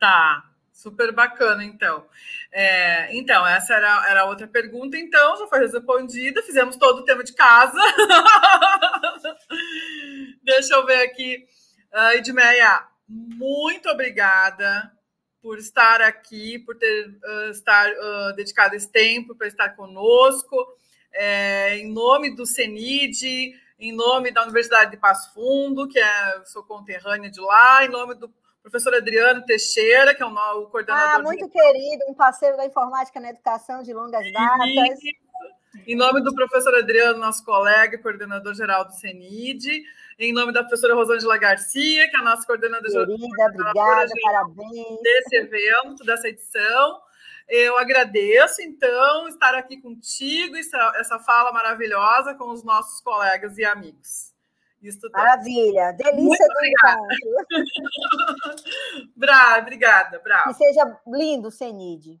Tá, 0.00 0.42
super 0.72 1.12
bacana, 1.12 1.62
então. 1.62 2.06
É, 2.50 3.14
então, 3.14 3.46
essa 3.46 3.74
era, 3.74 4.10
era 4.10 4.24
outra 4.24 4.48
pergunta, 4.48 4.96
então, 4.96 5.36
já 5.36 5.46
foi 5.46 5.58
respondida, 5.58 6.42
fizemos 6.42 6.78
todo 6.78 7.00
o 7.00 7.04
tema 7.04 7.22
de 7.22 7.34
casa. 7.34 7.78
Deixa 10.42 10.74
eu 10.74 10.86
ver 10.86 11.02
aqui. 11.02 11.46
Uh, 11.92 12.16
Edmeia, 12.16 12.86
muito 13.06 13.90
obrigada 13.90 14.95
por 15.46 15.58
estar 15.58 16.02
aqui, 16.02 16.58
por 16.58 16.76
ter 16.76 17.08
uh, 17.08 17.50
estar 17.52 17.88
uh, 17.88 18.34
dedicado 18.34 18.74
esse 18.74 18.90
tempo 18.90 19.32
para 19.32 19.46
estar 19.46 19.76
conosco. 19.76 20.56
É, 21.12 21.78
em 21.78 21.88
nome 21.92 22.34
do 22.34 22.44
CENID, 22.44 23.54
em 23.78 23.92
nome 23.94 24.32
da 24.32 24.42
Universidade 24.42 24.90
de 24.90 24.96
Passo 24.96 25.32
Fundo, 25.32 25.86
que 25.86 26.00
é 26.00 26.42
sou 26.46 26.64
conterrânea 26.64 27.30
de 27.30 27.40
lá, 27.40 27.84
em 27.84 27.88
nome 27.88 28.16
do 28.16 28.28
professor 28.60 28.92
Adriano 28.92 29.44
Teixeira, 29.44 30.16
que 30.16 30.22
é 30.22 30.26
o, 30.26 30.30
o 30.30 30.66
coordenador. 30.66 31.20
Ah, 31.20 31.22
muito 31.22 31.46
de... 31.46 31.52
querido, 31.52 32.06
um 32.08 32.14
parceiro 32.14 32.56
da 32.56 32.66
informática 32.66 33.20
na 33.20 33.30
educação 33.30 33.84
de 33.84 33.94
longas 33.94 34.30
datas. 34.32 34.98
Em 35.86 35.96
nome 35.96 36.22
do 36.22 36.34
professor 36.34 36.74
Adriano, 36.74 37.18
nosso 37.18 37.44
colega 37.44 37.96
e 37.96 37.98
coordenador 37.98 38.54
geral 38.54 38.84
do 38.84 38.92
CENID, 38.92 39.82
em 40.18 40.32
nome 40.32 40.52
da 40.52 40.62
professora 40.62 40.94
Rosângela 40.94 41.36
Garcia, 41.36 42.08
que 42.08 42.16
é 42.16 42.20
a 42.20 42.24
nossa 42.24 42.46
coordenadora 42.46 43.06
Querida, 43.06 43.44
obrigada, 43.44 44.08
parabéns. 44.22 45.00
Desse 45.02 45.36
evento, 45.36 46.04
dessa 46.04 46.28
edição. 46.28 47.00
Eu 47.48 47.78
agradeço, 47.78 48.60
então, 48.60 49.28
estar 49.28 49.54
aqui 49.54 49.80
contigo, 49.80 50.56
essa, 50.56 51.18
fala 51.20 51.52
maravilhosa 51.52 52.34
com 52.34 52.50
os 52.50 52.64
nossos 52.64 53.00
colegas 53.00 53.56
e 53.56 53.64
amigos. 53.64 54.34
Maravilha, 55.12 55.92
delícia 55.92 56.46
do 56.46 56.64
encontro. 56.66 57.16
Bra, 59.16 59.58
obrigada, 59.58 60.18
bravo. 60.20 60.48
Que 60.48 60.54
seja 60.54 61.00
lindo, 61.06 61.50
Senide. 61.50 62.20